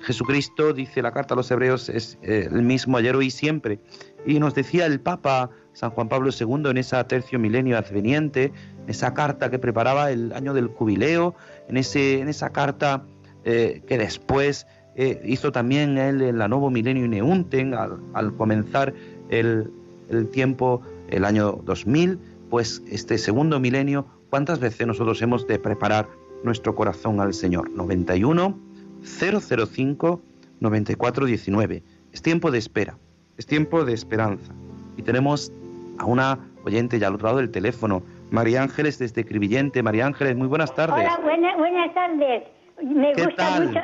Jesucristo, 0.00 0.72
dice 0.72 1.00
la 1.02 1.12
carta 1.12 1.34
a 1.34 1.36
los 1.36 1.50
hebreos, 1.50 1.88
es 1.88 2.18
eh, 2.22 2.48
el 2.50 2.62
mismo 2.62 2.96
ayer, 2.96 3.14
hoy 3.14 3.26
y 3.26 3.30
siempre. 3.30 3.78
Y 4.26 4.40
nos 4.40 4.54
decía 4.54 4.86
el 4.86 5.00
Papa 5.00 5.50
San 5.74 5.90
Juan 5.90 6.08
Pablo 6.08 6.30
II 6.38 6.70
en 6.70 6.78
esa 6.78 7.06
tercio 7.06 7.38
milenio 7.38 7.78
adveniente, 7.78 8.52
esa 8.86 9.14
carta 9.14 9.50
que 9.50 9.58
preparaba 9.58 10.10
el 10.10 10.32
año 10.32 10.54
del 10.54 10.68
jubileo, 10.68 11.34
en, 11.68 11.76
ese, 11.76 12.20
en 12.20 12.28
esa 12.28 12.50
carta 12.50 13.04
eh, 13.44 13.82
que 13.86 13.98
después 13.98 14.66
eh, 14.94 15.22
hizo 15.24 15.52
también 15.52 15.98
él 15.98 16.22
en 16.22 16.38
la 16.38 16.48
Nuevo 16.48 16.70
Milenio 16.70 17.08
Neunten, 17.08 17.74
al, 17.74 17.98
al 18.14 18.34
comenzar 18.36 18.92
el, 19.30 19.70
el, 20.08 20.28
tiempo, 20.28 20.82
el 21.08 21.24
año 21.24 21.60
2000, 21.64 22.18
pues 22.50 22.82
este 22.90 23.16
segundo 23.16 23.58
milenio, 23.60 24.06
¿cuántas 24.28 24.60
veces 24.60 24.86
nosotros 24.86 25.22
hemos 25.22 25.46
de 25.46 25.58
preparar 25.58 26.08
nuestro 26.44 26.74
corazón 26.74 27.20
al 27.20 27.32
Señor? 27.32 27.70
91 27.70 28.58
005 29.02 30.20
9419. 30.60 31.82
Es 32.12 32.22
tiempo 32.22 32.50
de 32.50 32.58
espera, 32.58 32.98
es 33.36 33.46
tiempo 33.46 33.84
de 33.84 33.94
esperanza. 33.94 34.52
Y 34.96 35.02
tenemos 35.02 35.52
a 35.98 36.04
una 36.04 36.38
oyente 36.64 36.98
ya 36.98 37.08
al 37.08 37.14
otro 37.14 37.28
lado 37.28 37.38
del 37.38 37.50
teléfono, 37.50 38.02
María 38.32 38.62
Ángeles 38.62 38.98
desde 38.98 39.24
Cribillente. 39.24 39.82
María 39.82 40.06
Ángeles, 40.06 40.34
muy 40.36 40.48
buenas 40.48 40.74
tardes. 40.74 41.06
Hola, 41.18 41.54
buenas 41.56 41.94
tardes. 41.94 42.44
Me 42.82 43.12
gusta 43.14 43.60
mucho. 43.60 43.80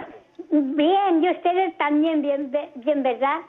Bien, 0.51 1.23
y 1.23 1.31
ustedes 1.31 1.77
también, 1.77 2.23
bien, 2.23 2.51
bien, 2.77 3.03
¿verdad? 3.03 3.41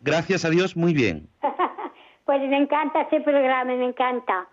Gracias 0.00 0.44
a 0.46 0.50
Dios, 0.50 0.74
muy 0.76 0.94
bien. 0.94 1.28
pues 2.24 2.40
me 2.40 2.56
encanta 2.56 3.02
ese 3.02 3.20
programa, 3.20 3.74
me 3.74 3.84
encanta. 3.84 4.48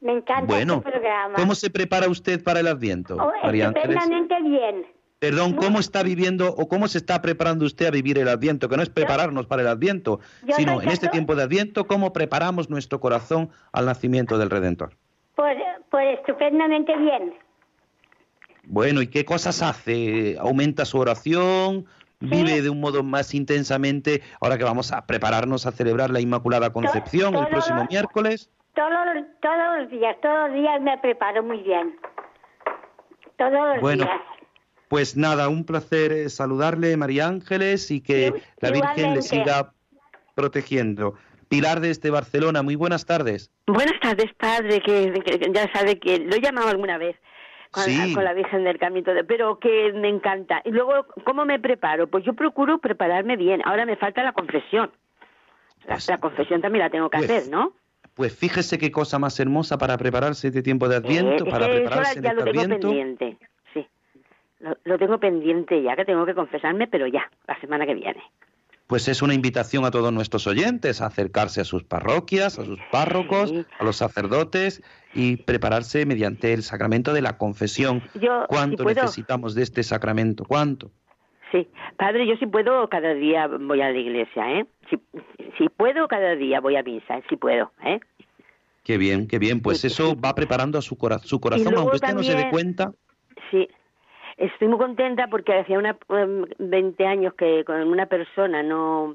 Me 0.00 0.12
encanta 0.12 0.46
bueno, 0.46 0.80
programa. 0.80 1.34
¿Cómo 1.34 1.54
se 1.54 1.70
prepara 1.70 2.08
usted 2.08 2.42
para 2.42 2.60
el 2.60 2.66
Adviento, 2.66 3.16
oh, 3.16 3.32
María 3.44 3.68
Ángeles? 3.68 3.98
bien. 4.42 4.86
Perdón, 5.20 5.52
¿cómo 5.52 5.80
está 5.80 6.02
viviendo 6.02 6.48
o 6.48 6.66
cómo 6.66 6.88
se 6.88 6.96
está 6.96 7.20
preparando 7.20 7.66
usted 7.66 7.84
a 7.84 7.90
vivir 7.90 8.16
el 8.16 8.26
Adviento? 8.26 8.70
Que 8.70 8.76
no 8.78 8.82
es 8.82 8.88
prepararnos 8.88 9.46
para 9.46 9.60
el 9.60 9.68
Adviento, 9.68 10.20
sino 10.56 10.80
en 10.80 10.88
este 10.88 11.08
tiempo 11.08 11.36
de 11.36 11.42
Adviento, 11.42 11.86
¿cómo 11.86 12.14
preparamos 12.14 12.70
nuestro 12.70 13.00
corazón 13.00 13.50
al 13.72 13.84
nacimiento 13.84 14.38
del 14.38 14.48
Redentor? 14.48 14.96
Pues, 15.36 15.58
pues 15.90 16.18
estupendamente 16.18 16.96
bien. 16.96 17.34
Bueno, 18.64 19.02
¿y 19.02 19.08
qué 19.08 19.26
cosas 19.26 19.60
hace? 19.60 20.38
¿Aumenta 20.40 20.86
su 20.86 20.98
oración? 20.98 21.84
¿Vive 22.20 22.62
de 22.62 22.70
un 22.70 22.80
modo 22.80 23.02
más 23.02 23.34
intensamente 23.34 24.22
ahora 24.40 24.56
que 24.56 24.64
vamos 24.64 24.90
a 24.90 25.04
prepararnos 25.04 25.66
a 25.66 25.72
celebrar 25.72 26.08
la 26.08 26.20
Inmaculada 26.20 26.72
Concepción 26.72 27.34
el 27.34 27.46
próximo 27.48 27.86
miércoles? 27.90 28.50
Todos, 28.74 28.90
todos 29.42 29.80
los 29.80 29.90
días, 29.90 30.16
todos 30.22 30.48
los 30.48 30.58
días 30.58 30.80
me 30.80 30.96
preparo 30.96 31.42
muy 31.42 31.58
bien. 31.58 31.94
Todos 33.36 33.52
los 33.52 33.80
bueno, 33.80 34.06
pues 34.90 35.16
nada, 35.16 35.48
un 35.48 35.64
placer 35.64 36.10
eh, 36.10 36.28
saludarle, 36.28 36.96
María 36.96 37.28
Ángeles, 37.28 37.92
y 37.92 38.00
que 38.00 38.42
la 38.58 38.72
Virgen 38.72 39.14
le 39.14 39.22
siga 39.22 39.72
protegiendo. 40.34 41.14
Pilar 41.48 41.78
desde 41.78 42.10
Barcelona, 42.10 42.62
muy 42.64 42.74
buenas 42.74 43.06
tardes. 43.06 43.52
Buenas 43.68 44.00
tardes, 44.00 44.34
padre, 44.34 44.82
que, 44.82 45.12
ya 45.54 45.72
sabe 45.72 46.00
que 46.00 46.18
lo 46.18 46.34
he 46.34 46.40
llamado 46.40 46.70
alguna 46.70 46.98
vez 46.98 47.14
con, 47.70 47.84
la 48.24 48.32
Virgen 48.32 48.64
del 48.64 48.80
Camino, 48.80 49.12
pero 49.28 49.60
que 49.60 49.92
me 49.92 50.08
encanta. 50.08 50.60
Y 50.64 50.70
luego, 50.72 51.06
¿cómo 51.24 51.44
me 51.44 51.60
preparo? 51.60 52.08
Pues 52.08 52.24
yo 52.24 52.34
procuro 52.34 52.78
prepararme 52.78 53.36
bien. 53.36 53.62
Ahora 53.64 53.86
me 53.86 53.94
falta 53.94 54.24
la 54.24 54.32
confesión. 54.32 54.90
La, 55.86 55.98
pues 55.98 56.10
confesión 56.20 56.62
también 56.62 56.82
la 56.86 56.90
tengo 56.90 57.08
que 57.10 57.18
pues 57.18 57.30
hacer, 57.30 57.48
¿no? 57.48 57.74
Pues 58.14 58.36
fíjese 58.36 58.76
qué 58.76 58.90
cosa 58.90 59.20
más 59.20 59.38
hermosa 59.38 59.78
para 59.78 59.96
prepararse 59.96 60.48
este 60.48 60.62
tiempo 60.62 60.88
de 60.88 60.96
Adviento, 60.96 61.44
para 61.44 61.68
prepararse 61.68 62.20
ya 62.20 62.32
lo 62.32 62.42
tengo 62.42 62.80
pendiente. 62.80 63.38
Lo, 64.84 64.98
tengo 64.98 65.18
pendiente 65.18 65.82
ya, 65.82 65.96
que 65.96 66.04
tengo 66.04 66.26
que 66.26 66.34
confesarme, 66.34 66.86
pero 66.86 67.06
ya, 67.06 67.30
la 67.48 67.58
semana 67.60 67.86
que 67.86 67.94
viene. 67.94 68.22
Pues 68.86 69.08
es 69.08 69.22
una 69.22 69.34
invitación 69.34 69.84
a 69.84 69.90
todos 69.90 70.12
nuestros 70.12 70.46
oyentes 70.46 71.00
a 71.00 71.06
acercarse 71.06 71.60
a 71.60 71.64
sus 71.64 71.84
parroquias, 71.84 72.58
a 72.58 72.64
sus 72.64 72.80
párrocos, 72.90 73.54
a 73.78 73.84
los 73.84 73.96
sacerdotes 73.96 74.82
y 75.14 75.36
prepararse 75.36 76.04
mediante 76.06 76.52
el 76.52 76.62
sacramento 76.62 77.12
de 77.12 77.22
la 77.22 77.38
confesión. 77.38 78.02
¿Cuánto 78.48 78.84
necesitamos 78.84 79.54
de 79.54 79.62
este 79.62 79.82
sacramento? 79.84 80.44
¿Cuánto? 80.44 80.90
Sí, 81.52 81.68
padre, 81.96 82.26
yo 82.26 82.36
si 82.36 82.46
puedo 82.46 82.88
cada 82.88 83.14
día 83.14 83.46
voy 83.46 83.80
a 83.80 83.90
la 83.90 83.98
iglesia, 83.98 84.58
¿eh? 84.58 84.66
Si, 85.56 85.68
puedo 85.68 86.08
cada 86.08 86.34
día 86.34 86.60
voy 86.60 86.76
a 86.76 86.82
misa, 86.82 87.20
si 87.28 87.36
puedo, 87.36 87.72
¿eh? 87.84 88.00
Qué 88.82 88.98
bien, 88.98 89.28
qué 89.28 89.38
bien. 89.38 89.60
Pues 89.60 89.84
eso 89.84 90.18
va 90.20 90.34
preparando 90.34 90.78
a 90.78 90.82
su, 90.82 90.96
su 91.22 91.40
corazón, 91.40 91.74
aunque 91.76 91.96
usted 91.96 92.14
no 92.14 92.22
se 92.22 92.34
dé 92.34 92.50
cuenta. 92.50 92.92
Sí. 93.50 93.68
Estoy 94.40 94.68
muy 94.68 94.78
contenta 94.78 95.26
porque 95.28 95.52
hacía 95.52 95.78
una, 95.78 95.98
20 96.58 97.02
em, 97.02 97.08
años 97.08 97.34
que 97.34 97.62
con 97.64 97.76
una 97.86 98.06
persona 98.06 98.62
no 98.62 99.14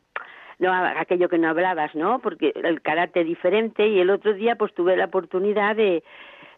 no 0.60 0.72
aquello 0.72 1.28
que 1.28 1.40
no 1.40 1.50
hablabas, 1.50 1.94
¿no? 1.96 2.20
Porque 2.20 2.54
el 2.56 2.82
carácter 2.82 3.26
diferente 3.26 3.88
y 3.88 4.00
el 4.00 4.10
otro 4.10 4.34
día 4.34 4.56
pues 4.56 4.74
tuve 4.74 4.96
la 4.96 5.06
oportunidad 5.06 5.76
de, 5.76 6.04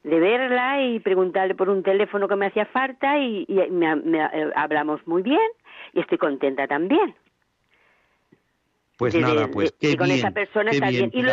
de 0.03 0.19
verla 0.19 0.83
y 0.83 0.99
preguntarle 0.99 1.55
por 1.55 1.69
un 1.69 1.81
teléfono 1.81 2.27
que 2.27 2.35
me 2.35 2.47
hacía 2.47 2.65
falta 2.65 3.17
y, 3.17 3.47
me, 3.71 3.91
eh, 3.93 4.51
hablamos 4.55 4.99
muy 5.07 5.23
bien 5.23 5.49
y 5.93 6.01
estoy 6.01 6.17
contenta 6.17 6.67
también. 6.67 7.15
Pues 8.97 9.15
nada, 9.15 9.47
pues 9.47 9.73
qué 9.79 9.95
con 9.95 10.11
esa 10.11 10.31
persona 10.31 10.71
está 10.71 10.89
bien. 10.89 11.09
Y 11.13 11.23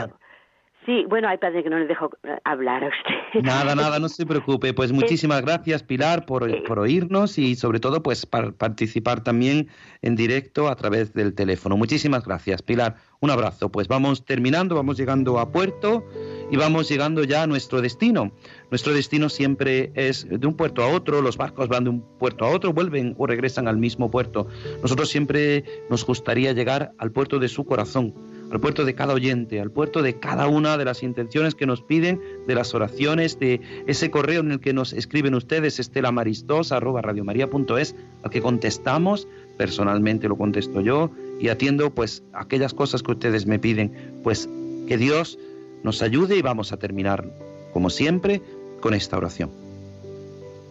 Sí, 0.87 1.07
bueno, 1.09 1.29
hay 1.29 1.39
padre 1.39 1.63
que 1.63 1.71
no 1.71 1.79
le 1.79 1.87
dejo 1.87 2.11
eh, 2.25 2.39
hablar 2.45 2.85
a 2.85 2.89
usted. 2.89 3.43
Nada, 3.43 3.75
nada, 3.75 3.99
no 3.99 4.09
se 4.09 4.27
preocupe. 4.27 4.75
Pues 4.75 4.93
muchísimas 4.93 5.41
gracias, 5.41 5.83
Pilar, 5.83 6.27
por, 6.27 6.63
por 6.65 6.79
oírnos 6.79 7.39
y 7.39 7.55
sobre 7.55 7.81
todo, 7.81 8.03
pues, 8.03 8.27
para 8.27 8.53
participar 8.53 9.23
también 9.23 9.69
en 10.03 10.15
directo 10.15 10.69
a 10.69 10.77
través 10.77 11.15
del 11.15 11.35
teléfono. 11.35 11.79
Muchísimas 11.79 12.25
gracias, 12.25 12.61
Pilar. 12.61 12.97
Un 13.21 13.31
abrazo. 13.31 13.71
Pues 13.71 13.89
vamos 13.89 14.27
terminando, 14.27 14.75
vamos 14.75 14.99
llegando 14.99 15.39
a 15.39 15.51
puerto 15.51 16.05
y 16.51 16.57
vamos 16.59 16.91
llegando 16.91 17.25
ya 17.25 17.45
a 17.45 17.47
nuestro 17.47 17.81
destino. 17.81 18.33
Nuestro 18.71 18.93
destino 18.93 19.31
siempre 19.31 19.91
es 19.95 20.29
de 20.29 20.47
un 20.47 20.55
puerto 20.55 20.83
a 20.83 20.89
otro, 20.89 21.23
los 21.23 21.39
barcos 21.39 21.69
van 21.69 21.85
de 21.85 21.91
un 21.91 22.19
puerto 22.19 22.45
a 22.45 22.51
otro, 22.51 22.75
vuelven 22.75 23.15
o 23.17 23.27
regresan 23.27 23.69
al 23.69 23.79
mismo 23.79 24.11
puerto. 24.11 24.49
Nosotros 24.83 25.09
siempre 25.09 25.65
nos 25.89 26.05
gustaría 26.05 26.53
llegar 26.53 26.93
al 26.99 27.11
puerto 27.13 27.39
de 27.39 27.49
su 27.49 27.65
corazón 27.65 28.15
al 28.51 28.61
puerto 28.61 28.85
de 28.85 28.95
cada 28.95 29.15
oyente, 29.15 29.61
al 29.61 29.71
puerto 29.71 30.03
de 30.03 30.19
cada 30.19 30.47
una 30.47 30.77
de 30.77 30.85
las 30.85 31.03
intenciones 31.03 31.55
que 31.55 31.67
nos 31.67 31.83
piden, 31.83 32.21
de 32.47 32.55
las 32.55 32.75
oraciones, 32.75 33.39
de 33.39 33.61
ese 33.87 34.11
correo 34.11 34.41
en 34.41 34.53
el 34.53 34.61
que 34.61 34.73
nos 34.73 34.93
escriben 34.93 35.35
ustedes, 35.35 35.81
estelamaristos@radiomaria.es, 35.81 37.97
al 38.23 38.31
que 38.31 38.43
contestamos, 38.43 39.27
personalmente 39.57 40.29
lo 40.29 40.37
contesto 40.37 40.81
yo 40.81 41.11
y 41.41 41.49
atiendo 41.49 41.91
pues 41.91 42.23
aquellas 42.33 42.75
cosas 42.75 43.03
que 43.03 43.13
ustedes 43.13 43.47
me 43.47 43.59
piden, 43.59 43.93
pues 44.23 44.49
que 44.87 44.97
Dios 44.97 45.39
nos 45.83 46.03
ayude 46.03 46.37
y 46.37 46.43
vamos 46.43 46.73
a 46.73 46.77
terminar 46.77 47.25
como 47.73 47.91
siempre 47.91 48.43
con 48.81 48.95
esta 48.95 49.17
oración. 49.17 49.51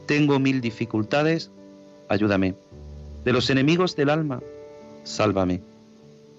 Tengo 0.06 0.40
mil 0.40 0.62
dificultades, 0.62 1.52
ayúdame. 2.10 2.56
De 3.24 3.34
los 3.34 3.50
enemigos 3.50 3.96
del 3.96 4.10
alma, 4.10 4.42
sálvame. 5.04 5.62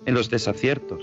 En 0.06 0.14
los 0.14 0.28
desaciertos, 0.28 1.02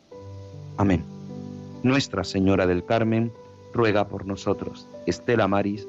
Amén. 0.81 1.05
Nuestra 1.83 2.23
Señora 2.23 2.65
del 2.65 2.83
Carmen, 2.83 3.31
ruega 3.71 4.07
por 4.07 4.25
nosotros. 4.25 4.87
Estela 5.05 5.47
Maris, 5.47 5.87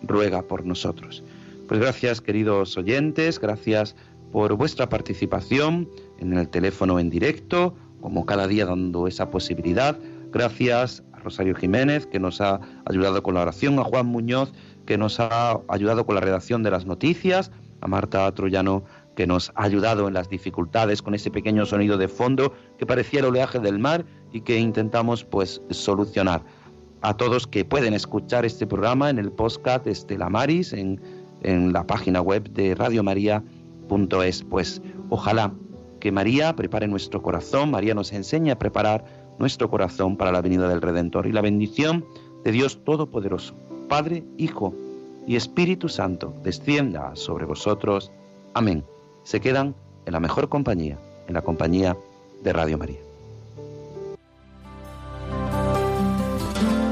ruega 0.00 0.40
por 0.40 0.64
nosotros. 0.64 1.22
Pues 1.68 1.78
gracias, 1.78 2.22
queridos 2.22 2.78
oyentes, 2.78 3.38
gracias 3.38 3.94
por 4.32 4.54
vuestra 4.54 4.88
participación 4.88 5.86
en 6.18 6.32
el 6.32 6.48
teléfono 6.48 6.98
en 6.98 7.10
directo, 7.10 7.74
como 8.00 8.24
cada 8.24 8.46
día 8.46 8.64
dando 8.64 9.06
esa 9.06 9.30
posibilidad. 9.30 9.98
Gracias 10.32 11.02
a 11.12 11.18
Rosario 11.18 11.54
Jiménez, 11.54 12.06
que 12.06 12.18
nos 12.18 12.40
ha 12.40 12.58
ayudado 12.86 13.22
con 13.22 13.34
la 13.34 13.42
oración, 13.42 13.78
a 13.80 13.84
Juan 13.84 14.06
Muñoz, 14.06 14.54
que 14.86 14.96
nos 14.96 15.20
ha 15.20 15.60
ayudado 15.68 16.06
con 16.06 16.14
la 16.14 16.22
redacción 16.22 16.62
de 16.62 16.70
las 16.70 16.86
noticias, 16.86 17.50
a 17.82 17.86
Marta 17.86 18.32
Troyano, 18.34 18.84
que 19.14 19.26
nos 19.26 19.50
ha 19.54 19.64
ayudado 19.64 20.08
en 20.08 20.14
las 20.14 20.28
dificultades 20.28 21.02
con 21.02 21.14
ese 21.14 21.30
pequeño 21.30 21.66
sonido 21.66 21.98
de 21.98 22.08
fondo 22.08 22.54
que 22.78 22.86
parecía 22.86 23.20
el 23.20 23.26
oleaje 23.26 23.58
del 23.58 23.78
mar 23.78 24.06
y 24.32 24.40
que 24.40 24.58
intentamos 24.58 25.24
pues 25.24 25.60
solucionar. 25.70 26.42
A 27.02 27.16
todos 27.16 27.46
que 27.46 27.64
pueden 27.64 27.94
escuchar 27.94 28.44
este 28.44 28.66
programa 28.66 29.10
en 29.10 29.18
el 29.18 29.32
podcast 29.32 29.86
Estela 29.86 30.28
Maris, 30.28 30.72
en, 30.72 31.00
en 31.42 31.72
la 31.72 31.86
página 31.86 32.20
web 32.20 32.48
de 32.50 32.74
radiomaria.es, 32.74 34.42
pues 34.44 34.80
ojalá 35.10 35.52
que 36.00 36.12
María 36.12 36.54
prepare 36.54 36.86
nuestro 36.88 37.22
corazón, 37.22 37.70
María 37.70 37.94
nos 37.94 38.12
enseñe 38.12 38.50
a 38.50 38.58
preparar 38.58 39.04
nuestro 39.38 39.70
corazón 39.70 40.16
para 40.16 40.32
la 40.32 40.40
venida 40.40 40.68
del 40.68 40.80
Redentor 40.80 41.26
y 41.26 41.32
la 41.32 41.40
bendición 41.40 42.04
de 42.44 42.52
Dios 42.52 42.82
Todopoderoso, 42.84 43.54
Padre, 43.88 44.24
Hijo 44.38 44.74
y 45.26 45.36
Espíritu 45.36 45.88
Santo, 45.88 46.34
descienda 46.42 47.14
sobre 47.14 47.44
vosotros. 47.44 48.10
Amén 48.54 48.84
se 49.24 49.40
quedan 49.40 49.74
en 50.06 50.12
la 50.12 50.20
mejor 50.20 50.48
compañía, 50.48 50.98
en 51.28 51.34
la 51.34 51.42
compañía 51.42 51.96
de 52.42 52.52
Radio 52.52 52.78
María. 52.78 53.11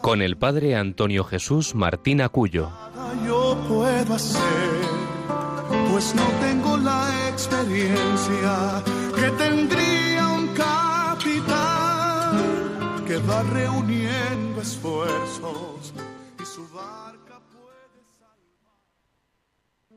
con 0.00 0.22
el 0.22 0.36
padre 0.36 0.76
Antonio 0.76 1.24
Jesús 1.24 1.74
Martín 1.74 2.20
Acuyo. 2.20 2.70
Yo 3.26 3.56
puedo 3.68 4.14
hacer, 4.14 4.40
pues 5.90 6.14
no 6.14 6.22
tengo 6.40 6.76
la 6.78 7.28
experiencia 7.28 8.82
que 9.14 9.30
tendría 9.32 10.28
un 10.28 10.48
capitán 10.48 12.36
que 13.06 13.16
va 13.18 13.42
reuniendo 13.42 14.60
esfuerzos. 14.60 15.92